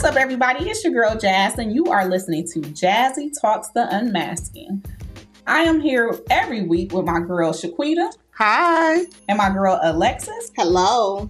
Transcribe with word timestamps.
What's 0.00 0.16
up, 0.16 0.22
everybody? 0.22 0.66
It's 0.70 0.82
your 0.82 0.94
girl 0.94 1.14
Jazz, 1.14 1.58
and 1.58 1.74
you 1.74 1.84
are 1.88 2.08
listening 2.08 2.48
to 2.54 2.60
Jazzy 2.60 3.38
Talks 3.38 3.68
the 3.68 3.86
Unmasking. 3.94 4.82
I 5.46 5.58
am 5.60 5.78
here 5.78 6.18
every 6.30 6.62
week 6.62 6.94
with 6.94 7.04
my 7.04 7.20
girl 7.20 7.52
Shaquita. 7.52 8.10
Hi. 8.30 9.04
And 9.28 9.36
my 9.36 9.50
girl 9.50 9.78
Alexis. 9.82 10.52
Hello. 10.56 11.28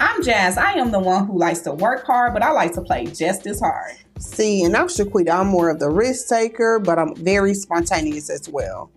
I'm 0.00 0.24
Jazz. 0.24 0.58
I 0.58 0.72
am 0.72 0.90
the 0.90 0.98
one 0.98 1.28
who 1.28 1.38
likes 1.38 1.60
to 1.60 1.72
work 1.72 2.04
hard, 2.04 2.34
but 2.34 2.42
I 2.42 2.50
like 2.50 2.72
to 2.72 2.82
play 2.82 3.06
just 3.06 3.46
as 3.46 3.60
hard. 3.60 3.94
See, 4.18 4.64
and 4.64 4.76
I'm 4.76 4.88
Shaquita. 4.88 5.30
I'm 5.30 5.46
more 5.46 5.70
of 5.70 5.78
the 5.78 5.88
risk 5.88 6.28
taker, 6.28 6.80
but 6.80 6.98
I'm 6.98 7.14
very 7.14 7.54
spontaneous 7.54 8.28
as 8.28 8.48
well. 8.48 8.90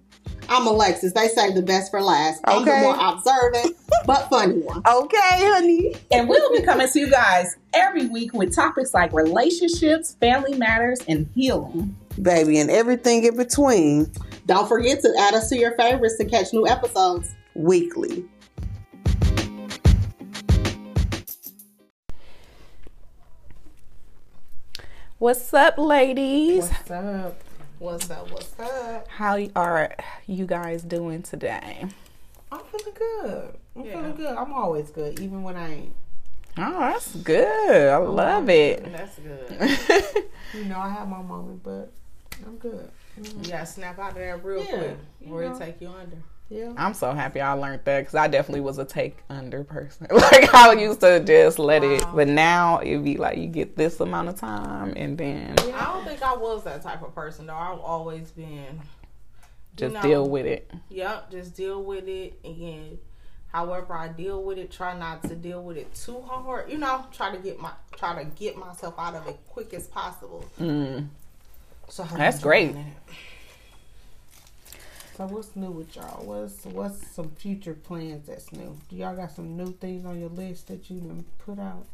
I'm 0.50 0.68
Alexis. 0.68 1.14
They 1.14 1.28
say 1.28 1.54
the 1.54 1.62
best 1.62 1.92
for 1.92 2.02
last. 2.02 2.42
I'm 2.44 2.66
the 2.66 2.78
more 2.78 2.98
observant 3.00 3.78
but 4.06 4.30
funny 4.30 4.60
one. 4.60 4.82
Okay, 4.86 5.18
honey. 5.22 5.96
And 6.12 6.28
we'll 6.28 6.52
be 6.52 6.62
coming 6.64 6.88
to 6.88 7.00
you 7.00 7.10
guys 7.10 7.56
every 7.74 8.08
week 8.08 8.34
with 8.34 8.54
topics 8.54 8.94
like 8.94 9.14
relationships, 9.14 10.16
family 10.20 10.58
matters, 10.58 11.00
and 11.08 11.30
healing. 11.34 11.96
Baby, 12.22 12.60
and 12.60 12.70
everything 12.70 13.24
in 13.24 13.38
between. 13.38 14.12
Don't 14.46 14.68
forget 14.68 15.02
to 15.02 15.16
add 15.20 15.34
us 15.34 15.50
to 15.50 15.58
your 15.58 15.76
favorites 15.78 16.18
to 16.18 16.26
catch 16.26 16.52
new 16.54 16.68
episodes 16.68 17.34
weekly. 17.56 18.26
What's 25.20 25.54
up, 25.54 25.78
ladies? 25.78 26.68
What's 26.68 26.92
up? 26.92 27.44
What's 27.82 28.12
up? 28.12 28.30
What's 28.30 28.60
up? 28.60 29.08
How 29.08 29.40
are 29.56 29.96
you 30.28 30.46
guys 30.46 30.84
doing 30.84 31.24
today? 31.24 31.84
I'm 32.52 32.60
feeling 32.60 32.94
good. 32.94 33.58
I'm 33.76 33.84
yeah. 33.84 33.94
feeling 33.94 34.16
good. 34.18 34.38
I'm 34.38 34.54
always 34.54 34.92
good, 34.92 35.20
even 35.20 35.42
when 35.42 35.56
I 35.56 35.74
ain't. 35.74 35.96
Oh, 36.60 36.80
that's 36.80 37.16
good. 37.16 37.90
I 37.90 37.98
love 37.98 38.48
it. 38.50 38.86
That's 38.92 39.18
good. 39.18 40.26
you 40.54 40.66
know, 40.66 40.78
I 40.78 40.90
have 40.90 41.08
my 41.08 41.24
moment, 41.24 41.64
but 41.64 41.92
I'm 42.46 42.58
good. 42.58 42.88
Mm-hmm. 43.20 43.46
You 43.46 43.50
gotta 43.50 43.66
snap 43.66 43.98
out 43.98 44.10
of 44.10 44.16
there 44.18 44.38
real 44.38 44.64
yeah, 44.64 44.78
quick, 44.78 44.98
or 45.28 45.44
it 45.44 45.58
take 45.58 45.82
you 45.82 45.88
under. 45.88 46.18
Yeah. 46.52 46.74
I'm 46.76 46.94
so 46.94 47.14
happy 47.14 47.40
I 47.40 47.54
learned 47.54 47.80
that 47.86 48.00
because 48.00 48.16
I 48.16 48.28
definitely 48.28 48.60
was 48.60 48.78
a 48.78 48.84
take 48.84 49.18
under 49.30 49.64
person. 49.64 50.08
like 50.12 50.54
I 50.54 50.74
used 50.74 51.00
to 51.00 51.22
just 51.22 51.58
let 51.58 51.82
wow. 51.82 51.92
it, 51.92 52.06
but 52.14 52.28
now 52.28 52.82
it'd 52.82 53.06
be 53.06 53.16
like 53.16 53.38
you 53.38 53.48
get 53.48 53.78
this 53.78 54.02
amount 54.02 54.28
of 54.28 54.36
time 54.36 54.92
and 54.98 55.18
then. 55.18 55.56
Yeah, 55.66 55.80
I 55.80 55.94
don't 55.94 56.06
think 56.06 56.22
I 56.22 56.36
was 56.36 56.66
that 56.66 56.84
type 56.84 57.04
of 57.04 57.16
person 57.16 57.46
though. 57.46 57.56
I've 57.56 57.80
always 57.80 58.32
been. 58.32 58.82
Just 59.78 59.94
know, 59.94 60.02
deal 60.02 60.30
with 60.30 60.46
it. 60.46 60.70
Yep, 60.90 61.32
just 61.32 61.56
deal 61.56 61.82
with 61.82 62.10
it 62.10 62.38
and 62.44 62.98
however 63.54 63.94
I 63.94 64.10
deal 64.10 64.44
with 64.44 64.58
it, 64.58 64.72
try 64.72 64.98
not 64.98 65.24
to 65.30 65.36
deal 65.36 65.64
with 65.64 65.78
it 65.78 65.96
too 65.96 66.20
hard. 66.20 66.70
You 66.70 66.80
know, 66.80 67.06
try 67.14 67.34
to 67.34 67.42
get 67.42 67.62
my 67.62 67.72
try 67.96 68.22
to 68.22 68.30
get 68.30 68.58
myself 68.58 68.96
out 68.98 69.16
of 69.16 69.26
it 69.26 69.40
quick 69.48 69.74
as 69.74 69.88
possible. 69.88 70.44
Mm. 70.60 71.08
So 71.88 72.04
that's 72.04 72.40
great. 72.40 72.76
So 75.18 75.26
what's 75.26 75.56
new 75.56 75.72
with 75.72 75.96
y'all? 75.96 76.26
What's 76.26 76.66
what's 76.66 77.06
some 77.08 77.32
future 77.32 77.74
plans 77.74 78.28
that's 78.28 78.52
new? 78.54 78.78
Do 78.90 78.96
y'all 78.96 79.16
got 79.16 79.32
some 79.32 79.58
new 79.58 79.74
things 79.74 80.06
on 80.06 80.20
your 80.20 80.30
list 80.30 80.68
that 80.70 80.90
you 80.90 81.00
done 81.02 81.26
put 81.40 81.60
out? 81.60 81.86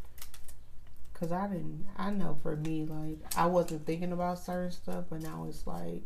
Cause 1.13 1.31
I 1.31 1.47
didn't. 1.47 1.87
I 1.97 2.11
know 2.11 2.37
for 2.43 2.55
me, 2.55 2.85
like 2.85 3.17
I 3.35 3.47
wasn't 3.47 3.87
thinking 3.87 4.11
about 4.11 4.37
certain 4.37 4.71
stuff, 4.71 5.05
but 5.09 5.21
now 5.21 5.47
it's 5.49 5.65
like, 5.65 6.03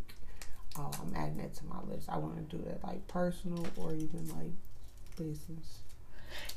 oh, 0.77 0.89
I'm 1.01 1.13
adding 1.13 1.37
that 1.37 1.53
to 1.55 1.65
my 1.65 1.81
list. 1.83 2.07
I 2.09 2.17
want 2.17 2.37
to 2.49 2.57
do 2.57 2.63
that 2.63 2.81
like 2.83 3.05
personal 3.09 3.67
or 3.75 3.93
even 3.93 4.29
like 4.29 4.53
business. 5.17 5.80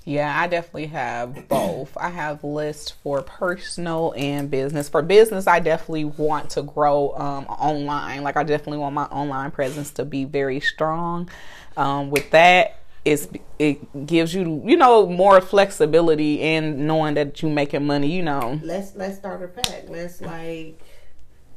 Yeah, 0.04 0.38
I 0.38 0.48
definitely 0.48 0.86
have 0.88 1.48
both. 1.48 1.96
I 1.96 2.10
have 2.10 2.44
lists 2.44 2.90
for 2.90 3.22
personal 3.22 4.12
and 4.16 4.50
business. 4.50 4.88
For 4.88 5.00
business, 5.00 5.46
I 5.46 5.60
definitely 5.60 6.04
want 6.04 6.50
to 6.50 6.62
grow 6.62 7.14
um, 7.16 7.46
online. 7.46 8.22
Like, 8.22 8.36
I 8.36 8.42
definitely 8.42 8.78
want 8.78 8.94
my 8.94 9.04
online 9.04 9.50
presence 9.50 9.90
to 9.92 10.04
be 10.04 10.24
very 10.24 10.60
strong. 10.60 11.30
Um, 11.76 12.10
with 12.10 12.30
that, 12.32 12.80
it's, 13.06 13.28
it 13.58 14.06
gives 14.06 14.34
you, 14.34 14.62
you 14.64 14.76
know, 14.76 15.06
more 15.06 15.40
flexibility 15.40 16.40
in 16.40 16.86
knowing 16.86 17.14
that 17.14 17.40
you're 17.40 17.50
making 17.50 17.86
money. 17.86 18.10
You 18.10 18.22
know, 18.22 18.60
let's 18.62 18.94
let's 18.96 19.16
start 19.16 19.42
a 19.42 19.48
pack. 19.48 19.88
Let's 19.88 20.20
like 20.20 20.80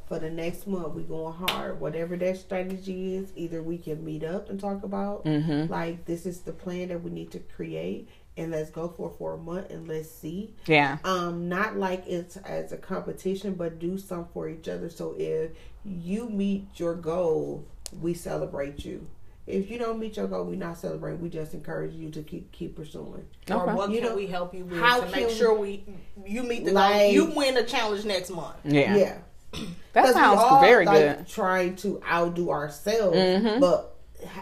for 0.08 0.18
the 0.18 0.30
next 0.30 0.66
month 0.66 0.94
we 0.94 1.02
going 1.02 1.34
hard 1.34 1.78
whatever 1.78 2.16
that 2.16 2.36
strategy 2.36 3.14
is 3.14 3.30
either 3.36 3.62
we 3.62 3.76
can 3.76 4.02
meet 4.04 4.24
up 4.24 4.48
and 4.48 4.58
talk 4.58 4.82
about 4.82 5.24
mm-hmm. 5.24 5.70
like 5.70 6.04
this 6.06 6.24
is 6.24 6.40
the 6.40 6.52
plan 6.52 6.88
that 6.88 7.02
we 7.02 7.10
need 7.10 7.30
to 7.30 7.38
create 7.38 8.08
and 8.36 8.52
let's 8.52 8.70
go 8.70 8.88
for 8.88 9.10
for 9.18 9.34
a 9.34 9.38
month 9.38 9.70
and 9.70 9.86
let's 9.86 10.10
see 10.10 10.54
yeah 10.66 10.98
um 11.04 11.48
not 11.48 11.76
like 11.76 12.06
it's 12.06 12.38
as 12.38 12.72
a 12.72 12.76
competition 12.78 13.54
but 13.54 13.78
do 13.78 13.98
some 13.98 14.26
for 14.32 14.48
each 14.48 14.68
other 14.68 14.88
so 14.88 15.14
if 15.18 15.50
you 15.84 16.28
meet 16.30 16.66
your 16.76 16.94
goal 16.94 17.64
we 18.00 18.14
celebrate 18.14 18.84
you 18.84 19.06
if 19.48 19.70
you 19.70 19.78
don't 19.78 19.98
meet 19.98 20.16
your 20.18 20.26
goal, 20.26 20.44
we 20.44 20.56
not 20.56 20.76
celebrate. 20.76 21.14
We 21.18 21.30
just 21.30 21.54
encourage 21.54 21.94
you 21.94 22.10
to 22.10 22.22
keep 22.22 22.52
keep 22.52 22.76
pursuing. 22.76 23.26
Okay. 23.50 23.54
Or 23.54 23.74
what 23.74 23.90
you 23.90 24.00
can 24.00 24.10
know, 24.10 24.16
we 24.16 24.26
help 24.26 24.54
you 24.54 24.64
with 24.64 24.78
to 24.78 25.08
make 25.10 25.30
sure 25.30 25.54
we 25.54 25.84
you 26.26 26.42
meet 26.42 26.66
the 26.66 26.72
like, 26.72 26.92
goal? 26.92 27.12
You 27.12 27.24
win 27.24 27.56
a 27.56 27.64
challenge 27.64 28.04
next 28.04 28.28
month. 28.30 28.56
Yeah, 28.64 28.94
yeah. 28.94 29.18
that 29.92 30.12
sounds 30.12 30.40
all, 30.40 30.60
very 30.60 30.84
like, 30.84 31.16
good. 31.16 31.28
Trying 31.28 31.76
to 31.76 32.02
outdo 32.08 32.50
ourselves, 32.50 33.16
mm-hmm. 33.16 33.60
but 33.60 33.96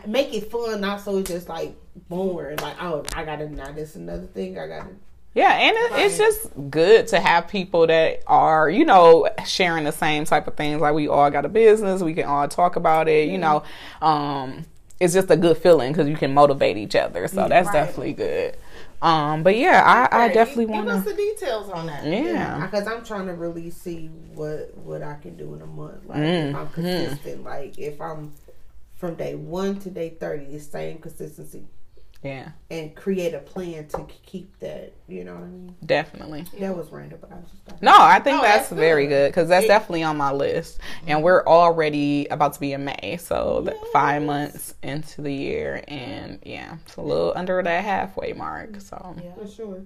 make 0.06 0.33
it 0.34 0.50
fun, 0.50 0.81
not 0.81 1.00
so 1.00 1.19
it's 1.19 1.31
just 1.31 1.49
like 1.49 1.75
boring. 2.09 2.59
Like, 2.59 2.81
oh, 2.83 3.05
I 3.15 3.25
gotta 3.25 3.49
now 3.49 3.72
this 3.72 3.97
another 3.97 4.27
thing. 4.27 4.59
I 4.59 4.66
gotta. 4.66 4.91
Yeah, 5.34 5.53
and 5.53 5.77
it, 5.77 6.06
it's 6.06 6.16
just 6.16 6.49
good 6.71 7.09
to 7.09 7.21
have 7.21 7.47
people 7.47 7.87
that 7.89 8.22
are, 8.27 8.71
you 8.71 8.87
know, 8.87 9.28
sharing 9.45 9.84
the 9.84 9.93
same 9.93 10.25
type 10.25 10.47
of 10.47 10.55
things. 10.55 10.81
Like 10.81 10.95
we 10.95 11.09
all 11.09 11.31
got 11.31 11.45
a 11.45 11.50
business, 11.50 12.03
we 12.03 12.15
can 12.15 12.25
all 12.25 12.49
talk 12.49 12.77
about 12.77 13.06
it. 13.06 13.28
You 13.28 13.37
know, 13.37 13.62
um, 14.00 14.65
it's 14.99 15.12
just 15.12 15.31
a 15.31 15.37
good 15.37 15.59
feeling 15.59 15.93
because 15.93 16.09
you 16.09 16.16
can 16.16 16.33
motivate 16.33 16.78
each 16.78 16.97
other. 16.97 17.28
So 17.28 17.49
that's 17.49 17.66
right. 17.66 17.72
definitely 17.75 18.15
good. 18.15 18.56
Um, 19.03 19.43
but 19.43 19.57
yeah, 19.57 20.09
I, 20.11 20.25
I 20.25 20.29
definitely 20.29 20.67
want 20.67 20.89
to 20.89 20.95
give 20.95 21.01
us 21.01 21.05
the 21.05 21.15
details 21.15 21.71
on 21.71 21.87
that. 21.87 22.05
Yeah, 22.05 22.65
because 22.65 22.87
I'm 22.87 23.05
trying 23.05 23.27
to 23.27 23.34
really 23.34 23.71
see 23.71 24.07
what 24.34 24.77
what 24.77 25.03
I 25.03 25.15
can 25.15 25.37
do 25.37 25.55
in 25.55 25.62
a 25.62 25.67
month. 25.67 26.07
Like 26.07 26.19
mm. 26.19 26.51
if 26.51 26.57
I'm 26.57 26.67
mm-hmm. 26.67 26.75
consistent, 26.75 27.43
mm. 27.43 27.45
like 27.45 27.79
if 27.79 28.01
I'm 28.01 28.33
from 28.95 29.15
day 29.15 29.34
one 29.34 29.79
to 29.81 29.91
day 29.91 30.11
thirty, 30.11 30.47
the 30.47 30.61
same 30.61 30.99
consistency. 30.99 31.67
Yeah. 32.27 32.49
And 32.71 32.95
create 32.95 33.35
a 33.35 33.39
plan 33.39 33.87
to 33.89 34.07
keep 34.25 34.59
that. 34.59 34.93
You 35.09 35.25
know 35.25 35.35
what 35.35 35.45
I 35.45 35.47
mean? 35.47 35.77
Definitely. 35.85 36.45
That 36.59 36.77
was 36.77 36.91
random, 36.91 37.19
but 37.21 37.33
I 37.33 37.37
was 37.37 37.51
just. 37.51 37.83
No, 37.83 37.97
I 37.97 38.19
think 38.21 38.43
that's, 38.43 38.69
that's, 38.69 38.73
very 38.73 39.07
good 39.07 39.31
because 39.31 39.49
that's 39.49 39.65
it, 39.65 39.69
definitely 39.69 40.03
on 40.03 40.17
my 40.17 40.33
list, 40.33 40.81
and 41.07 41.23
we're 41.23 41.45
already 41.45 42.27
about 42.27 42.55
to 42.55 42.61
be 42.61 42.73
in 42.73 42.85
May, 42.85 43.19
so 43.21 43.63
yes. 43.65 43.77
five 43.93 44.23
months 44.23 44.75
into 44.83 45.23
the 45.23 45.33
year, 45.33 45.85
and 45.87 46.41
yeah, 46.45 46.77
it's 46.85 46.97
a 46.97 47.03
little 47.03 47.33
under 47.37 47.63
that 47.63 47.85
halfway 47.85 48.33
mark. 48.33 48.81
So 48.81 49.15
yeah, 49.23 49.35
for 49.35 49.49
sure. 49.49 49.83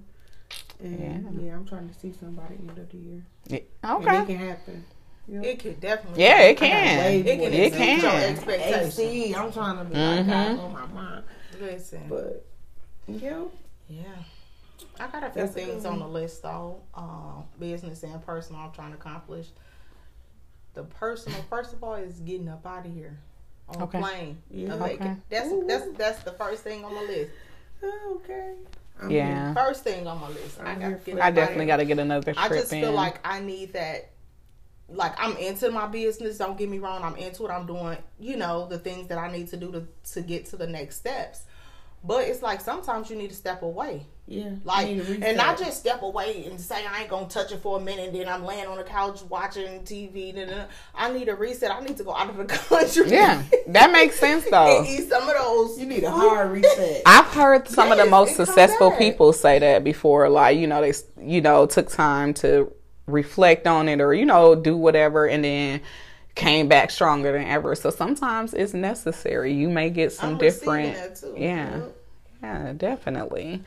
And 0.79 0.99
yeah, 0.99 1.45
yeah 1.45 1.55
I'm 1.55 1.65
trying 1.65 1.87
to 1.87 1.99
see 1.99 2.13
somebody 2.19 2.55
end 2.55 2.77
of 2.77 2.89
the 2.89 2.97
year. 2.97 3.25
Yeah. 3.47 3.59
Okay. 3.97 4.17
And 4.17 4.29
it 4.29 4.33
can 4.33 4.47
happen. 4.47 4.85
Yep. 5.27 5.45
It 5.45 5.59
could 5.59 5.79
definitely. 5.79 6.23
Yeah, 6.23 6.41
it 6.41 6.57
can. 6.57 7.13
It 7.13 7.25
can. 7.25 7.53
It 7.53 7.73
can. 7.73 8.35
Expectations. 8.35 9.35
I'm 9.37 9.53
trying 9.53 9.77
to 9.77 9.85
be 9.85 9.95
mm-hmm. 9.95 10.29
like 10.29 10.59
on 10.59 10.73
my 10.73 10.85
mind. 10.87 11.20
Listen, 11.61 12.05
but 12.09 12.45
yeah, 13.07 13.43
yeah. 13.87 14.03
I 14.99 15.07
got 15.07 15.23
a 15.23 15.29
few 15.29 15.43
That's 15.43 15.53
things 15.53 15.85
on 15.85 15.99
the 15.99 16.07
list 16.07 16.41
though, 16.41 16.81
um, 16.95 17.43
business 17.59 18.01
and 18.01 18.25
personal. 18.25 18.61
I'm 18.61 18.71
trying 18.71 18.91
to 18.91 18.97
accomplish. 18.97 19.47
The 20.73 20.83
personal, 20.83 21.39
first 21.49 21.73
of 21.73 21.83
all, 21.83 21.95
is 21.95 22.19
getting 22.19 22.49
up 22.49 22.65
out 22.65 22.85
of 22.85 22.93
here 22.93 23.19
on 23.69 23.83
okay. 23.83 23.97
a 23.97 24.01
plane. 24.01 24.37
Yeah, 24.49 24.73
okay. 24.73 25.15
That's 25.29 25.51
Ooh. 25.51 25.65
that's 25.67 25.85
that's 25.97 26.23
the 26.23 26.31
first 26.31 26.63
thing 26.63 26.83
on 26.83 26.95
my 26.95 27.01
list. 27.01 27.31
okay. 27.83 28.53
I'm 29.01 29.11
yeah. 29.11 29.53
First 29.53 29.83
thing 29.83 30.07
on 30.07 30.19
my 30.19 30.29
list. 30.29 30.59
i 30.59 30.71
I, 30.71 31.27
I 31.27 31.31
definitely 31.31 31.65
got 31.65 31.77
to 31.77 31.85
get 31.85 31.99
another 31.99 32.33
trip. 32.33 32.43
I 32.43 32.49
just 32.49 32.73
in. 32.73 32.81
feel 32.81 32.91
like 32.91 33.19
I 33.23 33.39
need 33.39 33.73
that 33.73 34.11
like 34.93 35.13
I'm 35.17 35.37
into 35.37 35.71
my 35.71 35.87
business. 35.87 36.37
Don't 36.37 36.57
get 36.57 36.69
me 36.69 36.79
wrong. 36.79 37.03
I'm 37.03 37.15
into 37.15 37.45
it. 37.45 37.51
I'm 37.51 37.65
doing, 37.65 37.97
you 38.19 38.37
know, 38.37 38.67
the 38.67 38.79
things 38.79 39.07
that 39.07 39.17
I 39.17 39.31
need 39.31 39.47
to 39.49 39.57
do 39.57 39.71
to 39.71 39.87
to 40.13 40.21
get 40.21 40.45
to 40.47 40.57
the 40.57 40.67
next 40.67 40.97
steps. 40.97 41.43
But 42.03 42.27
it's 42.27 42.41
like 42.41 42.61
sometimes 42.61 43.09
you 43.09 43.15
need 43.15 43.29
to 43.29 43.35
step 43.35 43.61
away. 43.61 44.07
Yeah. 44.27 44.51
Like 44.63 44.87
and 44.87 45.37
not 45.37 45.59
just 45.59 45.79
step 45.79 46.01
away 46.01 46.45
and 46.45 46.59
say 46.59 46.85
I 46.85 47.01
ain't 47.01 47.09
gonna 47.09 47.27
touch 47.27 47.51
it 47.51 47.61
for 47.61 47.77
a 47.77 47.81
minute. 47.81 48.13
Then 48.13 48.27
I'm 48.27 48.45
laying 48.45 48.65
on 48.65 48.77
the 48.77 48.83
couch 48.83 49.21
watching 49.23 49.81
TV. 49.81 50.33
Then 50.33 50.67
I 50.95 51.11
need 51.11 51.27
a 51.27 51.35
reset. 51.35 51.69
I 51.69 51.79
need 51.81 51.97
to 51.97 52.03
go 52.03 52.15
out 52.15 52.29
of 52.29 52.37
the 52.37 52.45
country. 52.45 53.09
Yeah, 53.09 53.43
that 53.67 53.91
makes 53.91 54.19
sense 54.19 54.45
though. 54.51 54.83
eat 54.83 55.09
some 55.09 55.27
of 55.27 55.35
those. 55.35 55.79
You 55.79 55.85
need 55.85 56.03
a 56.03 56.11
hard 56.11 56.51
reset. 56.51 57.01
I've 57.05 57.25
heard 57.25 57.67
some 57.67 57.89
yes, 57.89 57.99
of 57.99 58.05
the 58.05 58.09
most 58.09 58.35
successful 58.35 58.91
people 58.91 59.33
say 59.33 59.59
that 59.59 59.83
before. 59.83 60.29
Like 60.29 60.57
you 60.57 60.65
know 60.65 60.81
they 60.81 60.93
you 61.21 61.41
know 61.41 61.65
took 61.67 61.89
time 61.89 62.33
to 62.35 62.71
reflect 63.07 63.67
on 63.67 63.89
it 63.89 63.99
or 63.99 64.13
you 64.13 64.25
know 64.25 64.55
do 64.55 64.77
whatever 64.77 65.27
and 65.27 65.43
then 65.43 65.81
came 66.35 66.67
back 66.67 66.91
stronger 66.91 67.31
than 67.31 67.47
ever. 67.47 67.75
So 67.75 67.89
sometimes 67.89 68.53
it's 68.53 68.73
necessary. 68.73 69.53
You 69.53 69.69
may 69.69 69.89
get 69.89 70.11
some 70.11 70.31
I'm 70.31 70.37
different 70.37 70.95
yeah. 71.37 71.37
Yeah, 71.37 71.83
yeah, 72.41 72.73
definitely. 72.73 73.63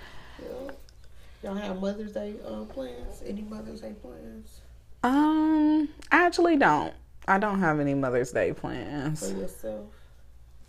Y'all 1.43 1.55
have 1.55 1.78
Mother's 1.78 2.12
Day 2.12 2.34
uh, 2.46 2.64
plans? 2.64 3.22
Any 3.26 3.43
Mother's 3.43 3.82
Day 3.82 3.93
plans 4.00 4.61
Um, 5.02 5.90
I 6.11 6.25
actually 6.25 6.56
don't. 6.56 6.94
I 7.28 7.38
don't 7.38 7.61
have 7.61 7.81
any 7.81 7.93
Mother's 7.94 8.32
Day 8.32 8.55
plans. 8.55 9.31
for 9.31 9.38
yourself? 9.38 9.87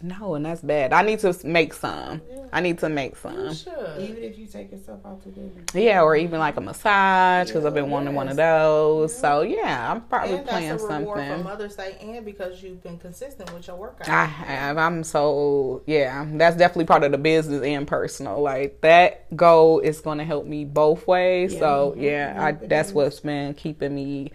No, 0.02 0.36
and 0.36 0.46
that's 0.46 0.62
bad. 0.62 0.94
I 0.94 1.02
need 1.02 1.20
to 1.20 1.36
make 1.44 1.74
some. 1.74 2.22
Yeah. 2.30 2.40
I 2.54 2.60
need 2.62 2.78
to 2.80 2.90
make 2.90 3.16
some. 3.16 3.54
should. 3.54 3.74
Even 4.00 4.24
if 4.24 4.38
you 4.38 4.46
take 4.46 4.72
yourself 4.72 5.00
out 5.06 5.22
to 5.24 5.30
dinner. 5.30 5.64
Yeah, 5.74 6.02
or 6.04 6.16
even 6.16 6.40
like 6.40 6.58
a 6.58 6.62
massage 6.62 7.48
because 7.48 7.66
I've 7.66 7.74
been 7.74 7.90
wanting 7.90 8.14
one 8.14 8.28
of 8.30 8.36
those. 8.36 9.18
So 9.18 9.42
yeah, 9.42 9.92
I'm 9.92 10.02
probably 10.02 10.36
and 10.38 10.48
that's 10.48 10.52
playing 10.52 10.72
a 10.72 11.00
reward 11.00 11.26
for. 11.28 11.38
Mother's 11.44 11.76
Day, 11.76 11.98
and 12.02 12.24
because 12.26 12.62
you've 12.62 12.84
been 12.84 13.00
consistent 13.00 13.52
with 13.54 13.68
your 13.68 13.78
workout. 13.78 14.08
I 14.08 14.26
have. 14.26 14.78
I'm 14.78 15.04
so 15.04 15.82
yeah. 15.88 16.26
That's 16.34 16.56
definitely 16.58 16.86
part 16.86 17.04
of 17.04 17.12
the 17.12 17.18
business 17.18 17.64
and 17.64 17.88
personal. 17.88 18.42
Like 18.42 18.82
that 18.82 19.36
goal 19.36 19.80
is 19.80 20.02
going 20.02 20.20
to 20.20 20.26
help 20.26 20.46
me 20.46 20.66
both 20.66 21.08
ways. 21.08 21.54
Yeah. 21.54 21.60
So 21.60 21.96
yeah, 21.98 22.36
I, 22.38 22.48
Yep, 22.50 22.64
it 22.64 22.70
that's 22.70 22.92
what's 22.92 23.22
been 23.22 23.54
keeping 23.54 23.96
me 23.96 24.32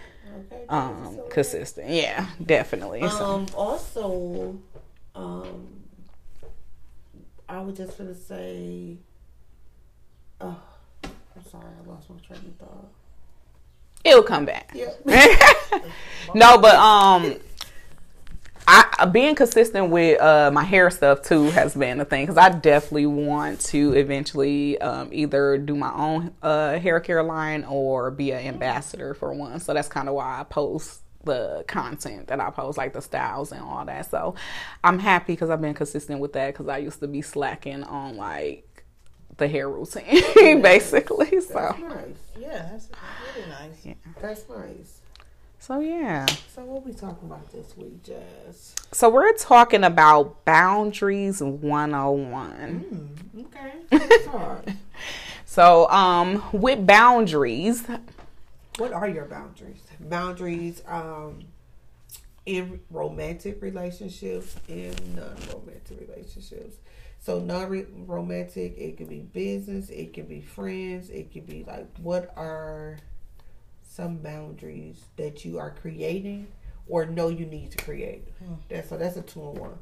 Okay. 0.52 0.64
um 0.68 1.14
so- 1.16 1.22
consistent. 1.30 1.90
Yeah, 1.90 2.26
definitely. 2.44 3.00
So 3.08 3.24
Um. 3.24 3.46
Also, 3.54 4.58
um, 5.14 5.68
I 7.48 7.60
was 7.60 7.76
just 7.76 7.98
gonna 7.98 8.14
say. 8.14 8.96
Oh, 10.40 10.60
I'm 11.04 11.44
sorry, 11.50 11.66
I 11.84 11.88
lost 11.88 12.08
my 12.08 12.16
train 12.18 12.38
of 12.38 12.66
thought. 12.66 12.88
it'll 14.04 14.22
come 14.22 14.46
back. 14.46 14.72
Yep. 14.74 15.04
no, 16.34 16.58
but 16.58 16.74
um, 16.76 17.36
I 18.66 19.06
being 19.06 19.34
consistent 19.34 19.90
with 19.90 20.20
uh 20.20 20.50
my 20.52 20.62
hair 20.62 20.90
stuff 20.90 21.22
too 21.22 21.44
has 21.50 21.74
been 21.74 22.00
a 22.00 22.04
thing 22.04 22.24
because 22.24 22.38
I 22.38 22.50
definitely 22.50 23.06
want 23.06 23.60
to 23.62 23.94
eventually 23.94 24.80
um 24.80 25.08
either 25.12 25.58
do 25.58 25.74
my 25.74 25.92
own 25.92 26.32
uh 26.42 26.78
hair 26.78 27.00
care 27.00 27.22
line 27.22 27.64
or 27.64 28.10
be 28.12 28.30
an 28.30 28.46
ambassador 28.46 29.14
for 29.14 29.34
one. 29.34 29.58
So 29.58 29.74
that's 29.74 29.88
kind 29.88 30.08
of 30.08 30.14
why 30.14 30.40
I 30.40 30.44
post 30.44 31.00
the 31.24 31.64
content 31.68 32.28
that 32.28 32.40
I 32.40 32.50
post, 32.50 32.78
like 32.78 32.92
the 32.92 33.02
styles 33.02 33.52
and 33.52 33.60
all 33.62 33.84
that. 33.84 34.10
So 34.10 34.34
I'm 34.82 34.98
happy 34.98 35.34
because 35.34 35.50
I've 35.50 35.60
been 35.60 35.74
consistent 35.74 36.20
with 36.20 36.32
that 36.32 36.54
because 36.54 36.68
I 36.68 36.78
used 36.78 37.00
to 37.00 37.08
be 37.08 37.22
slacking 37.22 37.82
on 37.84 38.16
like 38.16 38.84
the 39.36 39.48
hair 39.48 39.68
routine 39.68 40.62
basically. 40.62 41.40
So 41.40 41.74
nice. 41.80 42.16
yeah, 42.38 42.68
that's 42.70 42.88
really 43.36 43.48
nice. 43.48 43.84
yeah. 43.84 43.94
That's 44.20 44.48
nice. 44.48 45.00
So 45.58 45.80
yeah. 45.80 46.24
So 46.54 46.64
what 46.64 46.86
we 46.86 46.92
talking 46.92 47.28
about 47.28 47.50
this 47.52 47.76
week, 47.76 48.02
Jazz? 48.02 48.74
So 48.92 49.10
we're 49.10 49.34
talking 49.34 49.84
about 49.84 50.44
boundaries 50.44 51.42
101. 51.42 53.16
Okay. 53.40 54.74
So 55.44 55.88
um 55.90 56.44
with 56.52 56.86
boundaries, 56.86 57.84
what 58.80 58.92
are 58.94 59.08
your 59.08 59.26
boundaries? 59.26 59.82
Boundaries 60.00 60.82
um 60.88 61.44
in 62.46 62.80
romantic 62.90 63.60
relationships 63.62 64.56
in 64.66 64.94
non-romantic 65.14 66.00
relationships. 66.00 66.76
So 67.18 67.38
non-romantic, 67.38 68.78
it 68.78 68.96
could 68.96 69.10
be 69.10 69.20
business, 69.20 69.90
it 69.90 70.14
could 70.14 70.28
be 70.28 70.40
friends, 70.40 71.10
it 71.10 71.30
could 71.30 71.46
be 71.46 71.64
like 71.64 71.86
what 71.98 72.32
are 72.36 72.98
some 73.82 74.16
boundaries 74.18 75.04
that 75.16 75.44
you 75.44 75.58
are 75.58 75.70
creating 75.70 76.46
or 76.88 77.04
know 77.04 77.28
you 77.28 77.44
need 77.44 77.70
to 77.72 77.84
create? 77.84 78.28
That's 78.70 78.88
so 78.88 78.96
that's 78.96 79.16
a 79.16 79.22
two 79.22 79.40
in 79.40 79.54
one. 79.56 79.78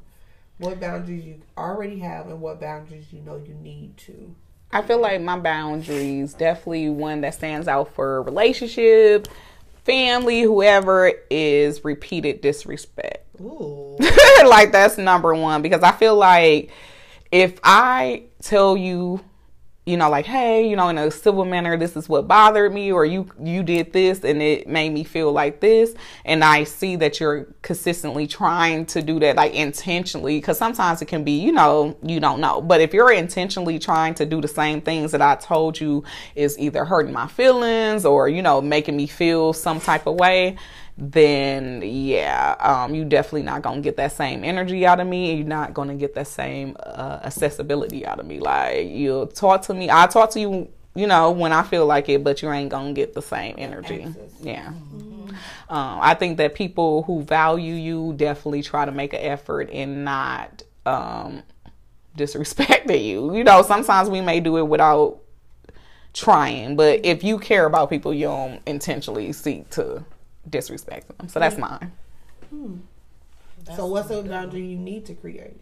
What 0.57 0.81
boundaries 0.81 1.23
you 1.23 1.41
already 1.57 1.99
have 1.99 2.27
and 2.27 2.41
what 2.41 2.59
boundaries 2.59 3.13
you 3.13 3.21
know 3.21 3.37
you 3.37 3.53
need 3.53 3.95
to. 3.99 4.35
I 4.71 4.81
feel 4.83 4.99
like 4.99 5.21
my 5.21 5.39
boundaries 5.39 6.33
definitely 6.33 6.89
one 6.89 7.21
that 7.21 7.33
stands 7.33 7.67
out 7.67 7.93
for 7.95 8.21
relationship, 8.21 9.27
family, 9.83 10.41
whoever 10.41 11.11
is 11.29 11.83
repeated 11.83 12.41
disrespect. 12.41 13.25
Ooh. 13.41 13.97
like 14.45 14.71
that's 14.71 14.97
number 14.97 15.33
one 15.33 15.61
because 15.61 15.81
I 15.81 15.91
feel 15.91 16.15
like 16.15 16.69
if 17.31 17.59
I 17.63 18.23
tell 18.41 18.77
you, 18.77 19.21
you 19.89 19.97
know, 19.97 20.09
like, 20.09 20.25
hey, 20.25 20.67
you 20.67 20.75
know, 20.75 20.89
in 20.89 20.97
a 20.97 21.09
civil 21.09 21.45
manner, 21.45 21.75
this 21.75 21.97
is 21.97 22.07
what 22.07 22.27
bothered 22.27 22.71
me, 22.71 22.91
or 22.91 23.05
you 23.05 23.27
you 23.41 23.63
did 23.63 23.91
this 23.91 24.23
and 24.23 24.41
it 24.41 24.67
made 24.67 24.91
me 24.93 25.03
feel 25.03 25.31
like 25.31 25.59
this, 25.59 25.95
and 26.25 26.43
I 26.43 26.63
see 26.63 26.95
that 26.97 27.19
you're 27.19 27.47
consistently 27.63 28.27
trying 28.27 28.85
to 28.87 29.01
do 29.01 29.19
that, 29.19 29.35
like 29.35 29.53
intentionally, 29.53 30.37
because 30.37 30.57
sometimes 30.57 31.01
it 31.01 31.07
can 31.07 31.23
be, 31.23 31.39
you 31.39 31.51
know, 31.51 31.97
you 32.03 32.19
don't 32.19 32.39
know, 32.39 32.61
but 32.61 32.81
if 32.81 32.93
you're 32.93 33.11
intentionally 33.11 33.79
trying 33.79 34.13
to 34.15 34.25
do 34.25 34.39
the 34.41 34.47
same 34.47 34.81
things 34.81 35.11
that 35.11 35.21
I 35.21 35.35
told 35.35 35.79
you 35.79 36.03
is 36.35 36.57
either 36.59 36.85
hurting 36.85 37.13
my 37.13 37.27
feelings 37.27 38.05
or 38.05 38.29
you 38.29 38.41
know 38.41 38.61
making 38.61 38.95
me 38.95 39.07
feel 39.07 39.53
some 39.53 39.79
type 39.79 40.05
of 40.05 40.15
way 40.15 40.55
then 41.01 41.81
yeah, 41.81 42.55
um, 42.59 42.93
you 42.93 43.05
definitely 43.05 43.43
not 43.43 43.61
gonna 43.61 43.79
get 43.79 43.95
that 43.97 44.11
same 44.11 44.43
energy 44.43 44.85
out 44.85 44.99
of 44.99 45.07
me. 45.07 45.35
You're 45.35 45.47
not 45.47 45.73
gonna 45.73 45.95
get 45.95 46.13
that 46.15 46.27
same 46.27 46.75
uh, 46.81 47.19
accessibility 47.23 48.05
out 48.05 48.19
of 48.19 48.25
me. 48.25 48.39
Like 48.39 48.89
you'll 48.89 49.27
talk 49.27 49.61
to 49.63 49.73
me, 49.73 49.89
I 49.89 50.07
talk 50.07 50.31
to 50.31 50.39
you, 50.41 50.67
you 50.95 51.07
know, 51.07 51.31
when 51.31 51.53
I 51.53 51.63
feel 51.63 51.85
like 51.85 52.09
it, 52.09 52.21
but 52.23 52.41
you 52.41 52.51
ain't 52.51 52.69
gonna 52.69 52.91
get 52.91 53.13
the 53.13 53.21
same 53.21 53.55
energy. 53.57 54.03
Access. 54.03 54.31
Yeah. 54.41 54.73
Um, 55.69 55.99
I 56.01 56.15
think 56.15 56.37
that 56.37 56.53
people 56.53 57.03
who 57.03 57.21
value 57.21 57.75
you 57.75 58.13
definitely 58.17 58.61
try 58.61 58.83
to 58.83 58.91
make 58.91 59.13
an 59.13 59.21
effort 59.21 59.69
and 59.71 60.03
not 60.03 60.63
um, 60.85 61.43
disrespecting 62.17 63.05
you. 63.05 63.35
You 63.35 63.45
know, 63.45 63.61
sometimes 63.61 64.09
we 64.09 64.19
may 64.19 64.41
do 64.41 64.57
it 64.57 64.67
without 64.67 65.19
trying, 66.11 66.75
but 66.75 67.05
if 67.05 67.23
you 67.23 67.39
care 67.39 67.65
about 67.65 67.89
people, 67.89 68.13
you 68.13 68.25
don't 68.25 68.61
intentionally 68.65 69.31
seek 69.31 69.69
to 69.69 70.03
disrespect 70.47 71.17
them. 71.17 71.27
So 71.29 71.39
that's 71.39 71.57
mine. 71.57 71.91
Hmm. 72.49 72.77
so 73.75 73.85
what's 73.85 74.09
a 74.09 74.23
boundary 74.23 74.61
you 74.61 74.77
need 74.77 75.05
to 75.05 75.13
create? 75.13 75.59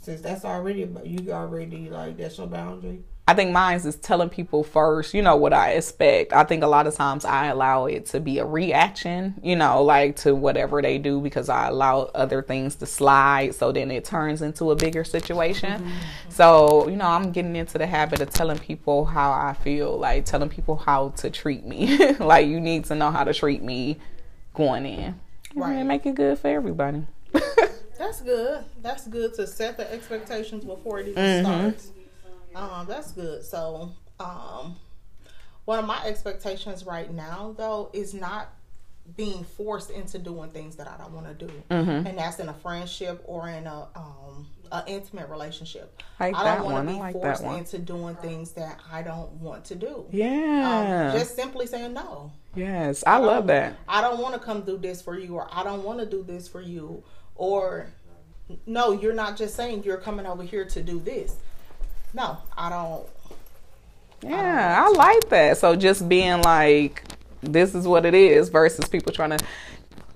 Since 0.00 0.20
that's 0.20 0.44
already 0.44 0.84
about 0.84 1.06
you 1.06 1.32
already 1.32 1.90
like 1.90 2.16
that's 2.16 2.38
your 2.38 2.46
boundary. 2.46 3.02
I 3.28 3.34
think 3.34 3.52
mine 3.52 3.76
is 3.76 3.94
telling 3.96 4.30
people 4.30 4.64
first, 4.64 5.12
you 5.12 5.20
know, 5.20 5.36
what 5.36 5.52
I 5.52 5.72
expect. 5.72 6.32
I 6.32 6.44
think 6.44 6.62
a 6.62 6.66
lot 6.66 6.86
of 6.86 6.94
times 6.94 7.26
I 7.26 7.48
allow 7.48 7.84
it 7.84 8.06
to 8.06 8.20
be 8.20 8.38
a 8.38 8.46
reaction, 8.46 9.34
you 9.42 9.54
know, 9.54 9.82
like 9.82 10.16
to 10.20 10.34
whatever 10.34 10.80
they 10.80 10.96
do 10.96 11.20
because 11.20 11.50
I 11.50 11.68
allow 11.68 12.04
other 12.14 12.40
things 12.40 12.76
to 12.76 12.86
slide. 12.86 13.54
So 13.54 13.70
then 13.70 13.90
it 13.90 14.06
turns 14.06 14.40
into 14.40 14.70
a 14.70 14.76
bigger 14.76 15.04
situation. 15.04 15.82
Mm-hmm. 15.82 16.30
So, 16.30 16.88
you 16.88 16.96
know, 16.96 17.04
I'm 17.04 17.30
getting 17.30 17.54
into 17.54 17.76
the 17.76 17.86
habit 17.86 18.22
of 18.22 18.30
telling 18.30 18.58
people 18.60 19.04
how 19.04 19.30
I 19.30 19.52
feel, 19.52 19.98
like 19.98 20.24
telling 20.24 20.48
people 20.48 20.76
how 20.76 21.10
to 21.18 21.28
treat 21.28 21.66
me. 21.66 22.14
like, 22.18 22.46
you 22.46 22.60
need 22.60 22.86
to 22.86 22.94
know 22.94 23.10
how 23.10 23.24
to 23.24 23.34
treat 23.34 23.62
me 23.62 23.98
going 24.54 24.86
in. 24.86 25.20
Right. 25.54 25.74
And 25.74 25.86
make 25.86 26.06
it 26.06 26.14
good 26.14 26.38
for 26.38 26.48
everybody. 26.48 27.02
That's 27.98 28.22
good. 28.22 28.64
That's 28.80 29.06
good 29.06 29.34
to 29.34 29.46
set 29.46 29.76
the 29.76 29.92
expectations 29.92 30.64
before 30.64 31.00
it 31.00 31.08
even 31.08 31.22
mm-hmm. 31.22 31.44
starts. 31.44 31.90
Um, 32.58 32.86
that's 32.88 33.12
good. 33.12 33.44
So, 33.44 33.92
um, 34.18 34.76
one 35.64 35.78
of 35.78 35.86
my 35.86 36.02
expectations 36.04 36.84
right 36.84 37.12
now, 37.12 37.54
though, 37.56 37.90
is 37.92 38.14
not 38.14 38.50
being 39.16 39.44
forced 39.44 39.90
into 39.90 40.18
doing 40.18 40.50
things 40.50 40.76
that 40.76 40.88
I 40.88 40.96
don't 41.02 41.12
want 41.12 41.26
to 41.38 41.46
do, 41.46 41.52
and 41.70 42.18
that's 42.18 42.40
in 42.40 42.48
a 42.48 42.54
friendship 42.54 43.22
or 43.26 43.48
in 43.48 43.66
a 43.66 43.86
um, 43.94 44.46
a 44.70 44.84
intimate 44.86 45.30
relationship. 45.30 46.02
Like 46.20 46.34
I 46.34 46.56
don't 46.56 46.64
want 46.64 46.88
to 46.88 46.94
be 46.94 46.98
like 46.98 47.12
forced 47.14 47.42
into 47.44 47.78
doing 47.78 48.16
things 48.16 48.52
that 48.52 48.80
I 48.90 49.02
don't 49.02 49.30
want 49.34 49.64
to 49.66 49.74
do. 49.74 50.06
yeah. 50.10 51.10
Um, 51.12 51.18
just 51.18 51.36
simply 51.36 51.66
saying 51.66 51.94
no. 51.94 52.32
yes. 52.54 53.04
I 53.06 53.18
love 53.18 53.46
that. 53.46 53.76
I 53.88 54.00
don't 54.00 54.20
want 54.20 54.34
to 54.34 54.40
come 54.40 54.62
do 54.62 54.76
this 54.76 55.00
for 55.00 55.18
you, 55.18 55.36
or 55.36 55.48
I 55.52 55.62
don't 55.62 55.84
want 55.84 56.00
to 56.00 56.06
do 56.06 56.22
this 56.22 56.48
for 56.48 56.60
you, 56.60 57.02
or 57.34 57.86
no, 58.66 58.92
you're 58.92 59.14
not 59.14 59.36
just 59.36 59.54
saying 59.54 59.84
you're 59.84 59.96
coming 59.98 60.26
over 60.26 60.42
here 60.42 60.64
to 60.66 60.82
do 60.82 60.98
this. 60.98 61.36
No, 62.14 62.38
I 62.56 62.68
don't. 62.70 63.06
Yeah, 64.22 64.84
I 64.84 64.90
like 64.90 65.28
that. 65.28 65.58
So 65.58 65.76
just 65.76 66.08
being 66.08 66.42
like, 66.42 67.04
this 67.42 67.74
is 67.74 67.86
what 67.86 68.04
it 68.04 68.14
is 68.14 68.48
versus 68.48 68.88
people 68.88 69.12
trying 69.12 69.36
to 69.36 69.44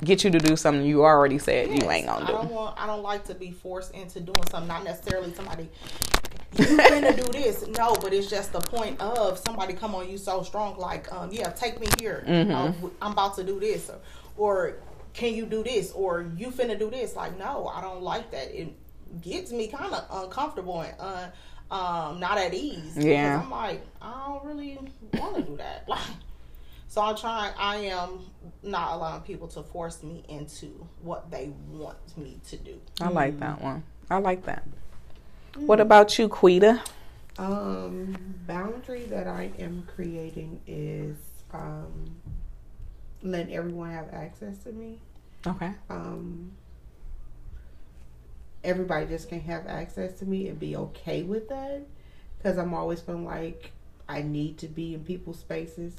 get 0.05 0.25
you 0.25 0.31
to 0.31 0.39
do 0.39 0.57
something 0.57 0.85
you 0.85 1.05
already 1.05 1.39
said 1.39 1.69
you 1.69 1.89
ain't 1.89 2.07
gonna 2.07 2.27
don't 2.27 2.49
don't 2.49 2.53
want. 2.53 2.81
I 2.81 2.87
don't 2.87 3.03
like 3.03 3.25
to 3.27 3.35
be 3.35 3.53
forced 3.53 3.95
into 3.95 4.21
doing 4.21 4.43
something. 4.51 4.69
Not 4.69 4.85
necessarily 4.85 5.33
somebody. 5.35 5.69
You 6.57 6.65
finna 6.65 7.17
do 7.17 7.33
this? 7.33 7.67
No, 7.69 7.95
but 7.95 8.13
it's 8.13 8.29
just 8.29 8.53
the 8.53 8.61
point 8.61 9.01
of 9.01 9.39
somebody 9.39 9.75
come 9.75 9.95
on 9.95 10.11
you 10.11 10.19
so 10.19 10.43
strong, 10.43 10.77
like, 10.77 11.11
um, 11.13 11.31
yeah, 11.33 11.51
take 11.51 11.81
me 11.81 11.87
here. 11.99 12.25
Mm-hmm. 12.27 12.53
Um, 12.53 12.91
I'm 13.01 13.13
about 13.13 13.37
to 13.37 13.45
do 13.45 13.59
this, 13.59 13.91
or, 13.91 13.99
or 14.37 14.75
can 15.15 15.35
you 15.35 15.47
do 15.47 15.63
this, 15.63 15.93
or 15.93 16.27
you 16.37 16.49
finna 16.49 16.79
do 16.79 16.91
this? 16.91 17.17
Like, 17.17 17.39
no, 17.39 17.69
I 17.69 17.81
don't 17.81 18.03
like 18.03 18.31
that. 18.33 18.51
It 18.55 18.73
gets 19.21 19.53
me 19.53 19.69
kind 19.69 19.95
of 19.95 20.05
uncomfortable 20.11 20.81
and 20.83 20.95
uh, 20.99 21.27
um, 21.73 22.21
not 22.21 22.39
at 22.39 22.55
ease. 22.55 22.95
because 22.95 23.05
Yeah. 23.05 23.41
I'm 23.43 23.51
like, 23.51 23.83
I 24.01 24.27
don't 24.29 24.45
really 24.45 24.79
want 25.15 25.37
to 25.37 25.43
do 25.43 25.57
that. 25.57 25.85
Like, 25.89 26.01
so 26.89 27.01
I'm 27.01 27.17
trying. 27.17 27.55
I 27.59 27.77
am 27.87 28.27
not 28.63 28.93
allowing 28.93 29.23
people 29.23 29.49
to 29.49 29.63
force 29.63 30.03
me 30.03 30.23
into 30.29 30.87
what 31.01 31.31
they 31.31 31.51
want 31.71 31.97
me 32.19 32.39
to 32.51 32.57
do. 32.59 32.79
I 33.01 33.09
like 33.09 33.41
that 33.41 33.63
one. 33.63 33.83
I 34.11 34.19
like 34.19 34.45
that. 34.45 34.65
What 35.57 35.81
about 35.81 36.19
you, 36.19 36.29
Quita? 36.29 36.83
Um, 37.39 38.15
boundary 38.47 39.05
that 39.07 39.27
I 39.27 39.51
am 39.59 39.89
creating 39.95 40.61
is 40.67 41.17
um, 41.55 42.15
letting 43.23 43.55
everyone 43.55 43.91
have 43.91 44.13
access 44.13 44.59
to 44.65 44.73
me. 44.73 44.99
Okay. 45.47 45.73
Um, 45.89 46.53
everybody 48.65 49.07
just 49.07 49.29
can 49.29 49.41
have 49.41 49.67
access 49.67 50.19
to 50.21 50.25
me 50.27 50.49
and 50.49 50.59
be 50.59 50.77
okay 50.77 51.23
with 51.23 51.49
that 51.49 51.83
because 52.39 52.59
I'm 52.59 52.75
always 52.75 53.01
feeling 53.01 53.25
like 53.25 53.73
I 54.09 54.23
need 54.23 54.59
to 54.59 54.69
be 54.69 54.95
in 54.95 55.05
people's 55.05 55.39
spaces 55.39 55.95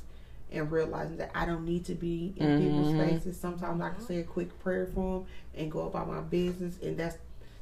and 0.52 0.72
realizing 0.72 1.18
that 1.18 1.32
I 1.34 1.46
don't 1.46 1.66
need 1.66 1.86
to 1.86 1.96
be 1.96 2.34
in 2.38 2.58
people's 2.58 2.88
Mhm. 2.94 2.96
spaces. 2.96 3.40
Sometimes 3.40 3.82
I 3.82 3.90
can 3.90 4.02
say 4.02 4.18
a 4.20 4.24
quick 4.24 4.58
prayer 4.60 4.86
for 4.86 5.20
them 5.20 5.28
and 5.56 5.72
go 5.72 5.88
about 5.88 6.08
my 6.08 6.22
business, 6.22 6.78
and 6.82 6.98
that's 6.98 7.18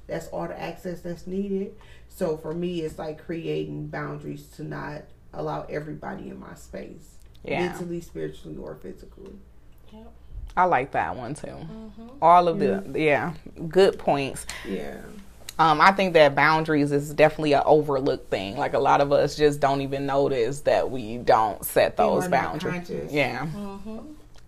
that's 0.08 0.28
all 0.30 0.46
the 0.48 0.60
access 0.62 1.00
that's 1.00 1.26
needed. 1.26 1.74
So 2.10 2.36
for 2.36 2.54
me, 2.54 2.82
it's 2.82 3.00
like 3.00 3.24
creating 3.24 3.88
boundaries 3.88 4.46
to 4.58 4.64
not 4.64 5.04
allow 5.32 5.62
everybody 5.70 6.28
in 6.28 6.38
my 6.38 6.54
space, 6.56 7.18
Yeah. 7.46 7.70
mentally, 7.70 8.02
spiritually, 8.02 8.58
or 8.58 8.76
physically. 8.76 9.40
I 10.58 10.66
like 10.66 10.92
that 10.92 11.16
one 11.16 11.34
too. 11.34 11.48
Mm-hmm. 11.48 12.08
All 12.22 12.48
of 12.48 12.60
the 12.60 12.84
yeah, 13.00 13.34
good 13.68 13.98
points. 13.98 14.46
Yeah. 14.68 14.98
Um, 15.60 15.80
I 15.80 15.92
think 15.92 16.14
that 16.14 16.34
boundaries 16.36 16.92
is 16.92 17.14
definitely 17.14 17.54
an 17.54 17.62
overlooked 17.66 18.30
thing. 18.32 18.58
Like 18.58 18.74
a 18.74 18.80
lot 18.80 19.00
of 19.00 19.12
us 19.12 19.36
just 19.36 19.60
don't 19.60 19.82
even 19.82 20.06
notice 20.06 20.62
that 20.62 20.90
we 20.90 21.18
don't 21.18 21.64
set 21.64 21.98
those 21.98 22.28
boundaries. 22.28 22.90
Yeah. 23.12 23.46
Mm-hmm. 23.46 24.00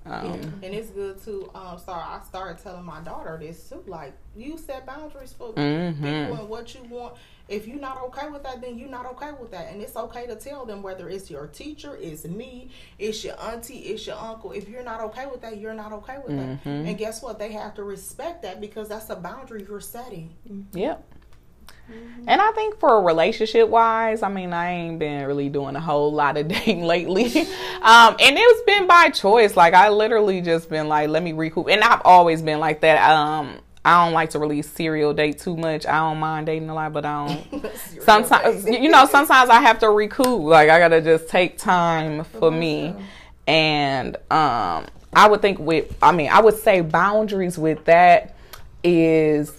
Um, 0.05 0.59
And 0.61 0.73
it's 0.73 0.89
good 0.89 1.23
to 1.23 1.49
um 1.55 1.77
start 1.79 2.03
I 2.05 2.19
started 2.25 2.61
telling 2.61 2.83
my 2.83 2.99
daughter 3.01 3.37
this 3.41 3.69
too. 3.69 3.83
Like 3.87 4.13
you 4.35 4.57
set 4.57 4.85
boundaries 4.85 5.31
for 5.33 5.53
Mhm. 5.53 5.95
people 5.95 6.39
and 6.39 6.49
what 6.49 6.73
you 6.75 6.83
want. 6.89 7.13
If 7.49 7.67
you're 7.67 7.79
not 7.79 8.01
okay 8.03 8.29
with 8.29 8.43
that, 8.43 8.61
then 8.61 8.77
you're 8.77 8.89
not 8.89 9.05
okay 9.07 9.31
with 9.37 9.51
that. 9.51 9.71
And 9.71 9.81
it's 9.81 9.95
okay 9.97 10.25
to 10.27 10.35
tell 10.35 10.65
them 10.65 10.81
whether 10.81 11.09
it's 11.09 11.29
your 11.29 11.47
teacher, 11.47 11.97
it's 11.99 12.23
me, 12.25 12.69
it's 12.97 13.23
your 13.23 13.35
auntie, 13.41 13.79
it's 13.79 14.07
your 14.07 14.15
uncle. 14.17 14.53
If 14.53 14.69
you're 14.69 14.83
not 14.83 15.01
okay 15.01 15.25
with 15.25 15.41
that, 15.41 15.57
you're 15.57 15.73
not 15.73 15.91
okay 15.91 16.17
with 16.25 16.37
that. 16.37 16.63
Mhm. 16.63 16.87
And 16.87 16.97
guess 16.97 17.21
what? 17.21 17.39
They 17.39 17.51
have 17.51 17.73
to 17.75 17.83
respect 17.83 18.43
that 18.43 18.61
because 18.61 18.87
that's 18.87 19.09
a 19.09 19.15
boundary 19.15 19.65
you're 19.67 19.81
setting. 19.81 20.33
Yep. 20.73 21.03
And 22.27 22.41
I 22.41 22.51
think 22.53 22.79
for 22.79 22.97
a 22.97 23.01
relationship 23.01 23.67
wise, 23.67 24.23
I 24.23 24.29
mean, 24.29 24.53
I 24.53 24.71
ain't 24.71 24.99
been 24.99 25.25
really 25.27 25.49
doing 25.49 25.75
a 25.75 25.81
whole 25.81 26.13
lot 26.13 26.37
of 26.37 26.47
dating 26.47 26.83
lately. 26.83 27.25
Um, 27.81 28.15
and 28.19 28.37
it's 28.39 28.61
been 28.61 28.87
by 28.87 29.09
choice. 29.09 29.57
Like 29.57 29.73
I 29.73 29.89
literally 29.89 30.39
just 30.39 30.69
been 30.69 30.87
like, 30.87 31.09
let 31.09 31.21
me 31.21 31.33
recoup. 31.33 31.67
And 31.67 31.83
I've 31.83 32.01
always 32.05 32.41
been 32.41 32.59
like 32.59 32.81
that. 32.81 33.09
Um, 33.09 33.57
I 33.85 34.05
don't 34.05 34.13
like 34.13 34.29
to 34.31 34.39
really 34.39 34.61
serial 34.61 35.13
date 35.13 35.39
too 35.39 35.57
much. 35.57 35.85
I 35.85 35.97
don't 35.99 36.19
mind 36.19 36.45
dating 36.45 36.69
a 36.69 36.73
lot, 36.73 36.93
but 36.93 37.05
I 37.05 37.27
don't. 37.51 37.71
sometimes, 38.01 38.65
you 38.65 38.89
know, 38.89 39.05
sometimes 39.05 39.49
I 39.49 39.59
have 39.59 39.79
to 39.79 39.89
recoup. 39.89 40.41
Like 40.41 40.69
I 40.69 40.79
gotta 40.79 41.01
just 41.01 41.27
take 41.27 41.57
time 41.57 42.23
for 42.23 42.49
me. 42.49 42.95
And 43.45 44.15
um, 44.31 44.87
I 45.13 45.27
would 45.27 45.41
think 45.41 45.59
with, 45.59 45.95
I 46.01 46.13
mean, 46.13 46.29
I 46.29 46.39
would 46.39 46.57
say 46.57 46.79
boundaries 46.79 47.57
with 47.57 47.83
that 47.85 48.35
is 48.85 49.51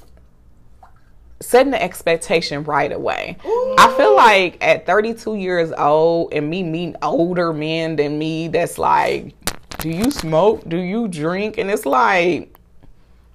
setting 1.41 1.73
the 1.73 1.83
expectation 1.83 2.65
right 2.65 2.93
away. 2.93 3.37
I 3.79 3.95
feel 3.97 4.17
like 4.17 4.57
at 4.65 4.87
32 4.87 5.37
years 5.37 5.73
old 5.73 6.33
and 6.33 6.49
me 6.49 6.63
meeting 6.63 6.97
older 7.03 7.53
men 7.53 7.97
than 7.97 8.19
me 8.19 8.49
that's 8.49 8.79
like, 8.79 9.35
do 9.79 9.91
you 9.91 10.11
smoke? 10.11 10.67
Do 10.67 10.79
you 10.79 11.09
drink? 11.09 11.59
And 11.59 11.71
it's 11.71 11.85
like, 11.85 12.57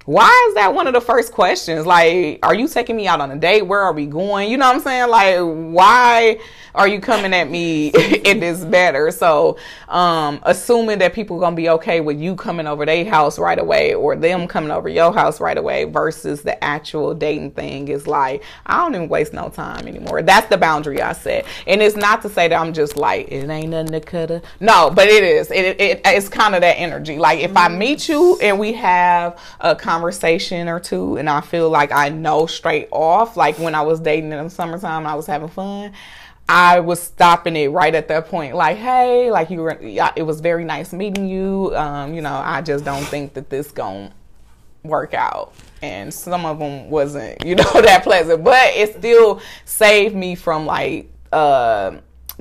why 0.10 0.46
is 0.50 0.56
that 0.56 0.74
one 0.74 0.88
of 0.88 0.96
the 0.96 1.02
first 1.02 1.32
questions? 1.32 1.86
Like, 1.86 2.40
are 2.42 2.56
you 2.56 2.68
taking 2.68 2.96
me 2.96 3.06
out 3.06 3.22
on 3.22 3.30
a 3.30 3.36
date? 3.36 3.62
Where 3.62 3.80
are 3.80 3.94
we 3.94 4.08
going? 4.08 4.50
You 4.50 4.58
know 4.58 4.66
what 4.66 4.78
I'm 4.78 4.82
saying? 4.82 5.08
Like, 5.08 5.38
why 5.40 6.40
are 6.80 6.88
you 6.88 7.02
coming 7.02 7.34
at 7.34 7.50
me 7.50 7.88
in 8.26 8.40
this 8.40 8.64
better? 8.64 9.12
So, 9.12 9.58
um, 9.90 10.40
assuming 10.44 11.00
that 11.00 11.14
people 11.14 11.36
are 11.38 11.42
gonna 11.42 11.56
be 11.56 11.70
okay 11.70 12.00
with 12.00 12.20
you 12.20 12.36
coming 12.36 12.68
over 12.68 12.86
their 12.86 13.04
house 13.04 13.38
right 13.38 13.60
away 13.60 13.94
or 13.94 14.16
them 14.16 14.48
coming 14.48 14.72
over 14.72 14.88
your 14.88 15.14
house 15.14 15.42
right 15.42 15.58
away 15.58 15.84
versus 15.84 16.42
the 16.42 16.62
actual 16.64 17.14
dating 17.14 17.52
thing 17.52 17.90
is 17.90 18.08
like, 18.08 18.44
I 18.66 18.78
don't 18.78 18.96
even 18.96 19.10
waste 19.10 19.34
no 19.34 19.50
time 19.50 19.88
anymore. 19.88 20.22
That's 20.22 20.48
the 20.48 20.58
boundary 20.58 21.02
I 21.02 21.12
set. 21.12 21.46
And 21.68 21.82
it's 21.82 21.98
not 21.98 22.22
to 22.22 22.30
say 22.30 22.48
that 22.48 22.56
I'm 22.56 22.72
just 22.72 22.96
like, 22.96 23.28
it 23.30 23.50
ain't 23.50 23.70
nothing 23.70 23.92
to 23.92 24.00
cut 24.00 24.42
No, 24.62 24.90
but 24.90 25.10
it 25.10 25.24
is. 25.24 25.52
It, 25.52 25.80
it, 25.82 26.02
it's 26.06 26.30
kind 26.30 26.56
of 26.56 26.62
that 26.62 26.80
energy. 26.80 27.18
Like, 27.18 27.40
if 27.40 27.58
I 27.58 27.68
meet 27.68 28.08
you 28.08 28.40
and 28.42 28.58
we 28.58 28.72
have 28.74 29.38
a 29.60 29.76
conversation 29.76 30.70
or 30.70 30.80
two 30.80 31.18
and 31.18 31.30
I 31.30 31.42
feel 31.42 31.70
like 31.70 31.92
I 31.92 32.08
know 32.08 32.46
straight 32.46 32.88
off, 32.92 33.36
like 33.36 33.60
when 33.60 33.76
I 33.76 33.82
was 33.82 34.00
dating 34.00 34.32
in 34.32 34.42
the 34.46 34.50
summertime 34.50 35.06
I 35.06 35.16
was 35.16 35.26
having 35.26 35.50
fun, 35.50 35.92
I 36.52 36.80
was 36.80 37.00
stopping 37.00 37.56
it 37.56 37.68
right 37.68 37.94
at 37.94 38.08
that 38.08 38.28
point. 38.28 38.56
Like, 38.56 38.78
hey, 38.78 39.30
like 39.30 39.52
you 39.52 39.60
were, 39.60 39.78
it 39.80 40.26
was 40.26 40.42
very 40.42 40.66
nice 40.66 40.92
meeting 40.92 41.28
you. 41.28 41.76
Um, 41.76 42.16
you 42.16 42.22
know, 42.22 42.34
I 42.34 42.64
just 42.64 42.84
don't 42.84 43.04
think 43.04 43.36
that 43.36 43.52
this 43.52 43.70
gon' 43.70 44.12
work 44.82 45.14
out. 45.14 45.54
And 45.84 46.12
some 46.12 46.48
of 46.48 46.58
them 46.58 46.90
wasn't, 46.90 47.46
you 47.46 47.54
know, 47.56 47.82
that 47.82 48.02
pleasant, 48.02 48.44
but 48.44 48.74
it 48.74 48.98
still 48.98 49.42
saved 49.64 50.16
me 50.16 50.34
from 50.34 50.66
like, 50.66 51.08
uh, 51.32 51.98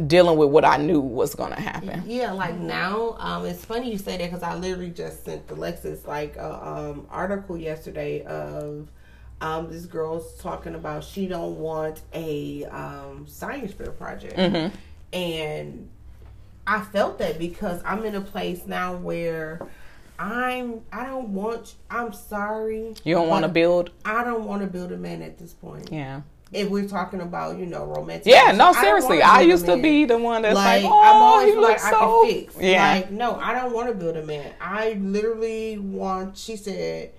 dealing 0.07 0.38
with 0.38 0.49
what 0.49 0.65
I 0.65 0.79
knew 0.79 1.00
was 1.00 1.35
gonna 1.35 1.61
happen. 1.61 2.03
Yeah, 2.07 2.33
like 2.33 2.57
now, 2.57 3.17
um, 3.19 3.45
it's 3.45 3.62
funny 3.62 3.91
you 3.93 3.99
say 3.99 4.17
that 4.17 4.25
because 4.31 4.43
I 4.43 4.55
literally 4.55 4.91
just 4.91 5.25
sent 5.27 5.50
Alexis 5.50 6.07
like 6.07 6.37
a 6.37 6.67
um, 6.67 7.07
article 7.11 7.59
yesterday 7.59 8.23
of 8.23 8.88
um, 9.40 9.71
this 9.71 9.87
girl's 9.87 10.35
talking 10.40 10.75
about 10.75 11.04
she 11.04 11.26
don't 11.26 11.59
want 11.59 12.00
a 12.12 12.64
um, 12.66 13.26
science 13.28 13.73
fair 13.73 13.90
project, 13.92 14.37
Mm-hmm. 14.37 14.75
and 15.12 15.88
I 16.66 16.83
felt 16.83 17.18
that 17.18 17.38
because 17.38 17.80
I'm 17.85 18.04
in 18.04 18.14
a 18.14 18.21
place 18.21 18.66
now 18.66 18.95
where 18.97 19.61
I'm 20.18 20.80
I 20.92 21.07
don't 21.07 21.28
want 21.30 21.75
I'm 21.90 22.12
sorry 22.12 22.95
You 23.04 23.14
don't 23.14 23.28
want 23.28 23.45
to 23.45 23.49
build, 23.49 23.90
I 24.04 24.25
don't 24.25 24.45
want 24.45 24.62
to 24.62 24.66
build 24.68 24.92
a 24.92 24.97
man 24.97 25.23
at 25.23 25.38
this 25.38 25.52
point. 25.52 25.88
yeah, 25.92 26.23
If 26.52 26.68
we're 26.68 26.88
talking 26.88 27.21
about 27.21 27.57
you 27.59 27.66
know 27.66 27.85
romantic, 27.87 28.26
yeah. 28.26 28.50
No, 28.52 28.73
seriously, 28.73 29.21
wanna 29.21 29.33
I 29.33 29.40
used 29.42 29.66
to 29.66 29.76
be 29.80 30.04
the 30.04 30.18
one 30.18 30.42
that's 30.42 30.57
like, 30.57 30.83
Like, 30.83 30.92
oh, 30.92 31.02
I'm 31.02 31.16
always 31.16 31.54
he 31.54 31.61
looks 31.61 31.85
like 31.85 31.92
so, 31.92 32.25
I 32.26 32.28
can 32.30 32.40
fix. 32.50 32.57
yeah, 32.61 32.92
Like, 32.95 33.11
no, 33.12 33.37
I 33.37 33.54
don't 33.54 33.73
want 33.73 33.88
to 33.88 33.95
build 33.95 34.16
a 34.16 34.25
man. 34.26 34.52
I 34.61 34.95
literally 34.95 35.78
want. 35.78 36.37
She 36.37 36.57
said, 36.57 37.12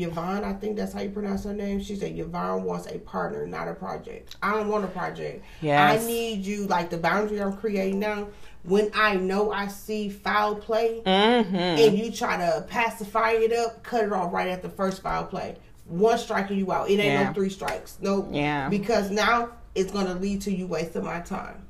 Yvonne. 0.00 0.44
I 0.44 0.52
think 0.52 0.76
that's 0.76 0.92
how 0.92 1.00
you 1.00 1.10
pronounce 1.10 1.44
her 1.44 1.52
name. 1.52 1.82
She 1.82 1.96
said 1.96 2.18
Yvonne 2.18 2.64
wants 2.64 2.86
a 2.86 2.98
partner, 2.98 3.46
not 3.46 3.68
a 3.68 3.74
project. 3.74 4.36
I 4.42 4.52
don't 4.52 4.68
want 4.68 4.84
a 4.84 4.88
project. 4.88 5.44
Yes. 5.60 6.02
I 6.02 6.06
need 6.06 6.44
you. 6.44 6.66
Like 6.66 6.90
the 6.90 6.98
boundary 6.98 7.40
I'm 7.40 7.56
creating 7.56 8.00
now. 8.00 8.28
When 8.64 8.90
I 8.94 9.14
know 9.14 9.52
I 9.52 9.68
see 9.68 10.08
foul 10.08 10.56
play, 10.56 11.00
mm-hmm. 11.06 11.54
and 11.54 11.96
you 11.96 12.10
try 12.10 12.36
to 12.36 12.66
pacify 12.68 13.30
it 13.32 13.52
up, 13.52 13.84
cut 13.84 14.04
it 14.04 14.12
off 14.12 14.32
right 14.32 14.48
at 14.48 14.62
the 14.62 14.68
first 14.68 15.02
foul 15.02 15.24
play. 15.24 15.56
One 15.84 16.18
striking 16.18 16.58
you 16.58 16.72
out. 16.72 16.90
It 16.90 16.94
ain't 16.94 17.04
Yeah. 17.04 17.28
no 17.28 17.32
three 17.32 17.50
strikes. 17.50 17.96
No. 18.00 18.28
Yeah. 18.32 18.68
Because 18.68 19.10
now 19.10 19.50
it's 19.76 19.92
gonna 19.92 20.14
lead 20.14 20.40
to 20.42 20.52
you 20.52 20.66
wasting 20.66 21.04
my 21.04 21.20
time. 21.20 21.62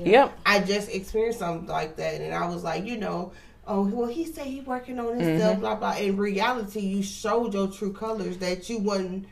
Yep. 0.00 0.38
I 0.46 0.60
just 0.60 0.90
experienced 0.90 1.40
something 1.40 1.68
like 1.68 1.96
that, 1.96 2.20
and 2.20 2.34
I 2.34 2.46
was 2.48 2.62
like, 2.64 2.84
you 2.86 2.96
know, 2.96 3.32
oh 3.68 3.82
well, 3.82 4.08
he 4.08 4.24
said 4.24 4.46
he 4.46 4.60
working 4.62 4.98
on 4.98 5.18
his 5.18 5.28
Mm-hmm. 5.28 5.38
stuff, 5.38 5.60
blah 5.60 5.74
blah. 5.76 5.96
In 5.96 6.16
reality, 6.16 6.80
you 6.80 7.02
showed 7.02 7.54
your 7.54 7.68
true 7.68 7.92
colors 7.92 8.38
that 8.38 8.68
you 8.68 8.78
wasn't. 8.78 9.26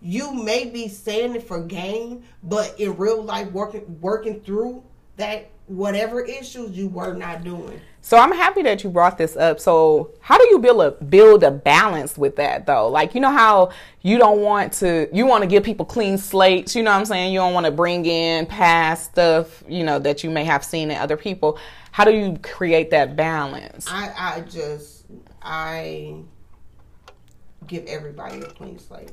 You 0.00 0.32
may 0.34 0.66
be 0.66 0.88
saying 0.88 1.34
it 1.34 1.42
for 1.48 1.62
gain, 1.62 2.24
but 2.42 2.78
in 2.78 2.96
real 2.96 3.22
life, 3.22 3.50
working 3.52 4.00
working 4.00 4.40
through 4.40 4.82
that 5.16 5.50
whatever 5.66 6.20
issues 6.20 6.76
you 6.76 6.88
were 6.88 7.14
not 7.14 7.42
doing. 7.44 7.80
So 8.04 8.18
I'm 8.18 8.32
happy 8.32 8.60
that 8.64 8.84
you 8.84 8.90
brought 8.90 9.16
this 9.16 9.34
up. 9.34 9.58
So 9.58 10.10
how 10.20 10.36
do 10.36 10.46
you 10.50 10.58
build 10.58 10.82
a 10.82 10.90
build 10.90 11.42
a 11.42 11.50
balance 11.50 12.18
with 12.18 12.36
that 12.36 12.66
though? 12.66 12.86
Like 12.86 13.14
you 13.14 13.20
know 13.22 13.30
how 13.30 13.70
you 14.02 14.18
don't 14.18 14.42
want 14.42 14.74
to 14.74 15.08
you 15.10 15.24
want 15.24 15.42
to 15.42 15.46
give 15.46 15.64
people 15.64 15.86
clean 15.86 16.18
slates, 16.18 16.76
you 16.76 16.82
know 16.82 16.90
what 16.90 16.98
I'm 16.98 17.06
saying? 17.06 17.32
You 17.32 17.38
don't 17.38 17.54
want 17.54 17.64
to 17.64 17.72
bring 17.72 18.04
in 18.04 18.44
past 18.44 19.12
stuff, 19.12 19.64
you 19.66 19.84
know, 19.84 19.98
that 20.00 20.22
you 20.22 20.28
may 20.28 20.44
have 20.44 20.62
seen 20.62 20.90
in 20.90 20.98
other 20.98 21.16
people. 21.16 21.58
How 21.92 22.04
do 22.04 22.10
you 22.10 22.38
create 22.42 22.90
that 22.90 23.16
balance? 23.16 23.86
I 23.88 24.12
I 24.14 24.40
just 24.50 25.06
I 25.40 26.16
give 27.66 27.86
everybody 27.86 28.40
a 28.40 28.48
clean 28.48 28.78
slate. 28.78 29.12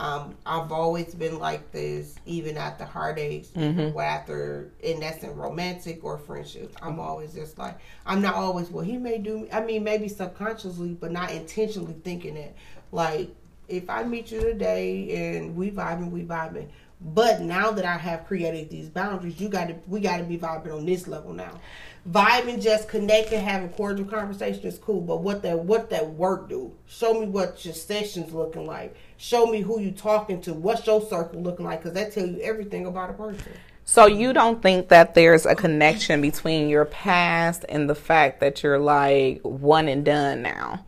Um, 0.00 0.34
I've 0.46 0.72
always 0.72 1.14
been 1.14 1.38
like 1.38 1.72
this, 1.72 2.14
even 2.24 2.56
after 2.56 2.84
heartaches, 2.86 3.50
Mm-hmm. 3.50 3.94
or 3.94 4.02
after, 4.02 4.70
and 4.82 5.02
that's 5.02 5.22
in 5.22 5.36
romantic 5.36 6.02
or 6.02 6.16
friendship. 6.16 6.74
I'm 6.80 6.98
always 6.98 7.34
just 7.34 7.58
like, 7.58 7.78
I'm 8.06 8.22
not 8.22 8.34
always, 8.34 8.70
well, 8.70 8.82
he 8.84 8.96
may 8.96 9.18
do, 9.18 9.46
I 9.52 9.60
mean, 9.60 9.84
maybe 9.84 10.08
subconsciously, 10.08 10.94
but 10.94 11.12
not 11.12 11.30
intentionally 11.30 11.96
thinking 12.02 12.38
it. 12.38 12.56
Like, 12.92 13.28
if 13.68 13.90
I 13.90 14.02
meet 14.04 14.32
you 14.32 14.40
today 14.40 15.36
and 15.36 15.54
we 15.54 15.70
vibing, 15.70 16.10
we 16.10 16.22
vibing. 16.24 16.68
But 17.02 17.40
now 17.42 17.70
that 17.70 17.84
I 17.84 17.96
have 17.98 18.26
created 18.26 18.70
these 18.70 18.88
boundaries, 18.88 19.38
you 19.38 19.48
got 19.50 19.68
to, 19.68 19.76
we 19.86 20.00
got 20.00 20.16
to 20.16 20.24
be 20.24 20.38
vibing 20.38 20.74
on 20.74 20.86
this 20.86 21.08
level 21.08 21.34
now. 21.34 21.60
Vibing, 22.08 22.62
just 22.62 22.88
connecting, 22.88 23.40
having 23.40 23.68
cordial 23.70 24.06
conversation 24.06 24.64
is 24.64 24.78
cool. 24.78 25.00
But 25.00 25.22
what 25.22 25.42
that, 25.42 25.58
what 25.58 25.90
that 25.90 26.08
work 26.10 26.48
do? 26.48 26.72
Show 26.86 27.20
me 27.20 27.26
what 27.26 27.62
your 27.64 27.74
sessions 27.74 28.32
looking 28.32 28.66
like. 28.66 28.96
Show 29.18 29.46
me 29.46 29.60
who 29.60 29.80
you 29.80 29.90
talking 29.90 30.40
to. 30.42 30.54
What's 30.54 30.86
your 30.86 31.02
circle 31.02 31.42
looking 31.42 31.66
like? 31.66 31.80
Because 31.80 31.94
that 31.94 32.12
tell 32.12 32.26
you 32.26 32.40
everything 32.40 32.86
about 32.86 33.10
a 33.10 33.12
person. 33.12 33.52
So 33.84 34.06
you 34.06 34.32
don't 34.32 34.62
think 34.62 34.88
that 34.88 35.14
there's 35.14 35.44
a 35.44 35.54
connection 35.54 36.22
between 36.22 36.68
your 36.68 36.84
past 36.84 37.64
and 37.68 37.90
the 37.90 37.94
fact 37.94 38.40
that 38.40 38.62
you're 38.62 38.78
like 38.78 39.40
one 39.42 39.88
and 39.88 40.04
done 40.04 40.42
now? 40.42 40.84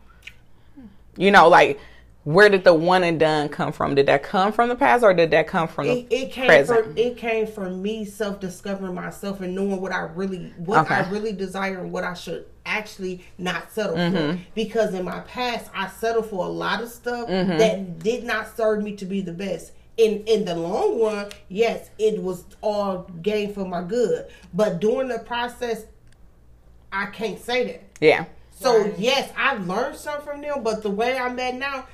You 1.16 1.30
know, 1.30 1.48
like 1.48 1.78
where 2.24 2.48
did 2.48 2.62
the 2.64 2.72
one 2.74 3.02
and 3.02 3.18
done 3.18 3.48
come 3.48 3.72
from? 3.72 3.94
Did 3.96 4.06
that 4.06 4.22
come 4.22 4.52
from 4.52 4.68
the 4.68 4.76
past 4.76 5.02
or 5.02 5.12
did 5.12 5.30
that 5.32 5.48
come 5.48 5.66
from 5.66 5.86
It, 5.88 6.08
the 6.08 6.16
it 6.22 6.32
came 6.32 6.46
present? 6.46 6.84
from 6.84 6.96
it 6.98 7.16
came 7.16 7.46
from 7.46 7.82
me 7.82 8.04
self 8.04 8.38
discovering 8.38 8.94
myself 8.94 9.40
and 9.40 9.54
knowing 9.54 9.80
what 9.80 9.90
I 9.92 10.02
really 10.14 10.52
what 10.56 10.88
I 10.90 11.08
really 11.10 11.32
desire 11.32 11.80
and 11.80 11.90
what 11.92 12.04
I 12.04 12.14
should 12.14 12.46
actually 12.64 13.24
not 13.38 13.72
settle 13.72 13.96
Mm-hmm. 13.96 14.36
for. 14.36 14.38
Because 14.54 14.94
in 14.94 15.04
my 15.04 15.18
past 15.20 15.68
I 15.74 15.88
settled 15.88 16.26
for 16.26 16.44
a 16.44 16.48
lot 16.48 16.80
of 16.82 16.88
stuff 16.90 17.28
Mm-hmm. 17.28 17.58
that 17.58 17.98
did 17.98 18.22
not 18.24 18.56
serve 18.56 18.82
me 18.84 18.94
to 18.96 19.04
be 19.04 19.20
the 19.20 19.32
best. 19.32 19.72
In 19.96 20.22
in 20.26 20.44
the 20.44 20.54
long 20.54 21.02
run, 21.02 21.28
yes, 21.48 21.90
it 21.98 22.22
was 22.22 22.44
all 22.62 23.10
gain 23.20 23.52
for 23.52 23.64
my 23.66 23.82
good. 23.82 24.26
But 24.54 24.80
during 24.80 25.08
the 25.08 25.18
process, 25.18 25.84
I 26.92 27.06
can't 27.06 27.40
say 27.40 27.64
that. 27.66 27.82
yeah. 28.00 28.26
So 28.50 28.82
Right. 28.82 28.94
yes, 28.98 29.32
I 29.36 29.54
learned 29.54 29.96
something 29.96 30.24
from 30.24 30.40
them, 30.40 30.62
but 30.62 30.82
the 30.82 30.90
way 30.90 31.18
I'm 31.18 31.36
at 31.40 31.56
now, 31.56 31.86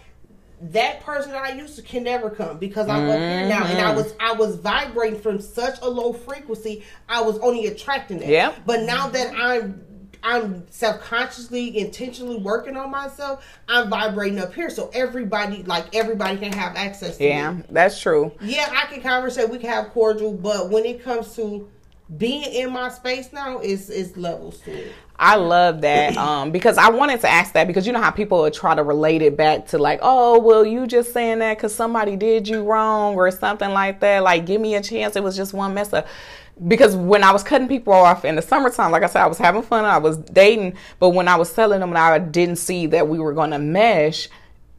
that 0.60 1.00
person 1.00 1.32
that 1.32 1.42
I 1.42 1.52
used 1.52 1.76
to 1.76 1.82
can 1.82 2.02
never 2.04 2.30
come 2.30 2.58
because 2.58 2.88
I'm 2.88 3.08
up 3.08 3.26
here 3.26 3.42
now, 3.44 3.66
and 3.66 3.80
I 3.80 3.88
Mm-hmm. 3.88 3.96
was 3.96 4.14
I 4.20 4.32
was 4.32 4.56
vibrating 4.56 5.20
from 5.20 5.40
such 5.40 5.78
a 5.82 5.88
low 5.88 6.12
frequency, 6.12 6.84
I 7.08 7.20
was 7.22 7.38
only 7.38 7.66
attracting 7.66 8.22
it. 8.22 8.28
Yep. 8.28 8.56
But 8.66 8.82
now 8.82 9.08
that 9.08 9.32
I'm 9.36 9.84
I'm 10.22 10.66
self 10.70 11.00
consciously, 11.00 11.78
intentionally 11.78 12.38
working 12.38 12.76
on 12.76 12.90
myself, 12.90 13.46
I'm 13.68 13.88
vibrating 13.88 14.40
up 14.40 14.52
here, 14.52 14.68
so 14.70 14.90
everybody 14.92 15.62
like 15.62 15.94
everybody 15.94 16.36
can 16.38 16.52
have 16.52 16.74
access 16.76 17.18
to 17.18 17.24
Yeah, 17.24 17.52
me. 17.52 17.62
that's 17.70 18.00
true. 18.00 18.32
Yeah, 18.40 18.68
I 18.72 18.86
can 18.92 19.00
conversate, 19.00 19.48
we 19.48 19.58
can 19.58 19.70
have 19.70 19.90
cordial, 19.90 20.32
but 20.34 20.70
when 20.70 20.84
it 20.84 21.02
comes 21.04 21.34
to 21.36 21.68
being 22.16 22.42
in 22.52 22.72
my 22.72 22.88
space 22.88 23.32
now, 23.32 23.60
is 23.60 23.90
is 23.90 24.16
levels 24.16 24.58
to 24.62 24.72
it. 24.72 24.94
I 25.20 25.34
love 25.34 25.80
that 25.80 26.16
um, 26.16 26.52
because 26.52 26.78
I 26.78 26.90
wanted 26.90 27.20
to 27.22 27.28
ask 27.28 27.52
that 27.54 27.66
because 27.66 27.87
you 27.87 27.92
know 27.92 28.00
how 28.00 28.12
people 28.12 28.40
would 28.42 28.54
try 28.54 28.75
to 28.75 28.84
relate 28.84 29.20
it 29.20 29.37
back 29.37 29.66
to 29.68 29.78
like, 29.78 29.98
oh, 30.00 30.38
well, 30.38 30.64
you 30.64 30.87
just 30.87 31.12
saying 31.12 31.40
that 31.40 31.56
because 31.56 31.75
somebody 31.75 32.14
did 32.14 32.46
you 32.46 32.62
wrong 32.62 33.16
or 33.16 33.28
something 33.32 33.70
like 33.70 33.98
that. 34.00 34.22
Like, 34.22 34.46
give 34.46 34.60
me 34.60 34.76
a 34.76 34.82
chance. 34.82 35.16
It 35.16 35.25
was 35.25 35.37
just 35.37 35.52
one 35.52 35.75
mess 35.75 35.92
up. 35.92 36.06
Because 36.66 36.94
when 36.94 37.25
I 37.25 37.32
was 37.32 37.42
cutting 37.42 37.68
people 37.68 37.92
off 37.92 38.25
in 38.25 38.37
the 38.37 38.42
summertime, 38.42 38.92
like 38.92 39.02
I 39.02 39.06
said, 39.06 39.22
I 39.22 39.26
was 39.26 39.38
having 39.38 39.62
fun. 39.62 39.84
I 39.84 39.98
was 39.98 40.18
dating, 40.18 40.76
but 40.98 41.10
when 41.10 41.28
I 41.28 41.37
was 41.37 41.52
telling 41.52 41.80
them 41.80 41.90
that 41.90 42.12
I 42.12 42.18
didn't 42.18 42.56
see 42.56 42.87
that 42.87 43.08
we 43.08 43.18
were 43.18 43.32
going 43.32 43.50
to 43.50 43.58
mesh, 43.58 44.28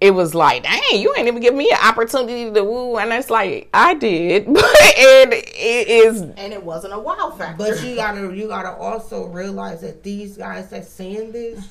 it 0.01 0.12
was 0.12 0.34
like, 0.34 0.63
dang, 0.63 0.82
you 0.94 1.13
ain't 1.18 1.27
even 1.27 1.41
give 1.41 1.53
me 1.53 1.70
an 1.72 1.77
opportunity 1.84 2.51
to 2.51 2.63
woo. 2.63 2.98
And 2.98 3.12
it's 3.12 3.29
like, 3.29 3.68
I 3.74 3.94
did, 3.96 4.46
but 4.53 4.63
and 4.98 5.34
it 5.34 5.88
is, 5.88 6.22
And 6.22 6.53
it 6.53 6.63
wasn't 6.63 6.94
a 6.94 7.00
wow 7.00 7.34
factor. 7.38 7.58
But 7.58 7.84
you 7.84 7.96
gotta 7.96 8.34
you 8.36 8.48
gotta 8.48 8.72
also 8.72 9.25
realize 9.27 9.82
that 9.82 10.03
these 10.03 10.38
guys 10.38 10.70
that 10.70 10.86
saying 10.86 11.32
this, 11.34 11.68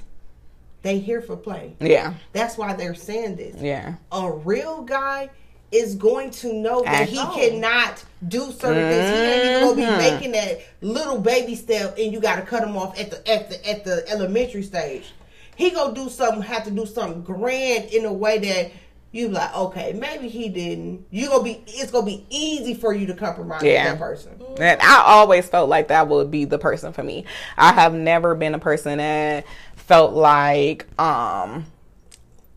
they 0.82 0.98
here 0.98 1.20
for 1.22 1.36
play. 1.36 1.74
yeah, 1.80 2.14
That's 2.32 2.56
why 2.58 2.74
they're 2.74 2.94
saying 2.94 3.36
this. 3.36 3.56
yeah, 3.60 3.94
A 4.12 4.30
real 4.30 4.82
guy 4.82 5.30
is 5.70 5.96
going 5.96 6.30
to 6.30 6.52
know 6.52 6.82
that 6.82 7.02
Act- 7.02 7.10
he 7.10 7.16
cannot 7.18 8.02
do 8.26 8.50
certain 8.52 8.88
things. 8.90 9.10
He 9.10 9.24
ain't 9.24 9.44
even 9.44 9.60
gonna 9.60 9.76
be 9.76 9.82
Mhm. 9.82 9.98
making 9.98 10.32
that 10.32 10.60
little 10.80 11.18
baby 11.18 11.54
step, 11.54 11.98
and 11.98 12.10
you 12.12 12.20
gotta 12.20 12.42
cut 12.42 12.62
him 12.62 12.76
off 12.76 12.98
at 12.98 13.10
the 13.10 13.28
at 13.30 13.50
the 13.50 13.68
at 13.68 13.84
the 13.84 14.04
elementary 14.08 14.62
stage. 14.62 15.12
He 15.58 15.70
gonna 15.70 15.92
do 15.92 16.08
something, 16.08 16.40
have 16.42 16.62
to 16.66 16.70
do 16.70 16.86
something 16.86 17.22
grand 17.22 17.86
in 17.86 18.04
a 18.04 18.12
way 18.12 18.38
that 18.38 18.70
you 19.10 19.26
be 19.26 19.34
like, 19.34 19.52
okay, 19.56 19.92
maybe 19.92 20.28
he 20.28 20.48
didn't. 20.48 21.04
You 21.10 21.28
gonna 21.28 21.42
be, 21.42 21.64
it's 21.66 21.90
gonna 21.90 22.06
be 22.06 22.24
easy 22.30 22.74
for 22.74 22.94
you 22.94 23.06
to 23.06 23.14
compromise 23.14 23.64
Yeah. 23.64 23.90
with 23.90 23.98
that 23.98 24.04
person. 24.06 24.40
And 24.60 24.80
I 24.80 25.02
always 25.04 25.48
felt 25.48 25.68
like 25.68 25.88
that 25.88 26.06
would 26.06 26.30
be 26.30 26.44
the 26.44 26.60
person 26.60 26.92
for 26.92 27.02
me. 27.02 27.24
I 27.56 27.72
have 27.72 27.92
never 27.92 28.36
been 28.36 28.54
a 28.54 28.60
person 28.60 28.98
that 28.98 29.46
felt 29.74 30.12
like 30.12 30.86
um 31.00 31.66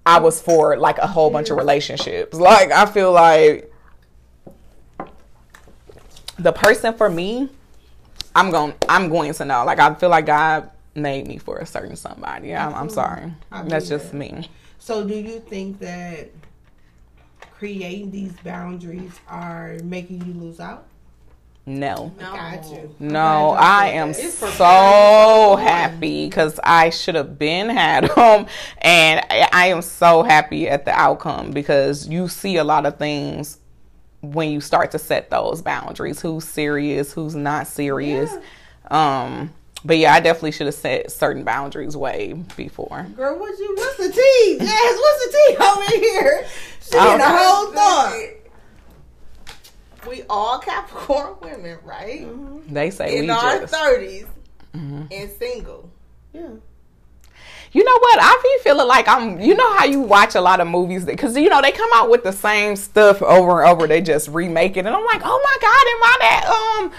I 0.05 0.19
was 0.19 0.39
for 0.39 0.77
like 0.77 0.99
a 0.99 1.07
whole 1.07 1.31
bunch 1.31 1.49
of 1.49 1.57
relationships. 1.57 2.37
Like 2.37 2.71
I 2.71 2.85
feel 2.85 3.11
like 3.11 3.73
the 6.37 6.51
person 6.51 6.93
for 6.93 7.09
me, 7.09 7.49
I'm 8.35 8.51
going 8.51 8.75
I'm 8.87 9.09
going 9.09 9.33
to 9.33 9.43
know. 9.45 9.65
Like 9.65 9.79
I 9.79 9.95
feel 9.95 10.09
like 10.09 10.27
God 10.27 10.69
made 10.95 11.27
me 11.27 11.37
for 11.37 11.57
a 11.59 11.65
certain 11.65 11.95
somebody. 11.95 12.55
I'm, 12.55 12.73
I'm 12.73 12.89
sorry. 12.89 13.33
That's 13.65 13.89
just 13.89 14.11
that. 14.11 14.17
me. 14.17 14.49
So, 14.77 15.07
do 15.07 15.15
you 15.15 15.39
think 15.39 15.79
that 15.79 16.29
creating 17.53 18.11
these 18.11 18.33
boundaries 18.43 19.19
are 19.27 19.77
making 19.83 20.25
you 20.25 20.33
lose 20.33 20.59
out? 20.59 20.87
No. 21.65 22.11
no. 22.19 22.33
Got 22.33 22.71
you. 22.71 22.95
No, 22.99 23.51
I'm 23.51 23.57
glad 23.57 23.63
I 23.63 23.87
y'all 23.89 23.97
am 23.99 24.13
said 24.13 24.23
that. 24.23 24.27
It's 24.27 24.39
preparing 24.39 24.57
so 24.57 25.55
happy 25.57 26.25
because 26.25 26.59
I 26.63 26.89
should 26.89 27.15
have 27.15 27.37
been 27.37 27.69
had 27.69 28.05
them, 28.15 28.47
and 28.79 29.25
I, 29.29 29.47
I 29.53 29.67
am 29.67 29.81
so 29.83 30.23
happy 30.23 30.67
at 30.67 30.85
the 30.85 30.91
outcome 30.91 31.51
because 31.51 32.07
you 32.07 32.27
see 32.27 32.57
a 32.57 32.63
lot 32.63 32.85
of 32.85 32.97
things 32.97 33.59
when 34.21 34.49
you 34.51 34.61
start 34.61 34.91
to 34.91 34.99
set 34.99 35.29
those 35.29 35.61
boundaries. 35.61 36.19
Who's 36.19 36.45
serious? 36.45 37.13
Who's 37.13 37.35
not 37.35 37.67
serious? 37.67 38.35
Um, 38.89 39.53
but 39.83 39.97
yeah, 39.97 40.13
I 40.13 40.19
definitely 40.19 40.51
should 40.51 40.67
have 40.67 40.75
set 40.75 41.11
certain 41.11 41.43
boundaries 41.43 41.95
way 41.97 42.33
before. 42.55 43.07
Girl, 43.15 43.39
what's 43.39 43.59
you? 43.59 43.73
What's 43.75 43.97
the 43.97 44.11
tea? 44.11 44.57
Yes, 44.61 44.99
what's 44.99 45.25
the 45.25 45.31
tea 45.31 45.57
over 45.57 45.97
here? 46.05 46.47
She 46.81 46.97
in 46.97 47.17
the 47.17 47.25
whole 47.27 47.71
thought. 47.73 48.19
We 50.07 50.23
all 50.29 50.59
Capricorn 50.59 51.35
women, 51.41 51.77
right? 51.83 52.27
They 52.67 52.89
say 52.89 53.17
In 53.17 53.25
we 53.25 53.29
our 53.29 53.59
just. 53.59 53.73
30s 53.73 54.27
and 54.73 55.29
single. 55.37 55.91
Yeah. 56.33 56.47
You 57.73 57.83
know 57.85 57.97
what? 57.99 58.19
I 58.21 58.39
be 58.43 58.63
feeling 58.63 58.87
like 58.87 59.07
I'm. 59.07 59.39
You 59.39 59.55
know 59.55 59.73
how 59.77 59.85
you 59.85 60.01
watch 60.01 60.35
a 60.35 60.41
lot 60.41 60.59
of 60.59 60.67
movies 60.67 61.05
because 61.05 61.37
you 61.37 61.49
know 61.49 61.61
they 61.61 61.71
come 61.71 61.89
out 61.95 62.09
with 62.09 62.23
the 62.23 62.33
same 62.33 62.75
stuff 62.75 63.21
over 63.21 63.61
and 63.63 63.71
over. 63.71 63.87
They 63.87 64.01
just 64.01 64.27
remake 64.27 64.75
it, 64.75 64.85
and 64.85 64.89
I'm 64.89 65.05
like, 65.05 65.21
oh 65.23 65.41
my 65.43 65.57
god, 65.61 65.85
am 65.87 66.03
I 66.03 66.17
that 66.19 66.81
um 66.83 66.91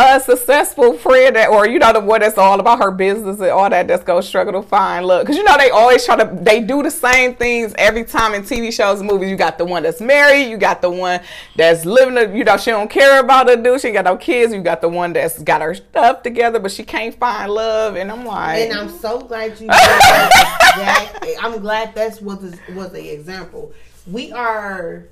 a 0.00 0.20
successful 0.20 0.92
friend 0.96 1.34
that, 1.34 1.48
or 1.48 1.66
you 1.66 1.78
know 1.80 1.92
the 1.92 1.98
one 1.98 2.20
that's 2.20 2.38
all 2.38 2.60
about 2.60 2.78
her 2.78 2.92
business 2.92 3.40
and 3.40 3.50
all 3.50 3.68
that 3.68 3.88
that's 3.88 4.04
gonna 4.04 4.22
struggle 4.22 4.62
to 4.62 4.68
find 4.68 5.04
love. 5.04 5.22
because 5.22 5.36
you 5.36 5.42
know 5.42 5.56
they 5.58 5.70
always 5.70 6.04
try 6.04 6.14
to 6.16 6.38
they 6.42 6.60
do 6.60 6.82
the 6.84 6.90
same 6.90 7.34
things 7.34 7.74
every 7.78 8.04
time 8.04 8.32
in 8.32 8.42
TV 8.42 8.72
shows 8.72 9.00
and 9.00 9.10
movies. 9.10 9.28
You 9.28 9.36
got 9.36 9.58
the 9.58 9.64
one 9.64 9.82
that's 9.82 10.00
married, 10.00 10.44
you 10.48 10.56
got 10.56 10.82
the 10.82 10.90
one 10.90 11.20
that's 11.56 11.84
living, 11.84 12.16
a, 12.16 12.32
you 12.36 12.44
know, 12.44 12.56
she 12.56 12.70
don't 12.70 12.88
care 12.88 13.18
about 13.18 13.48
her 13.48 13.56
dude, 13.56 13.80
she 13.80 13.90
got 13.90 14.04
no 14.04 14.16
kids. 14.16 14.52
You 14.54 14.62
got 14.62 14.80
the 14.80 14.88
one 14.88 15.12
that's 15.12 15.42
got 15.42 15.62
her 15.62 15.74
stuff 15.74 16.22
together, 16.22 16.60
but 16.60 16.70
she 16.70 16.84
can't 16.84 17.14
find 17.18 17.50
love, 17.50 17.96
and 17.96 18.12
I'm 18.12 18.24
like, 18.24 18.60
And 18.70 18.78
I'm 18.78 18.88
so 18.90 19.20
glad 19.20 19.58
you. 19.60 19.66
that. 19.66 20.70
That- 20.76 21.36
I'm 21.42 21.60
glad 21.60 21.94
that's 21.94 22.20
what 22.20 22.40
was 22.40 22.54
was 22.74 22.92
the 22.92 23.12
example. 23.12 23.72
We 24.06 24.30
are. 24.32 25.04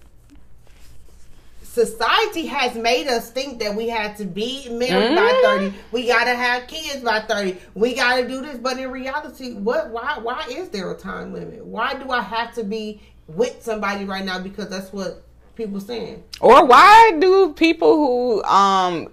Society 1.77 2.47
has 2.47 2.75
made 2.75 3.07
us 3.07 3.31
think 3.31 3.59
that 3.61 3.75
we 3.75 3.87
had 3.87 4.17
to 4.17 4.25
be 4.25 4.67
married 4.71 5.15
by 5.15 5.31
Mhm. 5.31 5.43
thirty. 5.43 5.75
We 5.93 6.07
gotta 6.07 6.35
have 6.35 6.67
kids 6.69 7.05
by 7.05 7.21
thirty. 7.21 7.59
We 7.75 7.95
gotta 7.95 8.27
do 8.27 8.41
this. 8.41 8.57
But 8.57 8.79
in 8.79 8.91
reality, 8.91 9.53
what? 9.53 9.91
Why? 9.91 10.17
Why 10.23 10.43
is 10.49 10.71
there 10.71 10.91
a 10.91 10.97
time 10.97 11.35
limit? 11.35 11.67
Why 11.67 11.93
do 11.93 12.11
I 12.11 12.23
have 12.23 12.55
to 12.55 12.65
be 12.65 13.03
with 13.29 13.57
somebody 13.61 14.07
right 14.07 14.25
now? 14.25 14.39
Because 14.39 14.71
that's 14.71 14.91
what 14.91 15.23
people 15.55 15.79
saying. 15.79 16.23
Or 16.41 16.65
why 16.65 17.13
do 17.19 17.53
people 17.53 17.95
who 17.95 18.43
um 18.45 19.09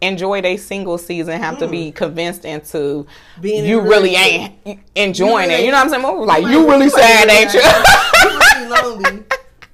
enjoy 0.00 0.40
their 0.40 0.58
single 0.58 0.98
season 0.98 1.40
have 1.40 1.58
to 1.58 1.68
be 1.68 1.92
convinced 1.92 2.44
into 2.44 3.06
Being 3.40 3.64
you 3.64 3.82
really 3.82 4.16
ain't 4.16 4.80
enjoying 4.96 5.50
You 5.50 5.56
it? 5.58 5.64
You 5.64 5.70
know 5.70 5.76
what 5.84 5.94
I'm 5.94 6.02
saying? 6.02 6.26
Like 6.26 6.42
You 6.42 6.50
you 6.50 6.70
really 6.70 6.88
sad, 6.88 7.28
ain't 7.28 7.54
you? 7.54 7.60
You 7.60 8.40
really 8.40 8.98
lonely. 8.98 9.24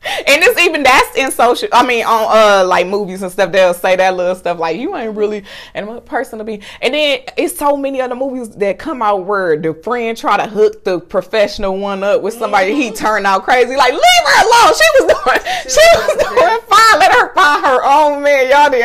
And 0.06 0.42
it's 0.42 0.60
even 0.60 0.82
that's 0.82 1.16
in 1.16 1.30
social. 1.30 1.68
I 1.72 1.86
mean, 1.86 2.04
on 2.04 2.26
uh 2.28 2.66
like 2.66 2.86
movies 2.86 3.22
and 3.22 3.30
stuff, 3.30 3.52
they'll 3.52 3.74
say 3.74 3.96
that 3.96 4.16
little 4.16 4.34
stuff 4.34 4.58
like 4.58 4.78
you 4.78 4.96
ain't 4.96 5.16
really 5.16 5.44
and 5.74 5.86
what 5.86 6.04
person 6.06 6.38
to 6.38 6.44
be. 6.44 6.62
And 6.80 6.94
then 6.94 7.20
it's 7.36 7.56
so 7.56 7.76
many 7.76 8.00
other 8.00 8.14
movies 8.14 8.50
that 8.56 8.78
come 8.78 9.02
out 9.02 9.26
where 9.26 9.56
the 9.56 9.74
friend 9.74 10.16
try 10.16 10.36
to 10.36 10.46
hook 10.46 10.84
the 10.84 11.00
professional 11.00 11.78
one 11.78 12.02
up 12.02 12.22
with 12.22 12.34
somebody 12.34 12.74
he 12.74 12.90
turned 12.90 13.26
out 13.26 13.44
crazy. 13.44 13.76
Like 13.76 13.92
leave 13.92 14.02
her 14.02 14.42
alone. 14.42 14.74
She 14.74 15.04
was 15.04 15.14
doing 15.14 15.40
she, 15.68 15.96
was 15.96 16.06
was 16.06 16.24
doing 16.24 16.60
fine. 16.68 16.98
Let 16.98 17.12
her 17.12 17.34
find 17.34 17.64
her 17.64 17.84
own 17.84 18.22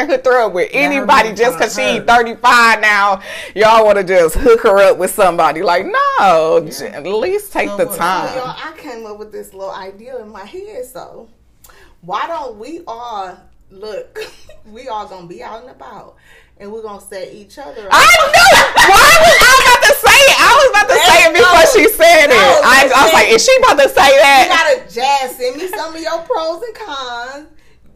man. 0.08 0.10
Hook 0.18 0.26
her 0.26 0.42
up 0.42 0.54
with 0.54 0.70
anybody 0.74 1.30
man 1.30 1.36
just 1.38 1.58
because 1.58 1.76
find 1.76 2.02
she 2.02 2.06
35 2.06 2.82
now. 2.82 3.22
Y'all 3.56 3.86
want 3.86 3.98
to 3.98 4.04
just 4.04 4.36
hook 4.36 4.62
her 4.62 4.78
up 4.80 4.98
with 4.98 5.12
somebody. 5.12 5.62
Like 5.62 5.86
no, 5.86 6.68
j- 6.70 6.88
at 6.88 7.06
least 7.06 7.52
take 7.54 7.70
So 7.70 7.78
the 7.78 7.86
what- 7.86 7.94
So, 7.94 8.00
time. 8.00 8.36
y'all, 8.36 8.56
I 8.58 8.74
came 8.78 9.06
up 9.06 9.18
with 9.20 9.32
this 9.32 9.54
little 9.54 9.74
idea 9.74 10.18
in 10.22 10.30
my 10.30 10.46
head. 10.46 10.86
So, 10.86 11.30
why 12.02 12.28
don't 12.28 12.58
we 12.58 12.82
all 12.88 13.38
look? 13.70 14.18
we 14.66 14.88
all 14.88 15.08
gonna 15.08 15.28
be 15.28 15.42
out 15.44 15.62
and 15.62 15.72
about, 15.72 16.16
and 16.58 16.72
we're 16.72 16.82
gonna 16.84 17.02
set 17.02 17.32
each 17.34 17.58
other. 17.58 17.82
up. 17.88 17.90
I 17.92 18.06
knew 18.06 18.58
it. 18.58 18.76
Why 18.90 19.12
was 19.22 19.36
I 19.42 19.52
was 19.54 19.66
about 19.72 19.84
to 19.88 19.94
say 20.02 20.20
it? 20.22 20.38
I 20.40 20.52
was 20.58 20.70
about 20.70 20.88
to 20.90 21.00
say 21.00 21.18
it 21.26 21.34
before 21.34 21.66
she 21.74 21.90
said 21.96 22.26
it. 22.26 22.30
No, 22.30 22.62
I, 22.64 22.92
I 22.96 23.04
was 23.06 23.14
like, 23.14 23.30
is 23.30 23.44
she 23.46 23.56
about 23.60 23.80
to 23.80 23.90
say 23.90 24.12
that? 24.18 24.42
You 24.46 24.82
gotta 24.82 24.94
jazz. 24.94 25.36
Send 25.38 25.58
me 25.58 25.68
some 25.68 25.96
of 25.96 26.02
your 26.02 26.20
pros 26.24 26.62
and 26.64 26.76
cons. 26.76 27.48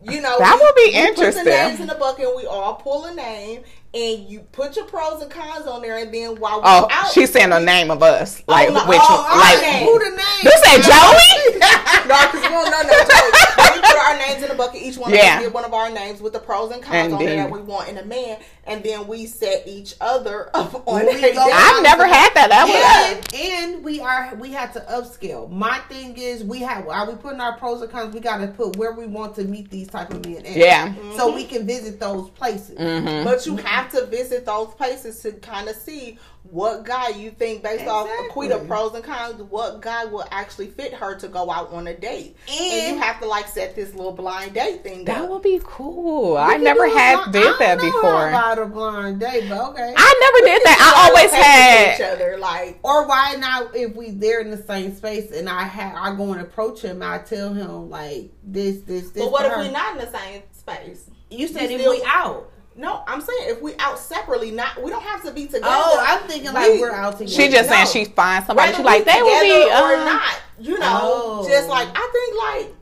You 0.09 0.21
know, 0.21 0.37
That 0.37 0.57
we- 0.59 0.65
would 0.65 0.75
be 0.75 0.97
interesting. 0.97 1.43
Put 1.43 1.49
the 1.51 1.67
names 1.67 1.79
in 1.79 1.87
the 1.87 1.95
bucket, 1.95 2.25
and 2.27 2.35
we 2.35 2.45
all 2.45 2.75
pull 2.75 3.05
a 3.05 3.13
name, 3.13 3.63
and 3.95 4.27
you 4.29 4.41
put 4.51 4.75
your 4.75 4.85
pros 4.85 5.21
and 5.21 5.31
cons 5.31 5.65
on 5.67 5.81
there, 5.81 5.97
and 5.97 6.13
then 6.13 6.35
while 6.35 6.57
we're 6.57 6.63
Oh, 6.67 6.87
out, 6.91 7.11
she's 7.11 7.31
saying 7.31 7.49
the 7.51 7.59
name 7.59 7.89
of 7.89 8.03
us, 8.03 8.43
like 8.47 8.71
no, 8.71 8.85
which, 8.87 8.99
oh, 9.01 9.27
our 9.31 9.39
like 9.39 9.61
name. 9.61 9.87
Who 9.87 9.97
the 9.99 10.09
name? 10.09 10.43
you 10.43 10.51
said 10.63 10.81
Joey. 10.83 11.59
no, 12.07 12.17
because 12.27 12.41
we 12.43 12.49
don't 12.49 12.69
know 12.71 12.81
no 12.83 12.91
Joey. 12.91 13.71
we 13.75 13.81
put 13.81 13.97
our 13.97 14.17
names 14.17 14.43
in 14.43 14.49
the 14.49 14.55
bucket. 14.55 14.81
Each 14.81 14.97
one 14.97 15.13
of 15.13 15.17
us 15.19 15.41
get 15.41 15.53
one 15.53 15.63
of 15.65 15.73
our 15.73 15.89
names 15.89 16.21
with 16.21 16.33
the 16.33 16.39
pros 16.39 16.71
and 16.71 16.83
cons 16.83 16.95
And 16.95 17.13
on 17.13 17.19
there 17.19 17.29
then- 17.35 17.49
that 17.49 17.51
we 17.51 17.61
want 17.61 17.87
in 17.89 17.97
a 17.97 18.05
man, 18.05 18.37
and 18.65 18.83
then 18.83 19.07
we 19.07 19.25
set 19.27 19.63
each 19.67 19.95
other 20.01 20.49
up 20.53 20.73
on 20.87 20.95
When 20.95 21.05
we 21.05 21.11
a 21.13 21.33
go 21.33 21.45
date. 21.45 21.53
I've 21.53 21.83
never 21.83 22.05
had 22.05 22.33
that. 22.33 22.49
That 22.49 22.67
was 22.67 23.33
And, 23.33 23.73
and 23.75 23.83
we 23.83 24.01
are 24.01 24.35
we 24.35 24.51
had 24.51 24.73
to 24.73 24.79
upscale. 24.81 25.49
My 25.49 25.79
thing 25.89 26.17
is 26.17 26.43
we 26.43 26.59
have 26.59 26.87
are 26.87 27.09
we 27.09 27.15
putting 27.15 27.39
our 27.39 27.57
pros 27.57 27.81
and 27.81 27.89
cons? 27.91 28.13
We 28.13 28.19
got 28.19 28.37
to 28.37 28.47
put 28.47 28.75
where 28.75 28.91
we 28.91 29.05
want 29.07 29.35
to 29.35 29.43
meet 29.45 29.69
these 29.69 29.87
type 29.87 30.11
of 30.11 30.25
men. 30.25 30.45
At, 30.45 30.55
Yeah. 30.57 30.93
So 31.15 31.33
we 31.33 31.45
can 31.45 31.65
visit 31.65 31.99
those 31.99 32.29
places. 32.31 32.77
Mhm. 32.77 33.23
But 33.23 33.45
you 33.45 33.55
have 33.57 33.84
to 33.91 34.05
visit 34.07 34.45
those 34.45 34.73
places 34.75 35.19
to 35.21 35.31
kind 35.33 35.67
of 35.69 35.75
see 35.75 36.17
what 36.43 36.85
guy 36.85 37.09
you 37.09 37.31
think, 37.31 37.63
based 37.63 37.87
off 37.87 38.07
Exactly. 38.07 38.49
Aquita 38.49 38.67
pros 38.67 38.93
and 38.93 39.03
cons, 39.03 39.41
what 39.49 39.81
guy 39.81 40.05
will 40.05 40.25
actually 40.29 40.67
fit 40.67 40.93
her 40.93 41.15
to 41.15 41.27
go 41.27 41.49
out 41.49 41.71
on 41.73 41.87
a 41.87 41.93
date. 41.95 42.37
And, 42.47 42.59
And- 42.59 42.95
you 42.97 43.01
have 43.01 43.19
to 43.21 43.27
like 43.27 43.47
set 43.47 43.75
this 43.75 43.95
little 43.95 44.11
blind 44.11 44.53
date 44.53 44.83
thing 44.83 45.05
That 45.05 45.23
up. 45.23 45.29
would 45.31 45.41
be 45.41 45.59
cool. 45.63 46.33
We 46.33 46.37
I 46.37 46.57
never 46.57 46.87
had 46.87 47.15
blind- 47.15 47.33
did 47.33 47.47
I 47.47 47.57
that 47.57 47.77
don't 47.79 47.87
know 47.87 47.91
before. 47.93 48.27
About 48.29 48.59
a 48.59 48.65
blind 48.67 49.19
date, 49.21 49.49
but 49.49 49.69
okay. 49.71 49.93
I 49.97 50.19
never 50.21 50.47
did 50.47 50.61
that. 50.65 50.93
I 50.95 51.07
always 51.09 51.31
Pay 51.31 51.93
each 51.93 51.97
had. 51.97 52.13
other 52.13 52.37
like 52.37 52.79
or 52.83 53.07
why 53.07 53.35
not 53.39 53.75
if 53.75 53.95
we 53.95 54.11
there 54.11 54.39
in 54.41 54.51
the 54.51 54.61
same 54.61 54.95
space 54.95 55.31
and 55.31 55.49
I 55.49 55.63
have 55.63 55.95
I 55.95 56.15
go 56.15 56.31
and 56.31 56.41
approach 56.41 56.81
him, 56.83 57.01
I 57.01 57.17
tell 57.19 57.53
him 57.55 57.89
like 57.89 58.31
this, 58.43 58.81
this, 58.81 59.09
this. 59.09 59.23
But 59.23 59.31
what 59.31 59.45
if 59.47 59.51
we're 59.57 59.71
not 59.71 59.93
in 59.99 60.05
the 60.05 60.15
same 60.15 60.43
space? 60.51 61.09
You 61.31 61.47
said 61.47 61.69
You 61.71 61.75
if 61.77 61.81
still- 61.81 61.91
we 61.93 62.03
out. 62.05 62.51
No, 62.77 63.03
I'm 63.07 63.21
saying 63.21 63.39
if 63.49 63.61
we 63.61 63.73
out 63.79 63.97
separately, 63.97 64.51
not 64.51 64.81
we 64.83 64.91
don't 64.91 65.01
have 65.03 65.23
to 65.23 65.31
be 65.31 65.45
together. 65.45 65.65
Oh, 65.69 66.05
I'm 66.05 66.27
thinking 66.27 66.51
like 66.53 66.73
We- 66.73 66.79
we're 66.81 66.91
out 66.91 67.13
together. 67.17 67.31
She 67.31 67.49
just 67.49 67.69
saying 67.69 67.85
No. 67.85 67.89
she 67.89 68.05
finds 68.05 68.47
somebody. 68.47 68.67
Whether 68.71 68.77
She 68.79 68.83
like 68.83 69.05
they 69.05 69.21
would 69.21 69.41
be. 69.41 69.63
together 69.63 69.81
or 69.85 69.95
uh, 69.95 70.05
not. 70.05 70.33
You 70.59 70.79
know, 70.79 70.99
Oh. 71.03 71.47
just 71.47 71.69
like 71.69 71.87
I 71.93 72.09
think 72.11 72.37
like 72.37 72.75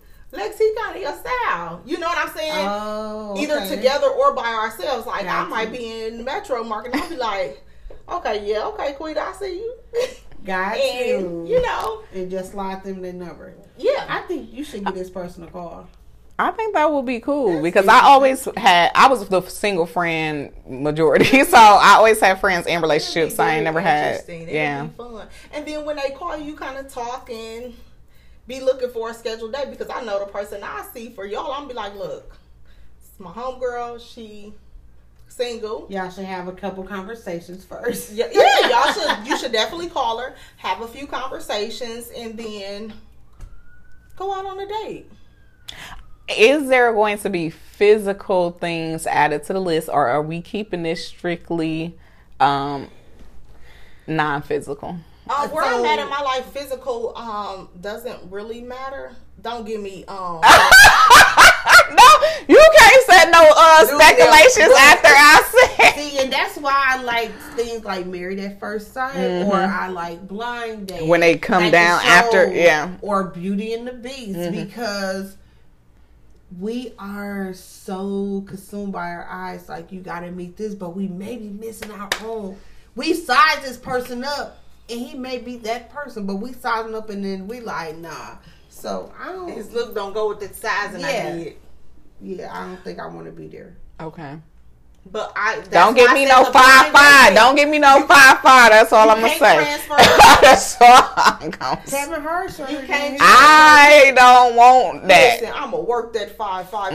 Lexi 0.52 0.76
kind 0.78 0.96
of 0.96 1.02
your 1.02 1.14
style. 1.14 1.82
You 1.86 2.00
know 2.00 2.08
what 2.08 2.18
I'm 2.18 2.36
saying? 2.36 2.52
Oh, 2.68 3.36
Either 3.38 3.68
together 3.68 4.08
or 4.08 4.34
by 4.34 4.46
ourselves. 4.52 5.06
Like 5.06 5.28
I 5.28 5.44
might 5.46 5.72
be 5.72 6.06
in 6.06 6.18
the 6.18 6.24
metro 6.24 6.64
market 6.64 6.94
and 6.94 7.02
I'll 7.04 7.10
be 7.10 7.16
like, 7.18 7.64
okay, 8.10 8.44
yeah, 8.46 8.66
okay, 8.70 8.94
Queen, 8.94 9.16
I 9.18 9.32
see 9.34 9.58
you. 9.60 9.76
Got 10.44 10.76
and 10.76 11.48
you. 11.48 11.56
you 11.56 11.62
know, 11.62 12.02
and 12.14 12.30
just 12.32 12.52
slide 12.52 12.84
them 12.84 13.02
their 13.02 13.14
number. 13.14 13.54
yeah. 13.78 14.06
I 14.10 14.22
think 14.28 14.52
you 14.52 14.64
should 14.64 14.84
give 14.86 14.96
this 14.96 15.10
person 15.12 15.44
a 15.44 15.48
call. 15.48 15.88
I 16.44 16.52
think 16.52 16.74
that 16.74 16.92
would 16.92 17.06
be 17.06 17.20
cool 17.20 17.62
because 17.62 17.88
I 17.88 18.02
always 18.02 18.48
had. 18.58 18.92
I 18.96 19.08
was 19.08 19.28
the 19.30 19.42
single 19.42 19.86
friend 19.86 20.52
majority, 20.68 21.44
so 21.46 21.58
I 21.58 21.96
always 21.98 22.20
had 22.20 22.40
friends 22.40 22.68
in 22.68 22.82
relationships. 22.82 23.40
I 23.40 23.56
ain't 23.56 23.64
never 23.64 23.80
had. 23.82 24.08
Interesting. 24.12 24.42
It'd 24.44 24.54
Yeah. 24.54 24.84
be 24.84 24.90
fun. 24.96 25.28
And 25.54 25.66
then 25.66 25.86
when 25.86 25.96
they 25.96 26.12
call 26.12 26.38
you, 26.38 26.56
kind 26.56 26.78
of 26.78 26.92
talk 26.92 27.30
and 27.32 27.74
be 28.48 28.60
looking 28.60 28.90
for 28.90 29.10
a 29.10 29.14
scheduled 29.14 29.54
date 29.54 29.70
because 29.70 29.90
I 29.90 30.04
know 30.04 30.20
the 30.20 30.26
person 30.32 30.62
I 30.64 30.86
see 30.94 31.10
for 31.10 31.26
y'all. 31.26 31.52
I'm 31.54 31.68
be 31.68 31.74
like, 31.74 31.96
look, 31.96 32.36
it's 33.00 33.20
my 33.20 33.32
homegirl. 33.32 34.00
She 34.14 34.54
single. 35.30 35.88
Y'all 35.90 36.10
should 36.12 36.26
have 36.26 36.48
a 36.48 36.52
couple 36.52 36.84
conversations 36.84 37.64
first. 37.66 38.12
Yeah, 38.12 38.28
yeah, 38.32 38.68
y'all 38.70 38.92
should. 38.94 39.28
You 39.28 39.38
should 39.38 39.52
definitely 39.54 39.90
call 39.90 40.20
her, 40.20 40.36
have 40.58 40.82
a 40.82 40.88
few 40.88 41.08
conversations, 41.08 42.12
and 42.16 42.38
then 42.38 42.94
go 44.18 44.34
out 44.34 44.46
on 44.46 44.60
a 44.60 44.68
date. 44.68 45.10
Is 46.30 46.68
there 46.70 46.94
going 46.94 47.18
to 47.20 47.30
be 47.30 47.50
physical 47.50 48.52
things 48.52 49.06
added 49.08 49.44
to 49.46 49.54
the 49.54 49.60
list, 49.60 49.90
or 49.92 50.08
are 50.08 50.22
we 50.22 50.42
keeping 50.42 50.84
this 50.84 51.06
strictly 51.08 51.98
um, 52.40 52.90
non-physical? 54.08 54.90
Um, 55.30 55.52
where 55.52 55.64
So- 55.64 55.80
I'm 55.80 55.86
at 55.86 56.00
in 56.00 56.10
my 56.10 56.22
life, 56.22 56.46
physical 56.48 57.16
um 57.18 57.70
doesn't 57.80 58.30
really 58.32 58.62
matter. 58.62 59.12
Don't 59.42 59.66
give 59.66 59.82
me 59.82 60.04
um. 60.06 60.40
no, 61.94 62.10
you 62.48 62.62
can't 62.78 63.06
set 63.06 63.30
no 63.32 63.50
uh, 63.56 63.86
speculations 63.86 64.68
them. 64.68 64.78
after 64.78 65.08
I 65.10 65.68
said. 65.78 65.94
See, 65.96 66.20
and 66.20 66.32
that's 66.32 66.58
why 66.58 66.74
I 66.98 67.02
like 67.04 67.32
things 67.56 67.84
like 67.84 68.06
Married 68.06 68.40
at 68.40 68.60
First 68.60 68.94
Sight, 68.94 69.44
or 69.46 69.56
I 69.56 69.88
like 69.90 70.26
Blind 70.28 70.88
Date 70.88 71.00
Mm-hmm. 71.02 71.08
When 71.08 71.20
they 71.22 71.38
come 71.38 71.64
like 71.64 71.72
the 71.72 71.78
down 71.78 72.02
after- 72.04 72.54
yeah. 72.54 72.88
Mm-hmm. 72.88 73.06
or 73.06 73.24
Beauty 73.30 73.74
and 73.74 73.88
the 73.88 73.94
Beast, 73.94 74.52
because 74.52 75.38
we 76.60 76.94
are 77.00 77.54
so 77.54 78.44
consumed 78.48 78.94
by 78.94 79.10
our 79.12 79.28
eyes. 79.30 79.70
Like 79.70 79.92
you 79.92 80.02
got 80.02 80.22
to 80.22 80.32
meet 80.32 80.58
this, 80.58 80.76
but 80.76 80.96
we 80.96 81.08
may 81.08 81.38
be 81.38 81.50
missing 81.50 81.92
our 81.92 82.10
on. 82.26 82.58
We 82.96 83.14
size 83.14 83.62
this 83.64 83.78
person 83.78 84.24
up, 84.24 84.60
and 84.90 85.00
he 85.00 85.16
may 85.16 85.40
be 85.40 85.58
that 85.58 85.90
person, 85.90 86.26
but 86.26 86.36
we 86.36 86.54
size 86.54 86.86
him 86.86 86.96
up, 86.96 87.10
and 87.10 87.24
then 87.24 87.48
we 87.48 87.60
like 87.60 87.98
nah. 87.98 88.36
So 88.70 89.14
I 89.20 89.32
don't. 89.32 89.52
His 89.52 89.72
look 89.72 89.96
don't 89.96 90.14
go 90.14 90.30
with 90.30 90.40
the 90.40 90.54
size 90.54 90.94
and 90.94 91.02
Yeah. 91.02 91.08
I 91.08 91.44
did. 91.44 91.56
yeah, 92.22 92.56
I 92.56 92.68
don't 92.68 92.84
think 92.84 93.00
I 93.00 93.08
want 93.08 93.26
to 93.26 93.32
be 93.32 93.48
there. 93.48 93.76
Okay. 94.00 94.38
But 95.12 95.32
I 95.36 95.58
that's 95.58 95.70
Don't 95.70 95.94
give 95.96 96.12
me 96.14 96.26
no 96.26 96.44
five 96.46 96.88
five. 96.92 97.30
date. 97.30 97.36
Don't 97.36 97.56
give 97.56 97.70
me 97.70 97.78
no 97.78 98.06
five 98.08 98.40
five. 98.40 98.72
That's 98.72 98.92
all 98.92 99.10
I'm 99.10 99.22
gonna 99.22 99.34
say. 99.36 99.78
That's 100.42 100.82
all 100.82 101.10
I'm 101.16 101.50
gonna 101.52 101.86
say. 101.88 101.98
Kevin 101.98 102.22
Hirsch, 102.22 102.60
You 102.60 102.80
can't- 102.88 103.18
I 103.22 104.12
don't 104.16 104.56
want 104.56 105.08
that. 105.08 105.42
Listen, 105.42 105.54
I'm 105.56 105.72
gonna 105.72 105.84
work 105.84 106.14
that 106.14 106.36
five 106.36 106.70
five. 106.70 106.94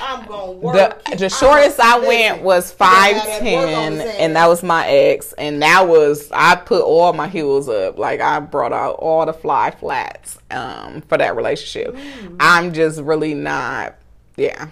I'm 0.00 0.26
gonna 0.26 0.52
work. 0.52 1.04
The, 1.06 1.16
the 1.16 1.28
shortest 1.28 1.80
I 1.80 1.98
went 1.98 2.42
was 2.42 2.70
you 2.70 2.76
five 2.76 3.16
gotta 3.16 3.30
have 3.30 3.42
that 3.42 3.52
work 3.52 3.76
on 3.76 3.92
ten, 3.92 3.92
his 4.00 4.16
and 4.20 4.36
that 4.36 4.46
was 4.46 4.62
my 4.62 4.88
ex, 4.88 5.32
and 5.34 5.60
that 5.62 5.88
was 5.88 6.30
I 6.32 6.54
put 6.56 6.82
all 6.82 7.12
my 7.12 7.26
heels 7.28 7.68
up, 7.68 7.98
like 7.98 8.20
I 8.20 8.38
brought 8.40 8.72
out 8.72 8.94
all 9.00 9.26
the 9.26 9.32
fly 9.32 9.72
flats 9.72 10.38
um, 10.50 11.02
for 11.02 11.18
that 11.18 11.34
relationship. 11.36 11.94
Mm. 11.94 12.36
I'm 12.40 12.72
just 12.72 13.00
really 13.00 13.34
not, 13.34 13.96
yeah. 14.36 14.68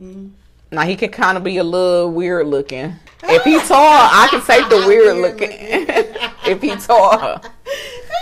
Mm. 0.00 0.30
Now 0.72 0.82
he 0.82 0.96
can 0.96 1.10
kind 1.10 1.36
of 1.36 1.44
be 1.44 1.58
a 1.58 1.64
little 1.64 2.10
weird 2.10 2.46
looking. 2.46 2.96
If 3.24 3.44
he 3.44 3.58
tall, 3.60 3.78
I 3.78 4.26
can 4.30 4.40
take 4.40 4.68
the 4.70 4.76
weird 4.86 5.16
Weird 5.16 5.18
looking. 5.18 5.50
if 6.46 6.62
he 6.62 6.74
tall, 6.76 7.40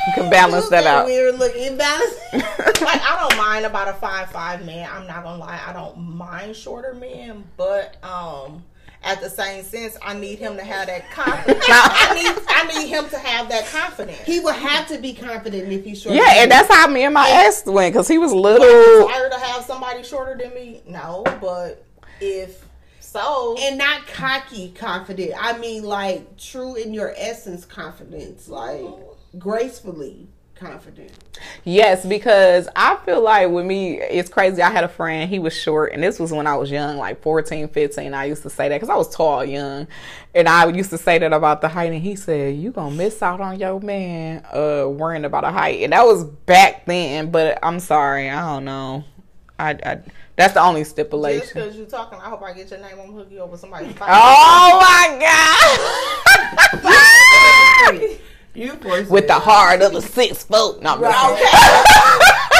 you 0.06 0.12
can 0.14 0.28
balance 0.30 0.68
that 0.68 0.84
out. 0.84 1.06
Weird 1.06 1.38
looking 1.38 1.76
balance. 1.76 2.18
like 2.32 3.00
I 3.02 3.16
don't 3.20 3.38
mind 3.38 3.66
about 3.66 3.86
a 3.86 3.92
five 3.92 4.32
five 4.32 4.66
man. 4.66 4.88
I'm 4.92 5.06
not 5.06 5.22
gonna 5.22 5.38
lie, 5.38 5.60
I 5.64 5.72
don't 5.72 5.96
mind 5.96 6.56
shorter 6.56 6.92
men, 6.92 7.44
but 7.56 8.02
um 8.04 8.64
at 9.02 9.20
the 9.22 9.30
same 9.30 9.64
sense, 9.64 9.96
I 10.02 10.12
need 10.14 10.40
him 10.40 10.56
to 10.56 10.64
have 10.64 10.88
that 10.88 11.10
confidence. 11.12 11.64
I 11.68 12.14
need 12.14 12.44
I 12.48 12.78
need 12.78 12.88
him 12.88 13.08
to 13.10 13.18
have 13.18 13.48
that 13.48 13.66
confidence. 13.68 14.18
He 14.22 14.40
would 14.40 14.56
have 14.56 14.88
to 14.88 14.98
be 14.98 15.14
confident 15.14 15.72
if 15.72 15.84
he's 15.84 16.02
short. 16.02 16.16
Yeah, 16.16 16.42
and 16.42 16.50
that's 16.50 16.72
how 16.72 16.88
me 16.88 17.04
and 17.04 17.14
my 17.14 17.30
ex 17.30 17.64
went 17.64 17.94
because 17.94 18.08
he 18.08 18.18
was 18.18 18.32
little. 18.32 19.08
Tired 19.08 19.32
to 19.32 19.38
have 19.38 19.64
somebody 19.64 20.02
shorter 20.02 20.36
than 20.36 20.52
me? 20.52 20.82
No, 20.86 21.22
but 21.40 21.86
if 22.20 22.66
so, 23.00 23.56
and 23.58 23.78
not 23.78 24.06
cocky 24.06 24.70
confident. 24.70 25.32
I 25.36 25.58
mean, 25.58 25.82
like 25.82 26.36
true 26.36 26.76
in 26.76 26.94
your 26.94 27.12
essence 27.16 27.64
confidence, 27.64 28.48
like 28.48 28.84
gracefully 29.38 30.28
confident. 30.60 31.10
Yes, 31.64 32.04
because 32.04 32.68
I 32.76 32.96
feel 33.04 33.22
like 33.22 33.50
with 33.50 33.66
me, 33.66 34.00
it's 34.00 34.28
crazy. 34.28 34.62
I 34.62 34.70
had 34.70 34.84
a 34.84 34.88
friend, 34.88 35.28
he 35.28 35.38
was 35.38 35.56
short, 35.56 35.92
and 35.92 36.02
this 36.02 36.20
was 36.20 36.32
when 36.32 36.46
I 36.46 36.56
was 36.56 36.70
young, 36.70 36.98
like 36.98 37.22
14, 37.22 37.68
15. 37.68 38.14
I 38.14 38.26
used 38.26 38.42
to 38.42 38.50
say 38.50 38.68
that 38.68 38.76
because 38.76 38.90
I 38.90 38.96
was 38.96 39.12
tall, 39.12 39.44
young. 39.44 39.88
And 40.34 40.48
I 40.48 40.68
used 40.68 40.90
to 40.90 40.98
say 40.98 41.18
that 41.18 41.32
about 41.32 41.62
the 41.62 41.68
height, 41.68 41.92
and 41.92 42.02
he 42.02 42.14
said, 42.14 42.56
You 42.56 42.70
gonna 42.70 42.94
miss 42.94 43.22
out 43.22 43.40
on 43.40 43.58
your 43.58 43.80
man 43.80 44.44
uh, 44.52 44.86
worrying 44.88 45.24
about 45.24 45.44
a 45.44 45.50
height. 45.50 45.82
And 45.82 45.92
that 45.92 46.04
was 46.04 46.24
back 46.24 46.86
then, 46.86 47.30
but 47.30 47.58
I'm 47.62 47.80
sorry, 47.80 48.30
I 48.30 48.40
don't 48.54 48.66
know. 48.66 49.04
I, 49.58 49.70
I 49.84 50.00
That's 50.40 50.54
the 50.54 50.62
only 50.62 50.84
stipulation. 50.84 51.40
just 51.40 51.50
stipulation. 51.50 51.60
because 51.60 51.76
you're 51.76 51.86
talking, 51.86 52.18
I 52.18 52.30
hope 52.30 52.40
I 52.42 52.54
get 52.54 52.70
your 52.70 52.80
name. 52.80 52.92
I'm 52.92 53.08
gonna 53.08 53.12
hook 53.12 53.28
you 53.30 53.42
up 53.42 53.50
with 53.50 53.60
somebody. 53.60 53.94
Oh 54.00 54.78
my 54.80 55.18
God! 58.00 58.18
You 58.54 58.72
With 59.10 59.26
the 59.26 59.34
heart 59.34 59.82
of 59.82 59.94
a 59.94 60.00
six 60.00 60.42
foot. 60.42 60.82
No, 60.82 60.98
I'm 61.04 61.36
just- 61.38 62.52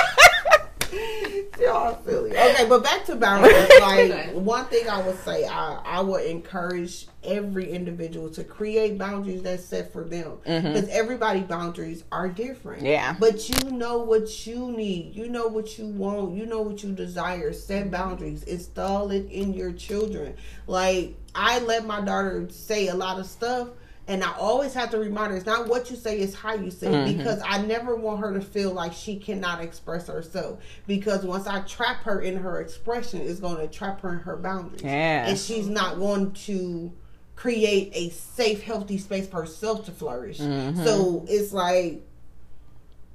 Y'all 1.60 2.02
silly. 2.04 2.30
Okay, 2.30 2.66
but 2.68 2.82
back 2.82 3.04
to 3.06 3.16
boundaries. 3.16 3.68
Like 3.80 4.32
one 4.34 4.66
thing 4.66 4.88
I 4.88 5.02
would 5.02 5.18
say, 5.20 5.46
I 5.46 5.80
I 5.84 6.00
would 6.00 6.24
encourage 6.24 7.06
every 7.24 7.70
individual 7.70 8.30
to 8.30 8.44
create 8.44 8.98
boundaries 8.98 9.42
that's 9.42 9.64
set 9.64 9.92
for 9.92 10.04
them 10.04 10.38
mm-hmm. 10.46 10.66
because 10.66 10.88
everybody 10.88 11.40
boundaries 11.40 12.04
are 12.12 12.28
different. 12.28 12.82
Yeah. 12.82 13.16
But 13.18 13.48
you 13.48 13.70
know 13.70 13.98
what 13.98 14.46
you 14.46 14.72
need. 14.72 15.14
You 15.14 15.28
know 15.28 15.48
what 15.48 15.78
you 15.78 15.86
want. 15.86 16.36
You 16.36 16.46
know 16.46 16.62
what 16.62 16.82
you 16.82 16.92
desire. 16.92 17.52
Set 17.52 17.90
boundaries. 17.90 18.42
Install 18.44 19.10
it 19.10 19.30
in 19.30 19.54
your 19.54 19.72
children. 19.72 20.36
Like 20.66 21.16
I 21.34 21.60
let 21.60 21.86
my 21.86 22.00
daughter 22.00 22.48
say 22.50 22.88
a 22.88 22.94
lot 22.94 23.18
of 23.18 23.26
stuff. 23.26 23.68
And 24.10 24.24
I 24.24 24.32
always 24.32 24.74
have 24.74 24.90
to 24.90 24.98
remind 24.98 25.30
her 25.30 25.36
it's 25.36 25.46
not 25.46 25.68
what 25.68 25.88
you 25.88 25.94
say, 25.94 26.18
it's 26.18 26.34
how 26.34 26.54
you 26.54 26.72
say 26.72 26.88
it. 26.88 26.92
Mm-hmm. 26.92 27.18
Because 27.18 27.40
I 27.46 27.62
never 27.62 27.94
want 27.94 28.18
her 28.18 28.34
to 28.34 28.40
feel 28.40 28.72
like 28.72 28.92
she 28.92 29.16
cannot 29.16 29.60
express 29.62 30.08
herself. 30.08 30.58
Because 30.88 31.24
once 31.24 31.46
I 31.46 31.60
trap 31.60 32.02
her 32.02 32.20
in 32.20 32.36
her 32.38 32.60
expression, 32.60 33.20
it's 33.20 33.38
going 33.38 33.58
to 33.58 33.68
trap 33.68 34.00
her 34.00 34.12
in 34.12 34.18
her 34.18 34.36
boundaries. 34.36 34.82
Yeah. 34.82 35.28
And 35.28 35.38
she's 35.38 35.68
not 35.68 36.00
going 36.00 36.32
to 36.32 36.92
create 37.36 37.92
a 37.94 38.10
safe, 38.10 38.64
healthy 38.64 38.98
space 38.98 39.28
for 39.28 39.42
herself 39.42 39.84
to 39.84 39.92
flourish. 39.92 40.38
Mm-hmm. 40.38 40.84
So 40.84 41.24
it's 41.28 41.52
like 41.52 42.02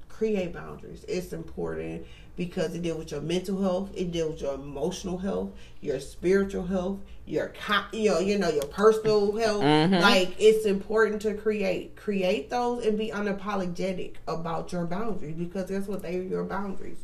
create 0.08 0.54
boundaries. 0.54 1.04
It's 1.10 1.34
important 1.34 2.08
because 2.36 2.76
it 2.76 2.82
deals 2.82 3.00
with 3.00 3.12
your 3.12 3.22
mental 3.22 3.62
health, 3.62 3.90
it 3.96 4.12
deals 4.12 4.34
with 4.34 4.42
your 4.42 4.56
emotional 4.56 5.18
health, 5.18 5.52
your 5.82 6.00
spiritual 6.00 6.66
health, 6.66 7.00
your 7.26 7.54
you 7.92 8.10
know, 8.12 8.20
you 8.20 8.38
know, 8.38 8.50
your 8.50 8.66
personal 8.66 9.36
health. 9.36 9.64
Mm-hmm. 9.64 9.96
Like 9.96 10.36
it's 10.40 10.66
important 10.66 11.22
to 11.24 11.34
create 11.34 11.96
create 11.96 12.50
those 12.50 12.86
and 12.86 12.98
be 12.98 13.10
unapologetic 13.10 14.16
about 14.28 14.72
your 14.72 14.86
boundaries 14.86 15.36
because 15.36 15.70
that's 15.70 15.88
what 15.88 16.02
they 16.02 16.18
are 16.18 16.24
your 16.24 16.44
boundaries. 16.44 17.00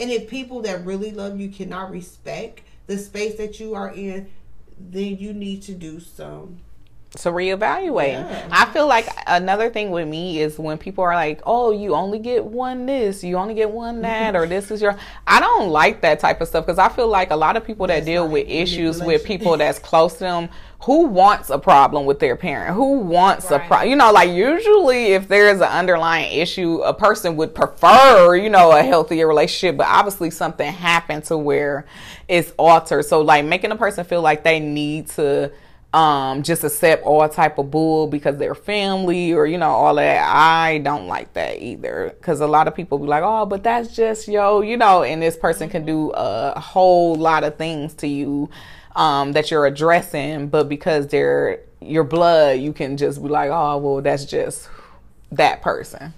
And 0.00 0.10
if 0.10 0.28
people 0.28 0.62
that 0.62 0.84
really 0.84 1.10
love 1.10 1.38
you 1.38 1.48
cannot 1.48 1.90
respect 1.90 2.62
the 2.86 2.98
space 2.98 3.36
that 3.36 3.60
you 3.60 3.74
are 3.74 3.92
in, 3.92 4.30
then 4.78 5.16
you 5.16 5.32
need 5.32 5.62
to 5.62 5.74
do 5.74 6.00
some 6.00 6.58
So 7.16 7.30
reevaluate. 7.30 8.12
Yeah. 8.12 8.48
I 8.50 8.64
feel 8.72 8.86
like 8.86 9.06
another 9.26 9.68
thing 9.68 9.90
with 9.90 10.08
me 10.08 10.40
is 10.40 10.58
when 10.58 10.78
people 10.78 11.04
are 11.04 11.14
like, 11.14 11.42
"Oh, 11.44 11.70
you 11.70 11.94
only 11.94 12.18
get 12.18 12.44
one 12.44 12.86
this, 12.86 13.22
you 13.22 13.36
only 13.36 13.52
get 13.52 13.70
one 13.70 14.00
that, 14.00 14.34
or 14.34 14.46
this 14.46 14.70
is 14.70 14.80
your." 14.80 14.96
I 15.26 15.38
don't 15.38 15.68
like 15.68 16.00
that 16.00 16.20
type 16.20 16.40
of 16.40 16.48
stuff 16.48 16.64
because 16.64 16.78
I 16.78 16.88
feel 16.88 17.08
like 17.08 17.30
a 17.30 17.36
lot 17.36 17.56
of 17.56 17.64
people 17.64 17.86
that 17.88 17.96
That's 17.96 18.06
deal 18.06 18.28
with 18.28 18.48
issues 18.48 19.02
with 19.02 19.24
people 19.24 19.58
that's 19.58 19.78
close 19.78 20.14
to 20.14 20.20
them, 20.20 20.48
who 20.84 21.06
wants 21.06 21.50
a 21.50 21.58
problem 21.58 22.06
with 22.06 22.18
their 22.18 22.34
parent? 22.34 22.74
Who 22.74 22.98
wants 23.00 23.50
a 23.50 23.58
problem? 23.60 23.90
You 23.90 23.96
know, 23.96 24.10
like 24.10 24.30
usually 24.30 25.12
if 25.12 25.28
there 25.28 25.50
is 25.50 25.60
an 25.60 25.68
underlying 25.68 26.32
issue, 26.32 26.80
a 26.80 26.94
person 26.94 27.36
would 27.36 27.54
prefer, 27.54 28.34
you 28.34 28.48
know, 28.50 28.72
a 28.72 28.82
healthier 28.82 29.28
relationship, 29.28 29.76
but 29.76 29.86
obviously 29.86 30.30
something 30.30 30.72
happened 30.72 31.24
to 31.24 31.36
where 31.36 31.86
it's 32.26 32.52
altered. 32.58 33.04
So 33.04 33.20
like 33.20 33.44
making 33.44 33.70
a 33.70 33.76
person 33.76 34.04
feel 34.04 34.22
like 34.22 34.42
they 34.42 34.58
need 34.58 35.08
to 35.10 35.52
um 35.94 36.42
just 36.42 36.64
accept 36.64 37.04
all 37.04 37.28
type 37.28 37.58
of 37.58 37.70
bull 37.70 38.06
because 38.06 38.38
they're 38.38 38.54
family 38.54 39.32
or 39.32 39.46
you 39.46 39.58
know 39.58 39.70
all 39.70 39.94
that. 39.96 40.26
I 40.26 40.78
don't 40.78 41.06
like 41.06 41.34
that 41.34 41.60
either. 41.60 42.14
Because 42.18 42.40
a 42.40 42.46
lot 42.46 42.66
of 42.66 42.74
people 42.74 42.98
be 42.98 43.06
like 43.06 43.22
oh 43.22 43.46
but 43.46 43.62
that's 43.62 43.94
just 43.94 44.28
yo 44.28 44.62
you 44.62 44.76
know 44.76 45.02
and 45.02 45.22
this 45.22 45.36
person 45.36 45.68
can 45.68 45.84
do 45.84 46.10
a 46.14 46.58
whole 46.58 47.14
lot 47.14 47.44
of 47.44 47.56
things 47.56 47.94
to 47.94 48.06
you 48.06 48.48
um 48.96 49.32
that 49.32 49.50
you're 49.50 49.66
addressing 49.66 50.48
but 50.48 50.68
because 50.68 51.06
they're 51.08 51.60
your 51.80 52.04
blood 52.04 52.58
you 52.60 52.72
can 52.72 52.96
just 52.96 53.22
be 53.22 53.28
like 53.28 53.50
oh 53.50 53.78
well 53.78 54.00
that's 54.02 54.24
just 54.24 54.68
that 55.30 55.62
person 55.62 56.12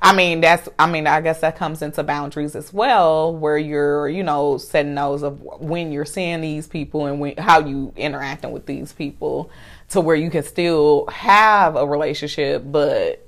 I 0.00 0.14
mean, 0.14 0.42
that's, 0.42 0.68
I 0.78 0.90
mean, 0.90 1.06
I 1.06 1.20
guess 1.22 1.40
that 1.40 1.56
comes 1.56 1.80
into 1.80 2.02
boundaries 2.02 2.54
as 2.54 2.72
well, 2.72 3.34
where 3.34 3.56
you're, 3.56 4.08
you 4.08 4.22
know, 4.22 4.58
setting 4.58 4.94
those 4.94 5.22
of 5.22 5.40
when 5.40 5.92
you're 5.92 6.04
seeing 6.04 6.42
these 6.42 6.66
people 6.66 7.06
and 7.06 7.20
when, 7.20 7.36
how 7.38 7.60
you 7.60 7.92
interacting 7.96 8.52
with 8.52 8.66
these 8.66 8.92
people 8.92 9.50
to 9.90 10.00
where 10.00 10.16
you 10.16 10.28
can 10.30 10.42
still 10.42 11.06
have 11.06 11.74
a 11.76 11.86
relationship, 11.86 12.64
but 12.66 13.26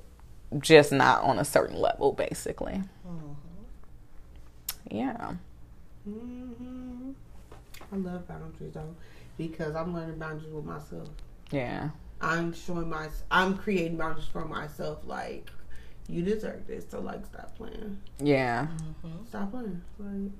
just 0.59 0.91
not 0.91 1.23
on 1.23 1.39
a 1.39 1.45
certain 1.45 1.77
level, 1.77 2.11
basically. 2.11 2.81
Yeah. 4.91 5.33
hmm 6.03 7.11
I 7.91 7.95
love 7.95 8.27
boundaries 8.27 8.73
though, 8.73 8.95
because 9.37 9.75
I'm 9.75 9.93
learning 9.93 10.19
boundaries 10.19 10.51
with 10.51 10.65
myself. 10.65 11.09
Yeah. 11.49 11.89
I'm 12.21 12.53
showing 12.53 12.89
my, 12.89 13.07
I'm 13.31 13.57
creating 13.57 13.97
boundaries 13.97 14.27
for 14.27 14.45
myself. 14.45 14.99
Like, 15.05 15.49
you 16.07 16.23
deserve 16.23 16.67
this, 16.67 16.85
so 16.89 16.99
like, 17.01 17.25
stop 17.25 17.55
playing, 17.57 17.99
Yeah. 18.19 18.67
stop 19.29 19.51
playing. 19.51 19.81
Like, 19.99 20.31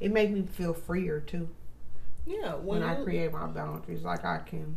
it 0.00 0.12
makes 0.12 0.32
me 0.32 0.42
feel 0.42 0.74
freer 0.74 1.20
too 1.20 1.48
Yeah, 2.26 2.54
when 2.54 2.82
when, 2.82 2.82
I 2.82 2.94
create 2.96 3.32
my 3.32 3.46
boundaries. 3.46 4.02
Like, 4.04 4.24
I 4.24 4.38
can 4.38 4.76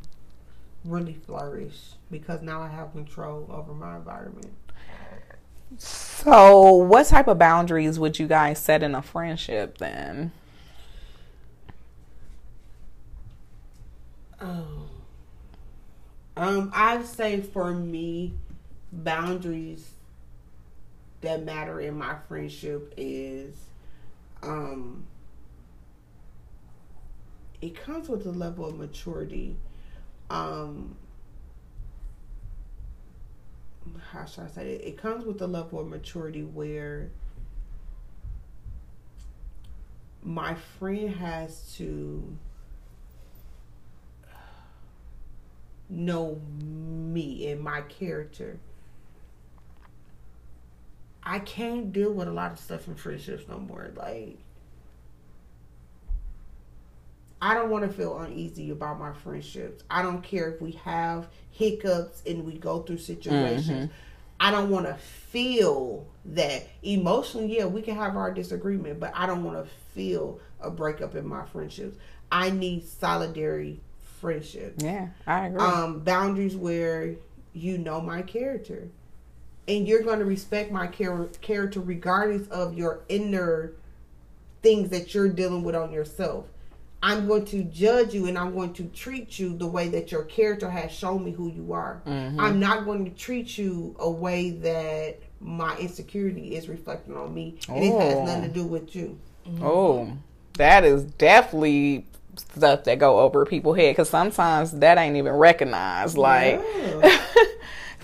really 0.86 1.14
flourish 1.14 1.94
because 2.12 2.42
now 2.42 2.62
I 2.62 2.70
have 2.70 2.92
control 2.94 3.48
over 3.52 3.74
my 3.74 3.98
environment. 3.98 4.54
So, 5.78 6.74
what 6.76 7.08
type 7.08 7.28
of 7.28 7.38
boundaries 7.40 8.00
would 8.00 8.20
you 8.20 8.28
guys 8.28 8.60
set 8.60 8.84
in 8.84 8.96
a 8.96 9.02
friendship 9.02 9.78
then? 9.78 10.32
Oh. 14.42 14.90
Um, 16.36 16.72
I'd 16.74 17.06
say 17.06 17.42
for 17.42 17.74
me, 17.74 18.34
boundaries 18.92 19.93
that 21.24 21.44
matter 21.44 21.80
in 21.80 21.98
my 21.98 22.16
friendship 22.28 22.94
is 22.98 23.56
um 24.44 25.06
it 27.62 27.76
comes 27.76 28.10
with 28.10 28.26
a 28.26 28.32
level 28.32 28.66
of 28.66 28.78
maturity. 28.78 29.56
Um 30.30 30.96
how 34.12 34.26
should 34.26 34.44
I 34.44 34.48
say 34.48 34.74
it? 34.74 34.82
It 34.86 34.98
comes 34.98 35.26
with 35.26 35.42
a 35.42 35.48
level 35.48 35.80
of 35.80 35.88
maturity 35.88 36.44
where 36.44 37.10
my 40.22 40.56
friend 40.56 41.10
has 41.16 41.74
to 41.78 42.38
know 45.90 46.42
me 46.58 47.48
and 47.50 47.62
my 47.62 47.82
character. 47.82 48.60
I 51.26 51.40
can't 51.40 51.92
deal 51.94 52.12
with 52.12 52.28
a 52.28 52.32
lot 52.32 52.52
of 52.52 52.60
stuff 52.60 52.88
in 52.88 52.96
friendships 52.96 53.44
no 53.48 53.60
more. 53.60 53.92
Like, 53.96 54.38
I 57.42 57.54
don't 57.54 57.70
want 57.70 57.86
to 57.86 57.92
feel 57.92 58.18
uneasy 58.20 58.70
about 58.72 59.00
my 59.00 59.12
friendships. 59.14 59.84
I 59.90 60.02
don't 60.02 60.22
care 60.22 60.50
if 60.52 60.62
we 60.62 60.72
have 60.84 61.28
hiccups 61.52 62.24
and 62.26 62.46
we 62.46 62.54
go 62.58 62.82
through 62.82 63.00
situations. 63.00 63.92
I 64.40 64.52
don't 64.52 64.70
want 64.70 64.86
to 64.86 64.94
feel 64.96 66.06
that 66.26 66.68
emotionally. 66.82 67.58
Yeah, 67.58 67.66
we 67.66 67.82
can 67.82 67.96
have 67.96 68.16
our 68.16 68.34
disagreement, 68.34 69.00
but 69.00 69.12
I 69.14 69.26
don't 69.26 69.44
want 69.44 69.64
to 69.64 69.70
feel 69.94 70.40
a 70.62 70.70
breakup 70.70 71.16
in 71.16 71.28
my 71.28 71.46
friendships. 71.46 71.98
I 72.32 72.50
need 72.50 72.86
solidarity 72.86 73.82
friendships. 74.20 74.84
Yeah, 74.84 75.10
I 75.28 75.48
agree. 75.48 75.60
um, 75.62 76.00
boundaries 76.00 76.56
where 76.56 77.16
you 77.54 77.78
know 77.78 78.02
my 78.02 78.22
character 78.22 78.88
and 79.68 79.88
you're 79.88 80.02
going 80.02 80.20
to 80.20 80.26
respect 80.26 80.72
my 80.72 80.88
char- 80.88 81.28
character 81.42 81.80
regardless 81.80 82.48
of 82.50 82.78
your 82.78 83.02
inner 83.10 83.74
things 84.62 84.90
that 84.90 85.14
you're 85.14 85.30
dealing 85.30 85.64
with 85.64 85.76
on 85.76 85.92
yourself 85.92 86.46
i'm 87.02 87.28
going 87.28 87.46
to 87.46 87.64
judge 87.64 88.14
you 88.14 88.28
and 88.28 88.38
i'm 88.38 88.54
going 88.54 88.74
to 88.74 88.84
treat 88.86 89.38
you 89.40 89.58
the 89.58 89.68
way 89.68 89.88
that 89.90 90.12
your 90.12 90.24
character 90.24 90.70
has 90.70 90.92
shown 90.92 91.24
me 91.24 91.32
who 91.32 91.50
you 91.52 91.74
are 91.74 92.02
mm-hmm. 92.06 92.40
i'm 92.40 92.60
not 92.60 92.86
going 92.86 93.04
to 93.06 93.12
treat 93.12 93.58
you 93.58 93.96
a 94.00 94.10
way 94.10 94.52
that 94.52 95.20
my 95.40 95.76
insecurity 95.78 96.56
is 96.56 96.70
reflecting 96.70 97.16
on 97.18 97.34
me 97.34 97.58
and 97.68 97.84
it 97.84 98.00
has 98.00 98.16
Oh. 98.16 98.26
nothing 98.26 98.44
to 98.44 98.50
do 98.50 98.66
with 98.66 98.96
you 98.96 99.18
mm-hmm. 99.48 99.64
Oh, 99.66 100.18
that 100.58 100.84
is 100.86 101.04
definitely 101.04 102.06
stuff 102.38 102.84
that 102.86 103.00
go 103.00 103.20
over 103.20 103.46
people's 103.46 103.78
head 103.78 103.92
because 103.92 104.10
sometimes 104.10 104.72
that 104.72 104.98
ain't 104.98 105.16
even 105.18 105.34
recognized. 105.34 106.18
Like 106.18 106.62
Yeah. 106.76 107.22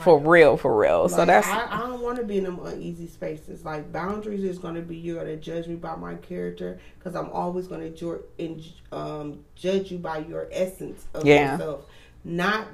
for 0.03 0.19
real, 0.19 0.57
for 0.57 0.75
real. 0.77 1.09
so 1.09 1.25
that's 1.25 1.47
I, 1.47 1.67
I 1.69 1.87
don't 1.87 2.01
want 2.01 2.17
to 2.17 2.23
be 2.23 2.37
in 2.37 2.43
them 2.45 2.59
uneasy 2.65 3.07
spaces. 3.07 3.63
Like 3.65 3.91
boundaries 3.91 4.43
is 4.43 4.57
going 4.57 4.75
to 4.75 4.81
be 4.81 4.95
you're 4.97 5.15
going 5.23 5.27
to 5.27 5.37
judge 5.37 5.67
me 5.67 5.75
by 5.75 5.95
my 5.95 6.15
character 6.15 6.79
because 6.97 7.15
I'm 7.15 7.29
always 7.31 7.67
going 7.67 7.81
to 7.81 7.89
ju- 7.89 8.23
in, 8.37 8.63
um, 8.91 9.43
judge 9.55 9.91
you 9.91 9.97
by 9.97 10.19
your 10.19 10.47
essence 10.51 11.05
of 11.13 11.25
Yeah. 11.25 11.53
yourself, 11.53 11.85
not 12.23 12.67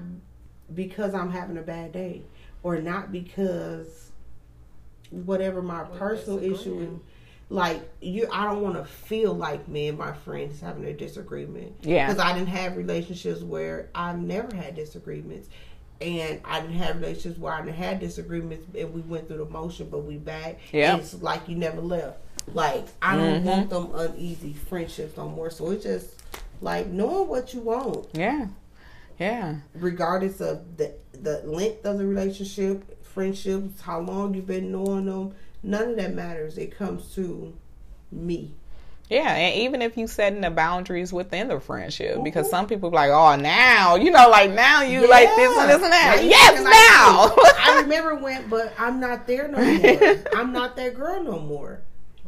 because 0.73 1.13
I'm 1.13 1.29
having 1.31 1.57
a 1.57 1.61
bad 1.61 1.91
day 1.91 2.23
or 2.63 2.79
not 2.81 3.11
because 3.11 4.11
whatever 5.11 5.61
my 5.61 5.83
personal 5.83 6.39
issue 6.43 6.79
is. 6.79 6.89
Like 7.47 7.87
you, 8.01 8.27
I 8.31 8.45
don't 8.45 8.63
want 8.63 8.75
to 8.75 8.85
feel 8.85 9.31
like 9.31 9.67
me 9.67 9.87
and 9.89 9.97
my 9.99 10.13
friends 10.13 10.59
having 10.59 10.83
a 10.85 10.93
disagreement. 10.93 11.73
Yeah. 11.83 12.07
because 12.07 12.19
I 12.19 12.33
didn't 12.33 12.49
have 12.49 12.75
relationships 12.75 13.41
where 13.41 13.89
I've 13.93 14.17
never 14.19 14.55
had 14.55 14.73
disagreements, 14.73 15.47
and 16.01 16.41
I 16.43 16.61
didn't 16.61 16.75
have 16.75 16.97
relationships 16.97 17.39
where 17.39 17.53
I 17.53 17.61
didn't 17.61 17.75
had 17.75 17.99
disagreements, 17.99 18.65
and 18.77 18.93
we 18.93 19.01
went 19.01 19.27
through 19.27 19.37
the 19.37 19.45
motion, 19.45 19.89
but 19.89 19.99
we 19.99 20.17
back. 20.17 20.59
Yeah. 20.71 20.97
it's 20.97 21.13
like 21.21 21.47
you 21.47 21.55
never 21.55 21.81
left. 21.81 22.19
Like 22.53 22.85
I 23.01 23.15
don't 23.15 23.43
mm-hmm. 23.43 23.45
want 23.45 23.69
them 23.69 23.89
uneasy 23.95 24.53
friendships 24.53 25.17
no 25.17 25.27
more. 25.27 25.49
So 25.49 25.71
it's 25.71 25.83
just 25.83 26.21
like 26.61 26.87
knowing 26.87 27.27
what 27.27 27.53
you 27.53 27.61
want, 27.61 28.07
yeah, 28.13 28.47
yeah, 29.19 29.55
regardless 29.73 30.41
of 30.41 30.77
the 30.77 30.93
the 31.13 31.41
length 31.43 31.85
of 31.85 31.97
the 31.97 32.05
relationship, 32.05 33.03
friendships, 33.03 33.81
how 33.81 33.99
long 33.99 34.35
you've 34.35 34.47
been 34.47 34.71
knowing 34.71 35.05
them. 35.05 35.33
None 35.63 35.91
of 35.91 35.95
that 35.95 36.13
matters. 36.13 36.59
It 36.59 36.77
comes 36.77 37.15
to 37.15 37.53
me 38.11 38.53
Yeah, 39.09 39.31
and 39.35 39.61
even 39.61 39.81
if 39.83 39.97
you 39.97 40.07
setting 40.07 40.41
the 40.41 40.49
boundaries 40.49 41.13
within 41.13 41.47
the 41.47 41.59
friendship, 41.59 42.23
because 42.23 42.49
some 42.49 42.65
people 42.65 42.89
be 42.89 42.95
like, 42.95 43.11
oh, 43.11 43.35
now 43.35 43.95
you 43.95 44.09
know, 44.09 44.29
like 44.29 44.51
now 44.51 44.81
you 44.81 45.07
like 45.07 45.29
this 45.35 45.57
and 45.59 45.69
this 45.69 45.83
and 45.83 45.91
that. 45.93 46.15
Now 46.17 46.21
you 46.23 46.29
yes, 46.29 46.49
acting 46.51 46.63
like 46.63 46.73
now. 46.73 47.53
I 47.59 47.79
remember 47.83 48.15
when, 48.15 48.49
but 48.49 48.73
I'm 48.79 48.99
not 48.99 49.27
there 49.27 49.47
no 49.47 49.63
more. 49.63 50.15
I'm 50.33 50.51
not 50.51 50.75
that 50.77 50.95
girl 50.95 51.21
no 51.23 51.39
more. 51.39 51.81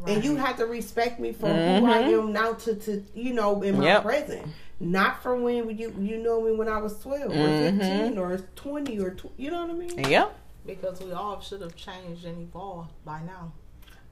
And 0.06 0.22
you 0.24 0.36
have 0.36 0.56
to 0.58 0.66
respect 0.66 1.18
me 1.18 1.32
for 1.32 1.48
who 1.48 1.84
I 1.86 1.98
am 1.98 2.32
now 2.32 2.52
to, 2.52 2.74
to 2.76 3.04
you 3.14 3.34
know, 3.34 3.60
in 3.62 3.74
my 3.76 3.78
Mm-hmm. 3.80 3.84
Yep. 3.86 4.02
present. 4.04 4.46
Not 4.78 5.20
from 5.24 5.42
when 5.42 5.76
you 5.76 5.92
you 5.98 6.18
know 6.18 6.40
me 6.40 6.52
when 6.52 6.68
I 6.68 6.78
was 6.78 6.96
12 7.00 7.32
or 7.32 7.34
Mm-hmm. 7.34 7.78
15 7.80 8.18
or 8.18 8.38
20 8.54 9.00
or, 9.00 9.10
tw- 9.10 9.32
you 9.36 9.50
know 9.50 9.66
what 9.66 9.70
I 9.70 9.72
mean? 9.74 9.98
yep. 10.08 10.38
Because 10.64 11.00
we 11.00 11.10
all 11.10 11.40
should 11.40 11.60
have 11.62 11.74
changed 11.74 12.24
and 12.24 12.42
evolved 12.48 12.92
by 13.04 13.20
now. 13.22 13.52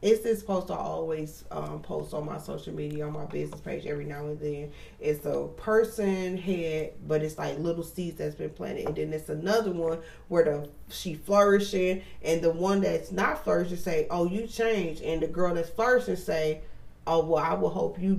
It's 0.07 0.23
this 0.23 0.41
post 0.41 0.69
to 0.69 0.75
always 0.75 1.45
um, 1.51 1.81
post 1.83 2.15
on 2.15 2.27
my 2.27 2.39
social 2.39 2.73
media, 2.73 3.05
on 3.09 3.13
my 3.13 3.25
business 3.25 3.61
page 3.61 3.87
every 3.87 4.05
now 4.05 4.27
and 4.27 4.39
then. 4.39 4.71
It's 5.01 5.27
a 5.27 5.49
person 5.57 6.39
head, 6.39 6.93
but 7.09 7.25
it's 7.25 7.37
like 7.37 7.59
little 7.59 7.83
seeds 7.83 8.19
that's 8.19 8.37
been 8.37 8.51
planted, 8.51 8.87
and 8.87 8.95
then 8.95 9.13
it's 9.13 9.31
another 9.31 9.73
one 9.73 9.99
where 10.29 10.45
the 10.45 10.69
she 10.91 11.15
flourishing, 11.15 12.03
and 12.23 12.41
the 12.41 12.51
one 12.53 12.83
that's 12.83 13.11
not 13.11 13.43
flourishing 13.43 13.79
say, 13.79 14.07
"Oh, 14.09 14.27
you 14.29 14.47
changed," 14.47 15.03
and 15.03 15.21
the 15.21 15.27
girl 15.27 15.53
that's 15.57 15.71
flourishing 15.71 16.15
say, 16.15 16.61
"Oh, 17.05 17.25
well, 17.25 17.43
I 17.43 17.55
will 17.55 17.71
hope 17.71 18.01
you." 18.01 18.15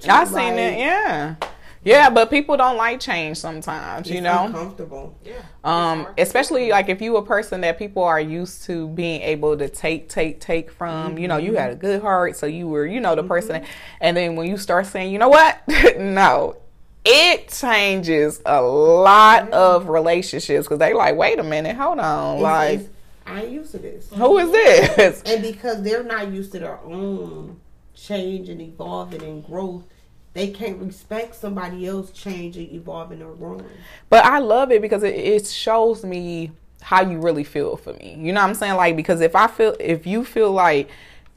too." 0.00 0.08
I 0.08 0.24
seen 0.26 0.34
Like, 0.34 0.54
it. 0.54 0.78
Yeah, 0.78 1.34
yeah, 1.82 2.10
but 2.10 2.28
people 2.30 2.56
don't 2.56 2.76
like 2.76 3.00
change 3.00 3.38
sometimes. 3.38 4.10
You 4.10 4.20
know. 4.20 4.46
uncomfortable. 4.46 5.16
Yeah. 5.24 5.40
Um, 5.64 6.06
especially 6.18 6.70
like 6.70 6.88
if 6.88 7.00
you 7.00 7.16
a 7.16 7.24
person 7.24 7.60
that 7.62 7.78
people 7.78 8.02
are 8.04 8.20
used 8.20 8.64
to 8.64 8.88
being 8.88 9.22
able 9.22 9.56
to 9.56 9.68
take, 9.68 10.08
take, 10.08 10.40
take 10.40 10.70
from, 10.70 11.16
you 11.18 11.26
know, 11.28 11.36
you 11.38 11.54
had 11.54 11.70
a 11.70 11.74
good 11.76 12.02
heart, 12.02 12.36
so 12.36 12.46
you 12.46 12.68
were, 12.68 12.86
you 12.86 13.00
know, 13.00 13.14
the 13.14 13.22
person, 13.24 13.64
and 14.00 14.16
then 14.16 14.36
when 14.36 14.48
you 14.48 14.56
start 14.56 14.86
saying, 14.86 15.12
you 15.12 15.18
know 15.18 15.28
what, 15.28 15.60
no, 15.98 16.56
it 17.04 17.48
changes 17.48 18.40
a 18.44 18.60
lot 18.60 19.50
of 19.52 19.88
relationships 19.88 20.66
because 20.66 20.78
they 20.78 20.92
like, 20.92 21.16
wait 21.16 21.38
a 21.38 21.42
minute, 21.42 21.76
hold 21.76 21.98
on, 21.98 22.36
It's- 22.38 22.42
like, 22.42 22.74
it's- 22.80 22.90
I 23.26 23.42
ain't 23.42 23.52
used 23.52 23.70
to 23.72 23.78
this. 23.78 24.08
who 24.12 24.38
is 24.38 24.50
this? 24.96 25.22
And 25.24 25.42
because 25.42 25.82
they're 25.82 26.02
not 26.02 26.32
used 26.32 26.52
to 26.52 26.58
their 26.58 26.78
own 26.80 27.60
change 27.94 28.48
and 28.48 28.60
evolving 28.60 29.22
and 29.22 29.44
growth, 29.44 29.84
they 30.32 30.48
can't 30.48 30.78
respect 30.78 31.34
somebody 31.34 31.86
else 31.86 32.10
changing, 32.12 32.72
evolving, 32.74 33.22
or 33.22 33.34
growing. 33.34 33.64
But 34.08 34.24
I 34.24 34.38
love 34.38 34.70
it 34.70 34.80
because 34.80 35.02
it, 35.02 35.14
it 35.14 35.46
shows 35.46 36.04
me 36.04 36.52
how 36.82 37.02
you 37.02 37.18
really 37.18 37.44
feel 37.44 37.76
for 37.76 37.92
me. 37.94 38.16
You 38.18 38.32
know 38.32 38.40
what 38.40 38.48
I'm 38.48 38.54
saying? 38.54 38.76
Like 38.76 38.96
because 38.96 39.20
if 39.20 39.34
I 39.36 39.46
feel 39.46 39.76
if 39.80 40.06
you 40.06 40.24
feel 40.24 40.52
like 40.52 40.88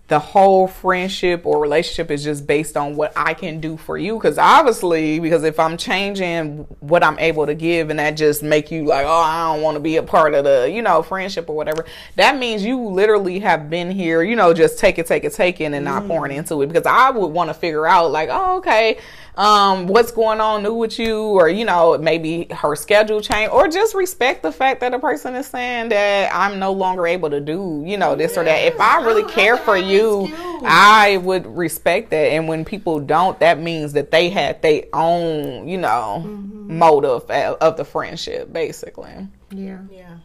the 0.10 0.20
whole 0.20 0.68
friendship 0.68 1.46
or 1.46 1.62
relationship 1.62 2.12
is 2.12 2.26
just 2.26 2.46
based 2.46 2.76
on 2.76 2.96
what 2.98 3.14
I 3.16 3.34
can 3.34 3.62
do 3.62 3.78
for 3.78 3.98
you. 3.98 4.16
Because 4.16 4.38
obviously 4.38 5.20
because 5.20 5.44
if 5.44 5.60
I'm 5.60 5.78
changing 5.78 6.68
what 6.82 7.04
I'm 7.04 7.18
able 7.20 7.46
to 7.46 7.56
give 7.56 7.90
and 7.90 8.00
that 8.00 8.12
just 8.12 8.44
make 8.44 8.70
you 8.70 8.86
like 8.86 9.06
oh 9.06 9.10
I 9.10 9.54
don't 9.54 9.64
want 9.64 9.76
to 9.76 9.80
be 9.80 9.96
a 9.96 10.04
part 10.04 10.34
of 10.34 10.44
the 10.44 10.70
you 10.70 10.82
know 10.82 11.04
friendship 11.04 11.50
or 11.50 11.56
whatever 11.56 11.86
that 12.18 12.38
means 12.38 12.66
you 12.66 12.80
literally 12.80 13.40
have 13.40 13.70
been 13.70 13.90
here 13.92 14.22
you 14.24 14.36
know 14.36 14.54
just 14.54 14.78
take 14.78 15.00
it 15.00 15.08
take 15.08 15.24
it 15.24 15.34
taking 15.34 15.74
and 15.74 15.86
not 15.86 16.04
mm. 16.04 16.08
pouring 16.08 16.36
into 16.36 16.62
it. 16.62 16.68
Because 16.68 16.86
I 16.86 17.10
would 17.10 17.28
want 17.28 17.50
to 17.50 17.54
figure 17.54 17.88
out 17.88 18.12
like 18.12 18.30
oh 18.30 18.58
okay 18.58 19.00
um 19.36 19.88
what's 19.88 20.12
going 20.12 20.40
on 20.40 20.62
new 20.62 20.76
with 20.76 21.00
you 21.00 21.20
or 21.20 21.50
you 21.50 21.66
know 21.66 21.98
maybe 21.98 22.46
her 22.52 22.76
schedule 22.76 23.20
change 23.20 23.52
or 23.52 23.68
just 23.68 23.96
respect 23.96 24.44
the 24.44 24.52
fact 24.52 24.80
that 24.80 24.94
a 24.94 25.00
person 25.00 25.34
is 25.36 25.48
saying 25.48 25.90
that 25.90 26.30
I'm 26.32 26.60
no 26.60 26.72
longer 26.72 27.08
able 27.08 27.32
to 27.32 27.40
do 27.42 27.84
you 27.86 27.98
know 27.98 28.16
this 28.16 28.38
or 28.38 28.44
that 28.44 28.66
if 28.68 28.80
I 28.80 29.04
really 29.04 29.24
don't 29.24 29.32
care 29.32 29.58
for 29.58 29.76
have 29.76 29.86
an 29.86 29.90
you. 29.90 30.32
I 30.66 31.18
would 31.18 31.48
respect 31.48 32.12
that 32.12 32.28
and 32.32 32.48
when 32.48 32.64
people 32.64 33.00
don't 33.00 33.40
that 33.40 33.60
means 33.60 33.94
that 33.94 34.12
they 34.12 34.30
had 34.30 34.62
their 34.62 34.84
own 34.94 35.68
you 35.68 35.80
know 35.80 36.20
motive 36.20 37.30
of, 37.30 37.58
of 37.60 37.78
the 37.78 37.86
friendship 37.86 38.54
basically 38.54 39.28
Yeah, 39.52 39.80
Yeah. 39.92 40.18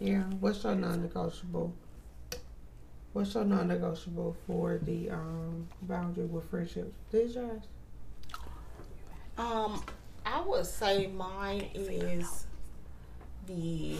yeah. 0.00 0.22
What's 0.40 0.64
your 0.64 0.74
non-negotiable? 0.74 1.72
What's 3.12 3.34
your 3.34 3.44
non-negotiable 3.44 4.36
for 4.46 4.78
the 4.82 5.10
um, 5.10 5.68
boundary 5.82 6.26
with 6.26 6.48
friendships? 6.50 6.92
This 7.10 7.34
yours? 7.34 7.62
Um, 9.40 9.82
I 10.26 10.40
would 10.42 10.66
say 10.66 11.06
mine 11.06 11.70
is 11.74 12.44
the. 13.46 13.96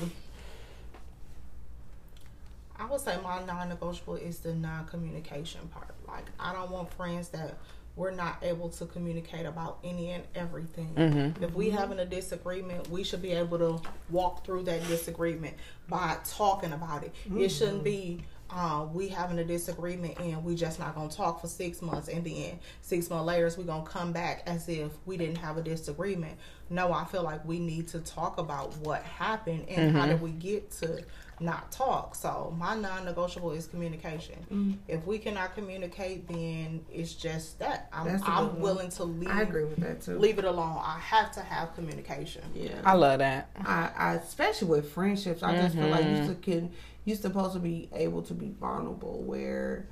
I 2.76 2.87
would 2.87 3.00
say 3.00 3.16
my 3.22 3.42
non-negotiable 3.44 4.16
is 4.16 4.38
the 4.40 4.55
non-communication 4.55 5.61
part. 5.68 5.94
Like 6.07 6.24
I 6.38 6.53
don't 6.53 6.70
want 6.70 6.92
friends 6.94 7.29
that 7.31 7.57
we're 7.96 8.11
not 8.11 8.38
able 8.42 8.68
to 8.70 8.87
communicate 8.87 9.46
about 9.46 9.79
any 9.83 10.11
and 10.11 10.24
everything. 10.35 10.92
If 11.40 11.55
we 11.55 11.70
having 11.70 11.98
a 11.98 12.07
disagreement, 12.07 12.88
we 12.88 13.03
should 13.03 13.20
be 13.22 13.33
able 13.33 13.59
to 13.59 13.81
walk 14.11 14.44
through 14.44 14.64
that 14.64 14.87
disagreement 14.88 15.57
by 15.88 16.18
talking 16.24 16.72
about 16.72 17.03
it. 17.05 17.14
It 17.37 17.48
shouldn't 17.48 17.85
be 17.85 18.24
uh, 18.52 18.86
we 18.92 19.08
having 19.08 19.38
a 19.38 19.44
disagreement 19.44 20.18
and 20.18 20.44
we 20.44 20.54
just 20.54 20.78
not 20.78 20.94
gonna 20.94 21.08
talk 21.08 21.40
for 21.40 21.46
six 21.46 21.82
months 21.82 22.08
and 22.08 22.24
then 22.24 22.58
six 22.82 23.08
months 23.10 23.26
later 23.26 23.50
we 23.56 23.64
gonna 23.64 23.84
come 23.84 24.12
back 24.12 24.42
as 24.46 24.68
if 24.68 24.92
we 25.06 25.16
didn't 25.16 25.38
have 25.38 25.56
a 25.56 25.62
disagreement. 25.62 26.36
No, 26.68 26.92
I 26.92 27.04
feel 27.04 27.22
like 27.22 27.44
we 27.44 27.58
need 27.58 27.88
to 27.88 28.00
talk 28.00 28.38
about 28.38 28.76
what 28.78 29.02
happened 29.02 29.68
and 29.68 29.96
how 29.96 30.06
did 30.06 30.16
mm-hmm. 30.16 30.24
we 30.24 30.30
get 30.30 30.70
to 30.72 31.04
not 31.40 31.72
talk. 31.72 32.14
So 32.14 32.54
my 32.56 32.76
non-negotiable 32.76 33.52
is 33.52 33.66
communication. 33.66 34.36
Mm-hmm. 34.44 34.72
If 34.86 35.04
we 35.06 35.18
cannot 35.18 35.54
communicate, 35.54 36.28
then 36.28 36.84
it's 36.92 37.14
just 37.14 37.58
that. 37.58 37.88
I'm, 37.92 38.06
That's 38.06 38.22
a 38.22 38.26
good 38.26 38.32
I'm 38.32 38.60
willing 38.60 38.90
to 38.90 39.04
leave 39.04 39.30
I 39.30 39.42
agree 39.42 39.64
with 39.64 39.78
that 39.78 40.02
too. 40.02 40.18
leave 40.18 40.38
it 40.38 40.44
alone. 40.44 40.78
I 40.82 40.98
have 40.98 41.32
to 41.32 41.40
have 41.40 41.74
communication. 41.74 42.42
Yeah, 42.54 42.80
I 42.84 42.94
love 42.94 43.18
that 43.18 43.50
I, 43.64 43.90
I 43.96 44.14
especially 44.14 44.68
with 44.68 44.92
friendships, 44.92 45.42
I 45.42 45.56
just 45.56 45.74
feel 45.74 45.88
like 45.88 46.04
you 46.04 46.26
should, 46.26 46.42
can 46.42 46.70
you're 47.04 47.16
supposed 47.16 47.54
to 47.54 47.60
be 47.60 47.88
able 47.92 48.22
to 48.22 48.34
be 48.34 48.52
vulnerable. 48.60 49.22
Where 49.22 49.86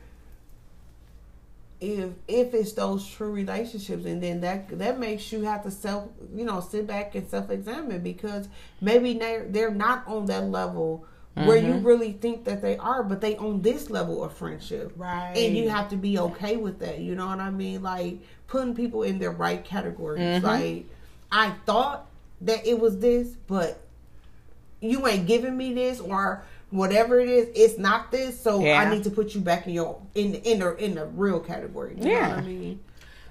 if 1.80 2.10
if 2.26 2.54
it's 2.54 2.72
those 2.72 3.06
true 3.06 3.30
relationships, 3.30 4.04
and 4.04 4.22
then 4.22 4.40
that 4.40 4.78
that 4.78 4.98
makes 4.98 5.30
you 5.32 5.42
have 5.42 5.62
to 5.62 5.70
self 5.70 6.08
you 6.34 6.44
know 6.44 6.60
sit 6.60 6.86
back 6.86 7.14
and 7.14 7.28
self 7.28 7.50
examine 7.50 8.02
because 8.02 8.48
maybe 8.80 9.14
they're 9.14 9.44
they're 9.44 9.70
not 9.70 10.06
on 10.06 10.26
that 10.26 10.44
level. 10.44 11.06
Where 11.34 11.56
you 11.56 11.74
mm-hmm. 11.74 11.86
really 11.86 12.12
think 12.14 12.46
that 12.46 12.62
they 12.62 12.76
are, 12.78 13.04
but 13.04 13.20
they 13.20 13.36
on 13.36 13.62
this 13.62 13.90
level 13.90 14.24
of 14.24 14.32
friendship, 14.32 14.92
Right. 14.96 15.34
And 15.36 15.56
you 15.56 15.68
have 15.68 15.88
to 15.90 15.96
be 15.96 16.18
okay 16.18 16.56
with 16.56 16.80
that. 16.80 16.98
You 16.98 17.14
know 17.14 17.28
what 17.28 17.38
I 17.38 17.50
mean? 17.50 17.80
Like 17.80 18.18
putting 18.48 18.74
people 18.74 19.04
in 19.04 19.20
their 19.20 19.30
right 19.30 19.64
categories. 19.64 20.20
Mm-hmm. 20.20 20.44
Like 20.44 20.86
I 21.30 21.50
thought 21.64 22.08
that 22.40 22.66
it 22.66 22.80
was 22.80 22.98
this, 22.98 23.28
but 23.46 23.80
you 24.80 25.06
ain't 25.06 25.28
giving 25.28 25.56
me 25.56 25.74
this 25.74 26.00
or 26.00 26.42
whatever 26.70 27.18
it 27.20 27.28
is. 27.28 27.48
It's 27.54 27.78
not 27.78 28.10
this, 28.10 28.40
so 28.40 28.60
Yeah. 28.60 28.80
I 28.80 28.90
need 28.94 29.04
to 29.04 29.10
put 29.10 29.34
you 29.34 29.40
back 29.40 29.66
in 29.66 29.72
your 29.74 30.00
in 30.14 30.34
in 30.36 30.58
the 30.60 30.76
in 30.76 30.94
the 30.94 31.06
real 31.06 31.40
category. 31.40 31.96
You 31.98 32.08
Yeah. 32.10 32.28
know 32.28 32.34
what 32.36 32.38
I 32.44 32.46
mean? 32.46 32.80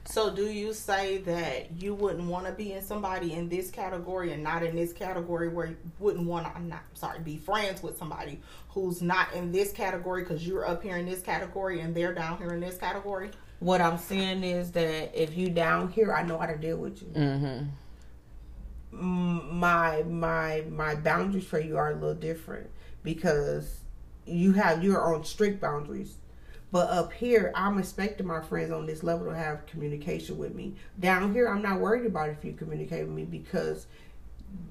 So 0.10 0.34
do 0.34 0.46
you 0.50 0.74
say 0.74 1.18
that 1.20 1.82
you 1.82 1.94
wouldn't 1.94 2.30
want 2.30 2.46
to 2.46 2.54
be 2.54 2.72
in 2.72 2.82
somebody 2.82 3.34
in 3.34 3.50
this 3.50 3.70
category 3.70 4.32
and 4.32 4.42
not 4.42 4.64
in 4.64 4.74
this 4.74 4.94
category 4.94 5.50
where 5.50 5.66
you 5.68 5.78
wouldn't 6.00 6.26
want 6.26 6.46
to 6.46 6.56
I'm 6.56 6.70
not 6.70 6.80
sorry, 6.94 7.20
be 7.20 7.36
friends 7.38 7.84
with 7.84 7.98
somebody 7.98 8.40
who's 8.70 9.02
not 9.02 9.34
in 9.34 9.52
this 9.52 9.74
category 9.74 10.24
because 10.24 10.48
you're 10.48 10.66
up 10.66 10.82
here 10.82 10.96
in 10.96 11.06
this 11.06 11.22
category 11.22 11.82
and 11.82 11.94
they're 11.94 12.14
down 12.14 12.38
here 12.38 12.54
in 12.54 12.62
this 12.62 12.78
category? 12.78 13.32
What 13.60 13.82
I'm 13.82 13.98
saying 13.98 14.44
is 14.46 14.72
that 14.74 15.20
if 15.20 15.36
you 15.36 15.50
down 15.50 15.90
here, 15.92 16.14
I 16.14 16.24
know 16.24 16.38
how 16.38 16.46
to 16.46 16.58
deal 16.58 16.78
with 16.78 17.02
you. 17.02 17.10
mm-hmm. 17.10 17.66
Mm, 18.94 19.52
My 19.52 20.04
my 20.04 20.64
my 20.70 20.96
boundaries 20.96 21.44
for 21.46 21.60
you 21.60 21.76
are 21.78 21.92
a 21.92 21.96
little 21.96 22.14
different 22.16 22.70
because 23.04 23.80
you 24.26 24.54
have 24.54 24.84
your 24.84 25.14
own 25.14 25.24
strict 25.24 25.62
boundaries. 25.62 26.16
But 26.72 26.90
up 26.90 27.14
here, 27.14 27.52
I'm 27.56 27.78
expecting 27.80 28.28
my 28.28 28.42
friends 28.42 28.72
on 28.72 28.86
this 28.86 29.02
level 29.02 29.28
to 29.28 29.36
have 29.36 29.66
communication 29.68 30.38
with 30.38 30.54
me. 30.54 30.76
Down 31.00 31.34
here, 31.34 31.48
I'm 31.48 31.62
not 31.62 31.80
worried 31.80 32.06
about 32.06 32.30
if 32.30 32.44
you 32.44 32.52
communicate 32.54 33.06
with 33.08 33.16
me 33.16 33.24
because 33.24 33.88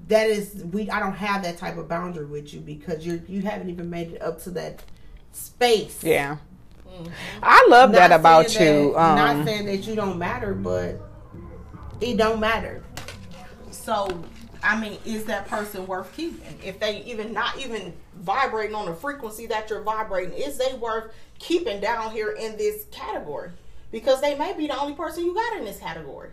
that 0.07 0.27
is 0.27 0.63
we. 0.71 0.89
I 0.91 0.99
don't 0.99 1.15
have 1.15 1.41
that 1.43 1.57
type 1.57 1.77
of 1.77 1.87
boundary 1.87 2.25
with 2.25 2.53
you 2.53 2.59
because 2.59 3.05
you 3.05 3.21
you 3.27 3.41
haven't 3.41 3.69
even 3.69 3.89
made 3.89 4.11
it 4.13 4.21
up 4.21 4.39
to 4.43 4.51
that 4.51 4.83
space. 5.31 6.03
yeah 6.03 6.37
I 7.43 7.67
love 7.69 7.91
that 7.91 8.11
about 8.11 8.53
you 8.53 8.93
that- 8.93 8.99
um, 8.99 9.15
not 9.15 9.45
saying 9.45 9.65
that 9.65 9.87
you 9.87 9.95
don't 9.95 10.17
matter, 10.17 10.53
but 10.53 10.99
it 12.01 12.17
don't 12.17 12.39
matter. 12.39 12.83
So 13.71 14.23
I 14.67 14.79
mean, 14.79 14.97
is 15.05 15.23
that 15.25 15.47
person 15.47 15.87
worth 15.87 16.13
keeping? 16.15 16.59
If 16.63 16.79
they 16.79 17.01
even 17.03 17.31
not 17.33 17.57
even 17.57 17.93
vibrating 18.15 18.75
on 18.75 18.85
the 18.85 18.93
frequency 18.93 19.45
that 19.47 19.69
you're 19.69 19.81
vibrating, 19.81 20.33
is 20.37 20.57
they 20.57 20.73
worth 20.73 21.13
keeping 21.39 21.79
down 21.79 22.11
here 22.11 22.31
in 22.31 22.57
this 22.57 22.83
category? 22.91 23.51
Because 23.91 24.19
they 24.19 24.35
may 24.35 24.53
be 24.53 24.67
the 24.67 24.77
only 24.77 24.93
person 24.93 25.25
you 25.25 25.33
got 25.33 25.57
in 25.57 25.63
this 25.63 25.79
category. 25.79 26.31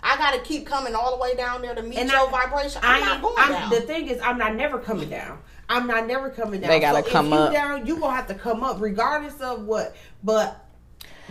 I 0.00 0.16
got 0.16 0.34
to 0.34 0.40
keep 0.40 0.66
coming 0.66 0.94
all 0.94 1.16
the 1.16 1.22
way 1.22 1.34
down 1.34 1.62
there 1.62 1.74
to 1.74 1.82
meet 1.82 1.98
And 1.98 2.08
your 2.10 2.28
I- 2.28 2.30
vibration. 2.46 2.80
I'm 2.84 3.02
I 3.02 3.06
not 3.06 3.22
going 3.22 3.34
I'm- 3.38 3.52
down. 3.52 3.70
The 3.70 3.80
thing 3.80 4.08
is, 4.08 4.20
I'm 4.22 4.38
not 4.38 4.54
never 4.54 4.78
coming 4.78 5.10
down. 5.10 5.38
I'm 5.68 5.86
not 5.86 6.06
never 6.06 6.30
coming 6.30 6.60
down. 6.60 6.70
They 6.70 6.80
gotta 6.80 7.02
so 7.04 7.10
come 7.10 7.26
if 7.26 7.32
you 7.32 7.38
up. 7.38 7.52
down, 7.52 7.86
you 7.86 7.98
gonna 7.98 8.14
have 8.14 8.26
to 8.28 8.34
come 8.34 8.62
up 8.62 8.80
regardless 8.80 9.40
of 9.40 9.64
what. 9.64 9.96
But 10.22 10.64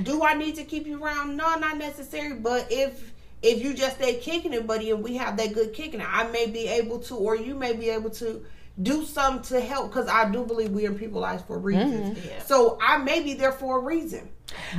do 0.04 0.24
I 0.24 0.34
need 0.34 0.56
to 0.56 0.64
keep 0.64 0.88
you 0.88 1.02
around? 1.04 1.38
No, 1.38 1.56
not 1.60 1.78
necessary. 1.78 2.34
But 2.34 2.68
if 2.72 3.11
if 3.42 3.64
you 3.64 3.74
just 3.74 3.96
stay 3.96 4.16
kicking 4.16 4.54
it, 4.54 4.68
buddy, 4.68 4.92
and 4.92 5.04
we 5.04 5.18
have 5.18 5.38
that 5.38 5.54
good 5.54 5.74
kicking 5.74 6.02
I 6.02 6.30
may 6.32 6.48
be 6.48 6.68
able 6.68 7.00
to, 7.00 7.16
or 7.16 7.36
you 7.36 7.56
may 7.56 7.74
be 7.74 7.90
able 7.90 8.10
to 8.12 8.46
do 8.82 9.04
something 9.04 9.44
to 9.44 9.66
help 9.66 9.90
because 9.90 10.08
I 10.08 10.30
do 10.32 10.46
believe 10.46 10.72
we're 10.72 10.90
in 10.90 10.98
people's 10.98 11.22
lives 11.22 11.44
for 11.44 11.58
reasons. 11.58 12.18
Yeah. 12.26 12.42
So 12.44 12.78
I 12.82 12.98
may 12.98 13.22
be 13.22 13.34
there 13.34 13.52
for 13.52 13.80
a 13.80 13.82
reason. 13.82 14.30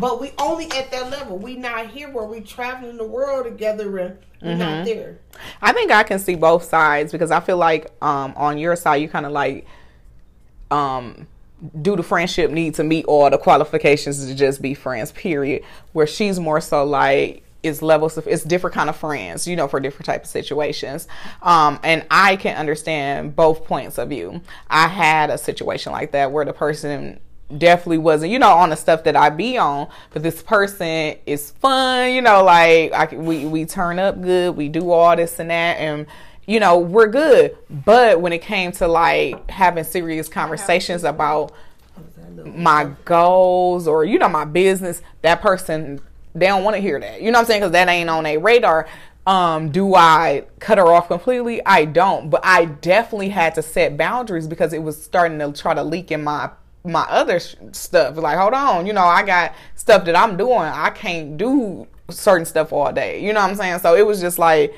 But 0.00 0.20
we 0.20 0.32
only 0.38 0.66
at 0.72 0.90
that 0.90 1.10
level. 1.10 1.38
We 1.38 1.56
not 1.56 1.88
here 1.88 2.10
where 2.10 2.24
we 2.24 2.40
traveling 2.40 2.96
the 2.96 3.06
world 3.06 3.44
together 3.44 3.98
and 3.98 4.18
we're 4.42 4.56
not 4.56 4.84
there. 4.84 5.18
I 5.60 5.72
think 5.72 5.90
I 5.90 6.02
can 6.02 6.18
see 6.18 6.34
both 6.34 6.64
sides 6.64 7.12
because 7.12 7.30
I 7.30 7.40
feel 7.40 7.56
like 7.56 7.90
um, 8.02 8.34
on 8.36 8.58
your 8.58 8.76
side 8.76 8.96
you 8.96 9.08
kind 9.08 9.24
of 9.24 9.32
like 9.32 9.66
um, 10.70 11.26
do 11.80 11.96
the 11.96 12.02
friendship 12.02 12.50
need 12.50 12.74
to 12.74 12.84
meet 12.84 13.04
all 13.06 13.30
the 13.30 13.38
qualifications 13.38 14.26
to 14.26 14.34
just 14.34 14.60
be 14.60 14.74
friends 14.74 15.12
period 15.12 15.62
where 15.92 16.06
she's 16.06 16.40
more 16.40 16.60
so 16.60 16.84
like 16.84 17.44
it's 17.62 17.82
levels 17.82 18.16
of 18.16 18.26
it's 18.26 18.42
different 18.42 18.74
kind 18.74 18.90
of 18.90 18.96
friends 18.96 19.46
you 19.46 19.54
know 19.56 19.68
for 19.68 19.80
different 19.80 20.06
type 20.06 20.24
of 20.24 20.28
situations 20.28 21.06
um, 21.42 21.78
and 21.82 22.04
i 22.10 22.36
can 22.36 22.56
understand 22.56 23.34
both 23.36 23.64
points 23.64 23.98
of 23.98 24.08
view 24.08 24.40
i 24.68 24.88
had 24.88 25.30
a 25.30 25.38
situation 25.38 25.92
like 25.92 26.12
that 26.12 26.30
where 26.32 26.44
the 26.44 26.52
person 26.52 27.20
definitely 27.58 27.98
wasn't, 27.98 28.32
you 28.32 28.38
know, 28.38 28.52
on 28.52 28.70
the 28.70 28.76
stuff 28.76 29.04
that 29.04 29.16
I 29.16 29.30
be 29.30 29.58
on. 29.58 29.88
But 30.10 30.22
this 30.22 30.42
person 30.42 31.16
is 31.26 31.50
fun, 31.50 32.12
you 32.12 32.22
know, 32.22 32.44
like 32.44 32.92
I, 32.92 33.14
we 33.14 33.46
we 33.46 33.64
turn 33.64 33.98
up 33.98 34.20
good, 34.20 34.56
we 34.56 34.68
do 34.68 34.90
all 34.90 35.16
this 35.16 35.38
and 35.38 35.50
that, 35.50 35.78
and 35.78 36.06
you 36.46 36.60
know 36.60 36.78
we're 36.78 37.08
good. 37.08 37.56
But 37.70 38.20
when 38.20 38.32
it 38.32 38.42
came 38.42 38.72
to 38.72 38.88
like 38.88 39.50
having 39.50 39.84
serious 39.84 40.28
conversations 40.28 41.04
about 41.04 41.52
my 42.44 42.90
goals 43.04 43.86
or 43.86 44.04
you 44.04 44.18
know 44.18 44.28
my 44.28 44.44
business, 44.44 45.02
that 45.22 45.40
person 45.40 46.00
they 46.34 46.46
don't 46.46 46.64
want 46.64 46.76
to 46.76 46.82
hear 46.82 46.98
that. 46.98 47.20
You 47.20 47.30
know 47.30 47.38
what 47.38 47.42
I'm 47.42 47.46
saying? 47.46 47.60
Because 47.60 47.72
that 47.72 47.88
ain't 47.88 48.10
on 48.10 48.26
a 48.26 48.36
radar. 48.38 48.88
Um, 49.26 49.70
do 49.70 49.94
I 49.94 50.46
cut 50.58 50.78
her 50.78 50.86
off 50.86 51.08
completely? 51.08 51.64
I 51.64 51.84
don't, 51.84 52.28
but 52.28 52.40
I 52.44 52.64
definitely 52.64 53.28
had 53.28 53.54
to 53.54 53.62
set 53.62 53.96
boundaries 53.96 54.48
because 54.48 54.72
it 54.72 54.82
was 54.82 55.00
starting 55.00 55.38
to 55.38 55.52
try 55.52 55.74
to 55.74 55.82
leak 55.82 56.10
in 56.10 56.24
my 56.24 56.50
my 56.84 57.02
other 57.02 57.38
sh- 57.38 57.54
stuff. 57.70 58.16
Like, 58.16 58.36
hold 58.36 58.54
on, 58.54 58.86
you 58.86 58.92
know, 58.92 59.04
I 59.04 59.22
got 59.22 59.54
stuff 59.76 60.04
that 60.06 60.16
I'm 60.16 60.36
doing. 60.36 60.52
I 60.52 60.90
can't 60.90 61.36
do 61.36 61.86
certain 62.10 62.44
stuff 62.44 62.72
all 62.72 62.92
day. 62.92 63.24
You 63.24 63.32
know 63.32 63.40
what 63.40 63.50
I'm 63.50 63.56
saying? 63.56 63.78
So 63.78 63.94
it 63.94 64.04
was 64.04 64.20
just 64.20 64.38
like 64.40 64.74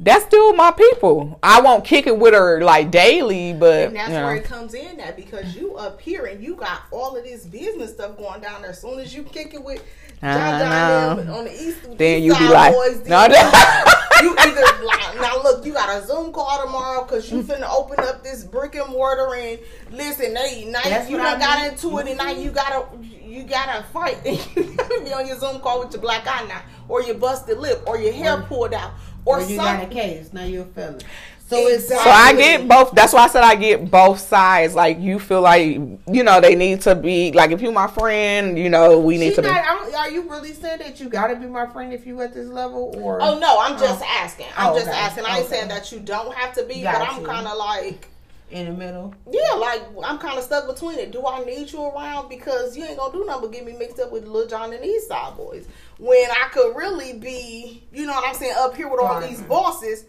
that's 0.00 0.24
still 0.26 0.52
my 0.54 0.70
people. 0.70 1.38
I 1.42 1.60
won't 1.60 1.84
kick 1.84 2.06
it 2.06 2.16
with 2.16 2.34
her 2.34 2.60
like 2.62 2.90
daily, 2.90 3.52
but 3.52 3.88
And 3.88 3.96
that's 3.96 4.08
you 4.10 4.14
know. 4.16 4.26
where 4.26 4.36
it 4.36 4.44
comes 4.44 4.74
in 4.74 4.96
that 4.98 5.16
because 5.16 5.56
you 5.56 5.74
up 5.76 6.00
here 6.00 6.26
and 6.26 6.42
you 6.42 6.54
got 6.54 6.82
all 6.92 7.16
of 7.16 7.24
this 7.24 7.44
business 7.44 7.92
stuff 7.92 8.16
going 8.16 8.40
down 8.40 8.62
there. 8.62 8.70
As 8.70 8.80
soon 8.80 9.00
as 9.00 9.14
you 9.14 9.24
kick 9.24 9.54
it 9.54 9.62
with 9.62 9.82
John 10.20 10.60
John 10.60 11.26
know. 11.26 11.38
on 11.38 11.44
the 11.46 11.52
east, 11.52 11.82
Then 11.96 12.22
east 12.22 12.26
you 12.26 12.38
be 12.38 12.48
like, 12.52 12.72
boys, 12.74 13.06
no, 13.08 13.24
you 14.22 14.34
either 14.38 14.84
like 14.84 15.14
now 15.20 15.42
look, 15.42 15.64
you 15.64 15.72
got 15.72 16.02
a 16.02 16.06
Zoom 16.06 16.32
call 16.32 16.64
tomorrow 16.64 17.04
because 17.04 17.30
you 17.30 17.42
finna 17.42 17.68
open 17.72 17.98
up 18.00 18.22
this 18.24 18.44
brick 18.44 18.74
and 18.76 18.90
mortar 18.90 19.34
and 19.34 19.58
listen, 19.90 20.34
they 20.34 20.64
now 20.66 20.80
That's 20.82 21.08
you 21.10 21.18
what 21.18 21.24
done 21.24 21.36
I 21.36 21.38
got 21.38 21.58
mean. 21.62 21.70
into 21.72 21.98
it 21.98 22.08
and 22.08 22.18
now 22.18 22.30
you 22.30 22.50
gotta 22.50 22.86
you 23.00 23.44
gotta 23.44 23.84
fight. 23.92 24.18
you 24.56 24.64
gotta 24.76 25.00
be 25.04 25.12
on 25.12 25.26
your 25.26 25.38
Zoom 25.38 25.60
call 25.60 25.80
with 25.80 25.92
your 25.92 26.02
black 26.02 26.26
eye 26.26 26.46
now, 26.48 26.62
or 26.88 27.02
your 27.02 27.14
busted 27.16 27.58
lip, 27.58 27.82
or 27.86 27.98
your 27.98 28.12
hair 28.12 28.38
pulled 28.42 28.72
out, 28.74 28.92
or, 29.28 29.38
Or 29.40 29.42
you 29.42 29.56
got 29.56 29.82
a 29.82 29.86
case, 29.86 30.32
now 30.32 30.44
you're 30.44 30.62
a 30.62 30.66
felon. 30.66 31.00
So 31.48 31.56
it's 31.56 31.84
Exactly. 31.84 32.04
So 32.04 32.10
I 32.10 32.32
get 32.34 32.68
both. 32.68 32.92
That's 32.92 33.14
why 33.14 33.20
I 33.24 33.28
said 33.28 33.42
I 33.42 33.54
get 33.54 33.90
both 33.90 34.18
sides. 34.20 34.74
Like 34.74 35.00
you 35.00 35.18
feel 35.18 35.40
like 35.40 35.64
you 35.66 36.22
know 36.22 36.40
they 36.42 36.54
need 36.54 36.82
to 36.82 36.94
be 36.94 37.32
like 37.32 37.52
if 37.52 37.62
you 37.62 37.72
my 37.72 37.86
friend, 37.86 38.58
you 38.58 38.68
know 38.68 38.98
we 39.00 39.16
need 39.16 39.30
She 39.30 39.36
to 39.36 39.42
be. 39.42 39.48
not, 39.48 39.64
I'm, 39.66 39.94
are 39.94 40.10
you 40.10 40.28
really 40.28 40.52
saying 40.52 40.80
that 40.80 41.00
you 41.00 41.08
gotta 41.08 41.36
be 41.36 41.46
my 41.46 41.66
friend 41.66 41.92
if 41.94 42.06
you 42.06 42.20
at 42.20 42.34
this 42.34 42.48
level, 42.48 42.94
or 42.98 43.22
Oh 43.22 43.38
no, 43.38 43.58
I'm 43.60 43.76
oh. 43.76 43.78
just 43.80 44.02
asking. 44.04 44.46
I'm 44.58 44.72
Oh, 44.72 44.76
just 44.76 44.88
okay. 44.88 44.98
asking. 44.98 45.24
I 45.24 45.36
ain't 45.38 45.46
Okay. 45.46 45.56
saying 45.56 45.68
that 45.68 45.90
you 45.90 46.00
don't 46.00 46.34
have 46.34 46.54
to 46.56 46.64
be, 46.64 46.82
but 46.84 46.96
I'm 47.00 47.24
kind 47.24 47.46
of 47.46 47.56
like, 47.56 48.08
in 48.50 48.66
the 48.66 48.72
middle? 48.72 49.14
yeah, 49.30 49.54
like 49.54 49.82
I'm 50.04 50.18
kind 50.18 50.36
of 50.36 50.44
stuck 50.44 50.66
between 50.66 50.98
it. 50.98 51.12
Do 51.12 51.26
I 51.26 51.44
need 51.44 51.72
you 51.72 51.82
around 51.82 52.28
because 52.28 52.76
you 52.76 52.84
ain't 52.84 52.98
gonna 52.98 53.12
do 53.12 53.24
nothing 53.24 53.42
but 53.48 53.52
get 53.52 53.64
me 53.64 53.72
mixed 53.72 53.98
up 54.00 54.12
with 54.12 54.26
Lil 54.26 54.46
Jon 54.48 54.72
and 54.74 54.84
East 54.84 55.08
Side 55.08 55.32
Boyz 55.38 55.64
when 55.98 56.30
I 56.30 56.48
could 56.52 56.76
really 56.76 57.12
be, 57.18 57.84
you 57.92 58.06
know 58.06 58.12
what 58.12 58.28
I'm 58.28 58.34
saying, 58.34 58.54
up 58.58 58.76
here 58.76 58.88
with 58.88 59.00
all 59.00 59.20
these 59.20 59.40
bosses. 59.42 60.04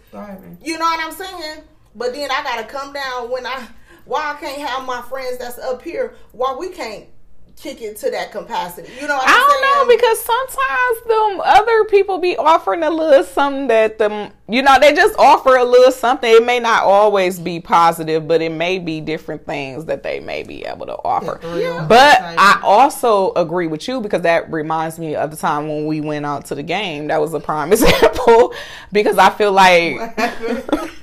You 0.63 0.77
know 0.77 0.85
what 0.85 0.99
I'm 0.99 1.11
saying? 1.11 1.63
But 1.95 2.13
then 2.13 2.29
I 2.31 2.43
gotta 2.43 2.65
come 2.65 2.93
down 2.93 3.31
when 3.31 3.45
I 3.45 3.67
why 4.05 4.33
I 4.35 4.39
can't 4.39 4.61
have 4.67 4.85
my 4.85 5.01
friends 5.03 5.37
that's 5.37 5.57
up 5.59 5.81
here. 5.81 6.15
Why 6.31 6.55
we 6.57 6.69
can't 6.69 7.05
kick 7.61 7.81
it 7.81 7.97
to 7.97 8.09
that 8.11 8.31
capacity? 8.31 8.89
You 8.99 9.07
know 9.07 9.15
what 9.15 9.27
I 9.27 9.33
I'm 9.33 9.49
don't 9.49 9.89
know 9.89 9.95
because 9.95 10.19
sometimes 10.21 11.07
them 11.07 11.41
other 11.43 11.85
people 11.85 12.17
be 12.17 12.37
offering 12.37 12.83
a 12.83 12.89
little 12.89 13.23
something 13.23 13.67
that 13.67 13.97
them 13.97 14.31
you 14.47 14.61
know 14.61 14.79
they 14.79 14.93
just 14.93 15.17
offer 15.17 15.55
a 15.57 15.63
little 15.63 15.91
something. 15.91 16.31
It 16.31 16.45
may 16.45 16.59
not 16.59 16.83
always 16.83 17.39
be 17.39 17.59
positive, 17.59 18.27
but 18.27 18.41
it 18.41 18.51
may 18.51 18.79
be 18.79 19.01
different 19.01 19.45
things 19.45 19.85
that 19.85 20.03
they 20.03 20.19
may 20.19 20.43
be 20.43 20.65
able 20.65 20.85
to 20.85 20.97
offer. 21.03 21.39
Yeah. 21.57 21.85
But 21.87 22.21
I 22.21 22.59
also 22.63 23.33
agree 23.33 23.67
with 23.67 23.87
you 23.87 24.01
because 24.01 24.21
that 24.21 24.51
reminds 24.51 24.97
me 24.97 25.15
of 25.15 25.31
the 25.31 25.37
time 25.37 25.67
when 25.67 25.85
we 25.85 26.01
went 26.01 26.25
out 26.25 26.45
to 26.45 26.55
the 26.55 26.63
game. 26.63 27.07
That 27.07 27.19
was 27.19 27.33
a 27.33 27.39
prime 27.39 27.71
example 27.73 28.53
because 28.91 29.17
I 29.17 29.29
feel 29.29 29.51
like 29.51 30.17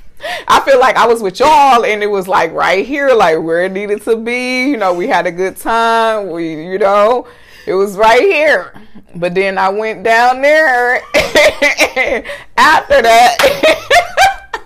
I 0.48 0.60
feel 0.60 0.78
like 0.80 0.96
I 0.96 1.06
was 1.06 1.22
with 1.22 1.38
y'all 1.40 1.84
and 1.84 2.02
it 2.02 2.06
was 2.06 2.26
like 2.26 2.52
right 2.52 2.86
here, 2.86 3.12
like 3.14 3.38
where 3.42 3.64
it 3.64 3.72
needed 3.72 4.02
to 4.02 4.16
be. 4.16 4.68
You 4.70 4.76
know, 4.76 4.94
we 4.94 5.08
had 5.08 5.26
a 5.26 5.32
good 5.32 5.56
time. 5.56 6.30
We, 6.30 6.66
you 6.72 6.78
know, 6.78 7.26
it 7.66 7.74
was 7.74 7.96
right 7.96 8.20
here. 8.22 8.72
But 9.14 9.34
then 9.34 9.58
I 9.58 9.68
went 9.68 10.02
down 10.02 10.42
there 10.42 10.96
after 12.56 13.02
that. 13.02 13.36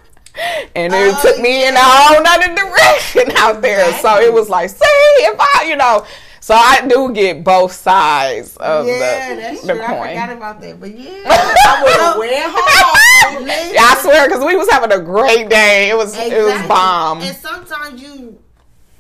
and 0.75 0.93
it 0.95 1.15
Oh, 1.17 1.19
took 1.23 1.41
me 1.41 1.67
in 1.67 1.75
a 1.75 1.81
whole 1.81 2.23
nother 2.23 2.55
direction 2.55 3.37
out 3.37 3.61
there. 3.63 3.93
So 3.99 4.19
it 4.21 4.33
was 4.33 4.49
like, 4.49 4.71
see, 4.71 4.85
if 4.85 5.39
I, 5.39 5.67
you 5.69 5.77
know, 5.77 6.07
so 6.41 6.55
I 6.55 6.87
do 6.89 7.13
get 7.13 7.45
both 7.45 7.73
sides 7.73 8.57
of 8.57 8.87
yeah, 8.87 9.35
the, 9.35 9.41
that's 9.41 9.61
the 9.63 9.75
true. 9.75 9.83
I 9.83 10.09
forgot 10.09 10.31
about 10.37 10.61
that, 10.63 10.81
but 10.81 10.99
yeah, 10.99 11.23
I 11.27 12.17
went 12.19 12.33
home. 12.43 12.61
Yeah, 13.73 13.83
I 13.83 13.99
swear, 14.03 14.27
because 14.27 14.45
we 14.45 14.57
was 14.57 14.69
having 14.71 14.91
a 14.93 15.01
great 15.01 15.49
day. 15.49 15.89
It 15.91 15.97
was 15.97 16.17
it 16.17 16.43
was 16.43 16.67
bomb. 16.67 17.21
And 17.21 17.37
sometimes 17.37 18.03
you 18.03 18.39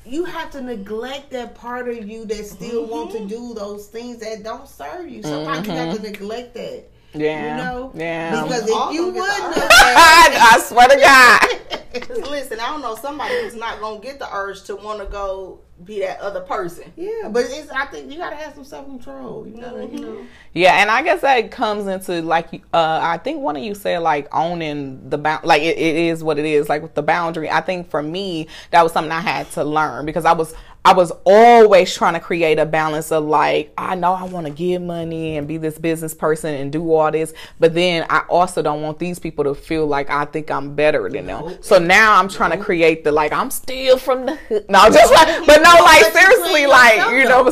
you 0.06 0.24
have 0.24 0.50
to 0.52 0.60
neglect 0.60 1.30
that 1.30 1.54
part 1.54 1.88
of 1.88 2.08
you 2.08 2.24
that 2.26 2.46
still 2.46 2.86
want 2.86 3.10
Mm-hmm. 3.10 3.28
to 3.28 3.34
do 3.34 3.54
those 3.54 3.86
things 3.86 4.18
that 4.18 4.42
don't 4.42 4.68
serve 4.68 5.08
you. 5.08 5.22
Sometimes 5.22 5.66
you 5.66 5.72
have 5.72 5.96
to 5.96 6.02
neglect 6.02 6.54
that. 6.54 6.84
Yeah, 7.12 7.56
You 7.58 7.64
know? 7.64 7.92
yeah. 7.94 8.42
Because 8.42 8.62
if 8.62 8.94
you 8.94 9.06
wouldn't 9.06 9.24
are. 9.26 9.52
I 9.56 10.60
swear 10.62 10.88
to 10.88 10.96
God. 10.96 11.80
Cause 11.92 12.18
listen, 12.30 12.60
I 12.60 12.68
don't 12.68 12.82
know 12.82 12.94
somebody 12.94 13.34
who's 13.42 13.56
not 13.56 13.80
gonna 13.80 14.00
get 14.00 14.18
the 14.18 14.32
urge 14.32 14.62
to 14.64 14.76
want 14.76 15.00
to 15.00 15.06
go 15.06 15.60
be 15.84 16.00
that 16.00 16.20
other 16.20 16.40
person. 16.40 16.92
Yeah, 16.96 17.28
but 17.30 17.46
it's 17.48 17.70
I 17.70 17.86
think 17.86 18.12
you 18.12 18.18
gotta 18.18 18.36
have 18.36 18.54
some 18.54 18.64
self 18.64 18.86
control. 18.86 19.46
You 19.46 19.60
gotta, 19.60 19.86
you 19.86 19.98
know. 19.98 20.26
Yeah, 20.52 20.80
and 20.80 20.90
I 20.90 21.02
guess 21.02 21.22
that 21.22 21.50
comes 21.50 21.86
into 21.88 22.22
like 22.22 22.62
uh 22.72 23.00
I 23.02 23.18
think 23.18 23.40
one 23.40 23.56
of 23.56 23.62
you 23.62 23.74
said 23.74 23.98
like 24.02 24.28
owning 24.32 25.08
the 25.08 25.18
bound 25.18 25.44
like 25.44 25.62
it, 25.62 25.78
it 25.78 25.96
is 25.96 26.22
what 26.22 26.38
it 26.38 26.44
is 26.44 26.68
like 26.68 26.82
with 26.82 26.94
the 26.94 27.02
boundary. 27.02 27.50
I 27.50 27.60
think 27.60 27.90
for 27.90 28.02
me 28.02 28.46
that 28.70 28.82
was 28.82 28.92
something 28.92 29.12
I 29.12 29.20
had 29.20 29.50
to 29.52 29.64
learn 29.64 30.06
because 30.06 30.24
I 30.24 30.32
was 30.32 30.54
I 30.82 30.94
was 30.94 31.12
always 31.24 31.94
trying 31.94 32.14
to 32.14 32.20
create 32.20 32.58
a 32.58 32.64
balance 32.64 33.12
of 33.12 33.24
like 33.24 33.72
I 33.76 33.94
know 33.94 34.14
I 34.14 34.24
want 34.24 34.46
to 34.46 34.52
give 34.52 34.80
money 34.80 35.36
and 35.36 35.46
be 35.46 35.58
this 35.58 35.78
business 35.78 36.14
person 36.14 36.54
and 36.54 36.72
do 36.72 36.92
all 36.94 37.10
this, 37.12 37.34
but 37.58 37.74
then 37.74 38.06
I 38.08 38.20
also 38.30 38.62
don't 38.62 38.80
want 38.80 38.98
these 38.98 39.18
people 39.18 39.44
to 39.44 39.54
feel 39.54 39.86
like 39.86 40.08
I 40.08 40.24
think 40.24 40.50
I'm 40.50 40.74
better 40.74 41.08
than 41.10 41.26
them. 41.26 41.58
So 41.60 41.78
now 41.78 42.16
I'm 42.16 42.28
trying 42.28 42.52
to 42.52 42.56
create 42.56 43.04
the 43.04 43.12
like 43.12 43.32
I'm 43.32 43.50
still 43.50 43.98
from 43.98 44.24
the 44.24 44.36
hood. 44.36 44.64
no 44.70 44.88
just 44.88 45.12
like 45.12 45.46
but 45.46 45.62
no 45.62 45.70
like 45.84 46.04
seriously 46.12 46.49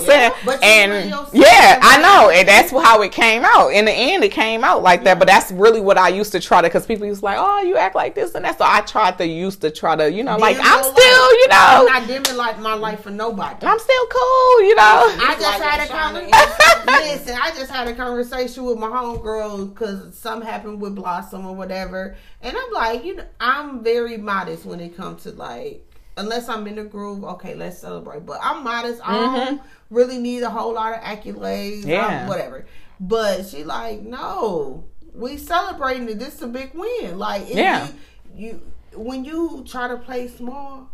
saying 0.09 0.33
Yeah. 0.33 0.39
But 0.45 0.63
and 0.63 1.11
yeah 1.33 1.79
I 1.83 2.01
know 2.01 2.31
and 2.31 2.49
that's 2.49 2.71
how 2.71 3.03
it 3.03 3.13
came 3.13 3.45
out. 3.45 3.69
In 3.69 3.85
the 3.85 3.93
end, 3.93 4.25
it 4.25 4.33
came 4.33 4.65
out 4.65 4.83
like 4.83 5.05
that. 5.05 5.19
But 5.19 5.29
that's 5.29 5.51
really 5.53 5.81
what 5.81 5.99
I 5.99 6.09
used 6.09 6.33
to 6.33 6.41
try 6.41 6.61
to, 6.61 6.69
because 6.69 6.87
people 6.87 7.07
used 7.07 7.21
to 7.21 7.25
like, 7.25 7.39
oh, 7.39 7.63
you 7.63 7.77
act 7.77 7.95
like 7.95 8.15
this 8.15 8.35
and 8.35 8.45
that. 8.45 8.59
So 8.59 8.65
I 8.67 8.81
tried 8.83 9.19
to 9.19 9.27
used 9.27 9.61
to 9.63 9.71
try 9.71 9.97
to, 9.97 10.11
you 10.11 10.23
know, 10.23 10.37
like 10.37 10.57
I'm 10.61 10.83
still, 10.83 10.93
light. 10.95 11.39
you 11.41 11.49
know, 11.49 11.57
I'm 11.57 11.87
not 11.87 12.07
dimming 12.07 12.37
like 12.37 12.59
my 12.59 12.75
life 12.75 13.01
for 13.01 13.11
nobody. 13.11 13.67
I'm 13.67 13.79
still 13.79 14.07
cool, 14.07 14.63
you 14.63 14.75
know. 14.75 14.83
I 14.83 15.37
just 15.39 15.61
like 15.61 15.63
had 15.63 15.85
a 15.85 15.89
shining 15.89 16.31
conversation. 16.31 16.87
Listen, 16.87 17.39
I 17.41 17.51
just 17.51 17.71
had 17.71 17.89
a 17.89 17.95
conversation 17.95 18.65
with 18.65 18.79
my 18.79 18.89
homegirl 18.89 19.75
because 19.75 20.17
something 20.19 20.49
happened 20.49 20.81
with 20.81 20.95
Blossom 20.95 21.47
or 21.47 21.55
whatever, 21.55 22.17
and 22.43 22.57
I'm 22.57 22.73
like, 22.73 23.05
you 23.05 23.17
know, 23.17 23.27
I'm 23.41 23.83
very 23.83 24.17
modest 24.17 24.65
when 24.65 24.81
it 24.81 24.97
comes 24.97 25.25
to 25.25 25.33
like, 25.33 25.88
unless 26.19 26.49
I'm 26.49 26.67
in 26.67 26.77
the 26.77 26.85
groove. 26.85 27.25
Okay, 27.25 27.55
let's 27.55 27.79
celebrate. 27.79 28.27
But 28.27 28.41
I'm 28.43 28.63
modest. 28.63 29.01
I 29.05 29.15
mm-hmm. 29.15 29.37
don't 29.37 29.63
really 29.91 30.19
need 30.19 30.43
a 30.43 30.51
whole 30.51 30.75
lot 30.75 30.93
of 30.93 31.01
accolades. 31.01 31.87
Yeah. 31.87 32.07
I'm- 32.07 32.29
whatever. 32.29 32.67
But 33.01 33.47
she 33.47 33.65
like, 33.65 34.03
no, 34.03 34.85
we 35.15 35.37
celebrating 35.37 36.09
it. 36.09 36.19
This 36.19 36.35
is 36.35 36.43
a 36.43 36.49
big 36.49 36.75
win. 36.75 37.19
Like, 37.19 37.49
Yeah. 37.49 37.89
you, 38.35 38.61
you 38.93 38.99
when 38.99 39.25
you 39.25 39.65
try 39.67 39.87
to 39.87 39.97
play 39.97 40.27
small 40.29 40.91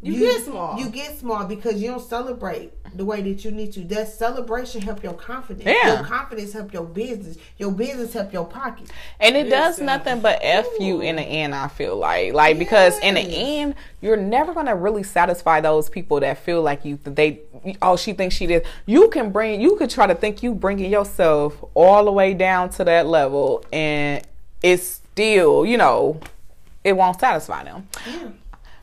You 0.00 0.18
get 0.20 0.44
small. 0.44 0.78
You 0.78 0.90
get 0.90 1.18
small 1.18 1.44
because 1.44 1.82
you 1.82 1.88
don't 1.88 2.00
celebrate 2.00 2.72
the 2.96 3.04
way 3.04 3.20
that 3.20 3.44
you 3.44 3.50
need 3.50 3.72
to. 3.72 3.80
That 3.80 4.08
celebration 4.08 4.80
help 4.80 5.02
your 5.02 5.14
confidence. 5.14 5.66
Yeah. 5.66 5.96
Your 5.96 6.04
confidence 6.04 6.52
help 6.52 6.72
your 6.72 6.84
business. 6.84 7.36
Your 7.58 7.72
business 7.72 8.12
help 8.12 8.32
your 8.32 8.46
pocket. 8.46 8.90
And 9.18 9.36
it 9.36 9.50
does 9.50 9.74
Listen. 9.74 9.86
nothing 9.86 10.20
but 10.20 10.38
F 10.40 10.66
you 10.78 11.00
in 11.00 11.16
the 11.16 11.22
end, 11.22 11.52
I 11.52 11.66
feel 11.66 11.96
like. 11.96 12.32
Like, 12.32 12.60
because 12.60 12.96
in 13.00 13.14
the 13.14 13.22
end, 13.22 13.74
you're 14.00 14.16
never 14.16 14.54
going 14.54 14.66
to 14.66 14.76
really 14.76 15.02
satisfy 15.02 15.60
those 15.60 15.90
people 15.90 16.20
that 16.20 16.38
feel 16.38 16.62
like 16.62 16.84
you, 16.84 17.00
they, 17.02 17.40
oh, 17.82 17.96
she 17.96 18.12
thinks 18.12 18.36
she 18.36 18.46
did. 18.46 18.64
You 18.86 19.08
can 19.08 19.32
bring, 19.32 19.60
you 19.60 19.74
could 19.76 19.90
try 19.90 20.06
to 20.06 20.14
think 20.14 20.44
you 20.44 20.54
bringing 20.54 20.92
yourself 20.92 21.62
all 21.74 22.04
the 22.04 22.12
way 22.12 22.34
down 22.34 22.70
to 22.70 22.84
that 22.84 23.06
level 23.06 23.64
and 23.72 24.24
it's 24.62 25.00
still, 25.12 25.66
you 25.66 25.76
know, 25.76 26.20
it 26.84 26.92
won't 26.92 27.18
satisfy 27.18 27.64
them. 27.64 27.88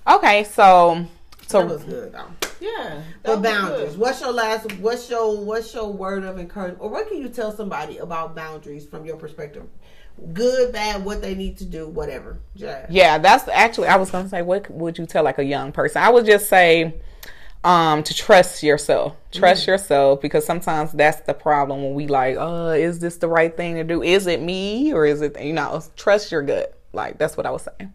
Okay, 0.08 0.44
so, 0.44 1.06
That 1.50 1.68
was 1.68 1.82
so, 1.82 1.88
good 1.88 2.14
though. 2.14 2.28
yeah. 2.60 3.02
that 3.24 3.24
But 3.24 3.42
boundaries. 3.42 3.92
good. 3.92 4.00
What's 4.00 4.22
your 4.22 4.32
last? 4.34 4.72
What's 4.80 5.10
your 5.10 5.38
What's 5.44 5.74
your 5.74 5.92
word 5.92 6.24
of 6.24 6.38
encouragement, 6.38 6.82
or 6.82 6.90
what 6.90 7.08
can 7.08 7.18
you 7.18 7.30
tell 7.30 7.52
somebody 7.52 7.98
about 7.98 8.36
boundaries 8.36 8.86
from 8.86 9.06
your 9.06 9.18
perspective? 9.18 9.64
Good, 10.34 10.72
bad, 10.72 11.04
what 11.04 11.22
they 11.22 11.36
need 11.36 11.58
to 11.58 11.66
do, 11.66 11.88
whatever. 11.90 12.38
Jazz. 12.56 12.88
yeah, 12.90 13.18
that's 13.18 13.50
actually, 13.50 13.88
I 13.90 13.98
was 13.98 14.12
going 14.12 14.24
to 14.24 14.30
say, 14.30 14.42
what 14.44 14.70
would 14.72 14.98
you 14.98 15.06
tell 15.06 15.26
like 15.26 15.40
a 15.40 15.44
young 15.44 15.74
person? 15.74 16.02
I 16.02 16.10
would 16.10 16.26
just 16.26 16.48
say, 16.48 16.94
um, 17.66 18.02
to 18.04 18.14
trust 18.14 18.64
yourself. 18.64 19.18
Trust 19.34 19.68
yourself 19.68 20.22
because 20.22 20.46
sometimes 20.46 20.94
that's 20.94 21.20
the 21.22 21.34
problem 21.34 21.84
when 21.84 21.96
we 21.96 22.08
like, 22.08 22.38
uh, 22.38 22.76
is 22.78 23.00
this 23.00 23.18
the 23.18 23.28
right 23.28 23.58
thing 23.58 23.76
to 23.76 23.84
do? 23.84 24.02
Is 24.04 24.26
it 24.28 24.42
me 24.42 24.94
or 24.94 25.06
is 25.06 25.20
it 25.22 25.38
you 25.42 25.52
know, 25.52 25.84
trust 25.98 26.32
your 26.32 26.44
gut. 26.44 26.80
Like 26.94 27.18
that's 27.18 27.36
what 27.36 27.46
I 27.46 27.52
was 27.52 27.68
saying. 27.78 27.92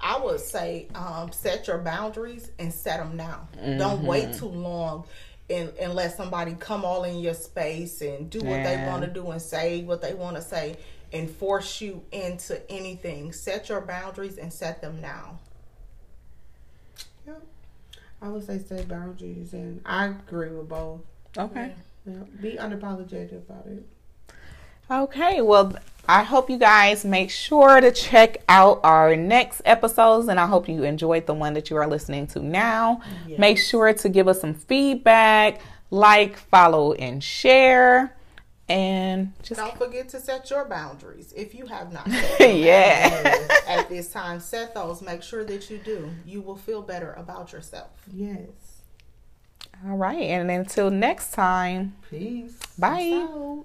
I 0.00 0.18
would 0.18 0.40
say 0.40 0.88
um, 0.94 1.30
set 1.32 1.66
your 1.66 1.78
boundaries 1.78 2.50
and 2.58 2.72
set 2.72 2.98
them 2.98 3.16
now. 3.16 3.48
Mm-hmm. 3.56 3.78
Don't 3.78 4.02
wait 4.02 4.34
too 4.34 4.46
long 4.46 5.04
and, 5.50 5.72
and 5.80 5.94
let 5.94 6.16
somebody 6.16 6.54
come 6.58 6.84
all 6.84 7.04
in 7.04 7.18
your 7.18 7.34
space 7.34 8.00
and 8.00 8.30
do 8.30 8.38
what 8.38 8.62
they 8.64 8.82
want 8.86 9.02
to 9.04 9.10
do 9.10 9.30
and 9.30 9.42
say 9.42 9.82
what 9.82 10.00
they 10.00 10.14
want 10.14 10.36
to 10.36 10.42
say 10.42 10.76
and 11.12 11.28
force 11.28 11.80
you 11.80 12.02
into 12.12 12.70
anything. 12.70 13.32
Set 13.32 13.68
your 13.68 13.80
boundaries 13.80 14.38
and 14.38 14.52
set 14.52 14.80
them 14.80 15.00
now. 15.00 15.38
Yep. 17.26 17.42
I 18.22 18.28
would 18.28 18.46
say 18.46 18.58
set 18.58 18.86
boundaries, 18.88 19.52
and 19.52 19.80
I 19.84 20.06
agree 20.06 20.50
with 20.50 20.68
both. 20.68 21.00
Okay. 21.36 21.72
Yeah. 22.06 22.14
Be 22.40 22.52
unapologetic 22.52 23.32
about 23.32 23.66
it. 23.66 23.84
Okay, 24.90 25.40
well, 25.40 25.74
I 26.08 26.22
hope 26.24 26.50
you 26.50 26.58
guys 26.58 27.04
make 27.04 27.30
sure 27.30 27.80
to 27.80 27.92
check 27.92 28.38
out 28.48 28.80
our 28.82 29.14
next 29.14 29.62
episodes, 29.64 30.28
and 30.28 30.40
I 30.40 30.46
hope 30.46 30.68
you 30.68 30.82
enjoyed 30.82 31.26
the 31.26 31.34
one 31.34 31.54
that 31.54 31.70
you 31.70 31.76
are 31.76 31.86
listening 31.86 32.26
to 32.28 32.40
now. 32.40 33.00
Make 33.38 33.58
sure 33.58 33.92
to 33.92 34.08
give 34.08 34.26
us 34.26 34.40
some 34.40 34.54
feedback, 34.54 35.60
like, 35.90 36.36
follow, 36.36 36.94
and 36.94 37.22
share, 37.22 38.16
and 38.68 39.32
just 39.42 39.60
Don't 39.60 39.76
forget 39.76 40.08
to 40.10 40.20
set 40.20 40.48
your 40.50 40.64
boundaries 40.64 41.32
if 41.36 41.54
you 41.54 41.66
have 41.66 41.92
not. 41.92 42.08
Yeah. 42.40 43.46
at 43.68 43.88
this 43.88 44.08
time, 44.12 44.40
set 44.40 44.74
those. 44.74 45.02
Make 45.02 45.22
sure 45.22 45.44
that 45.44 45.70
you 45.70 45.78
do. 45.78 46.10
You 46.24 46.40
will 46.40 46.56
feel 46.56 46.82
better 46.82 47.12
about 47.12 47.52
yourself. 47.52 47.90
Yes. 48.12 48.48
All 49.86 49.96
right, 49.96 50.20
and 50.22 50.50
until 50.50 50.90
next 50.90 51.32
time, 51.32 51.94
Peace. 52.10 52.58
bye. 52.78 53.26
Out. 53.30 53.64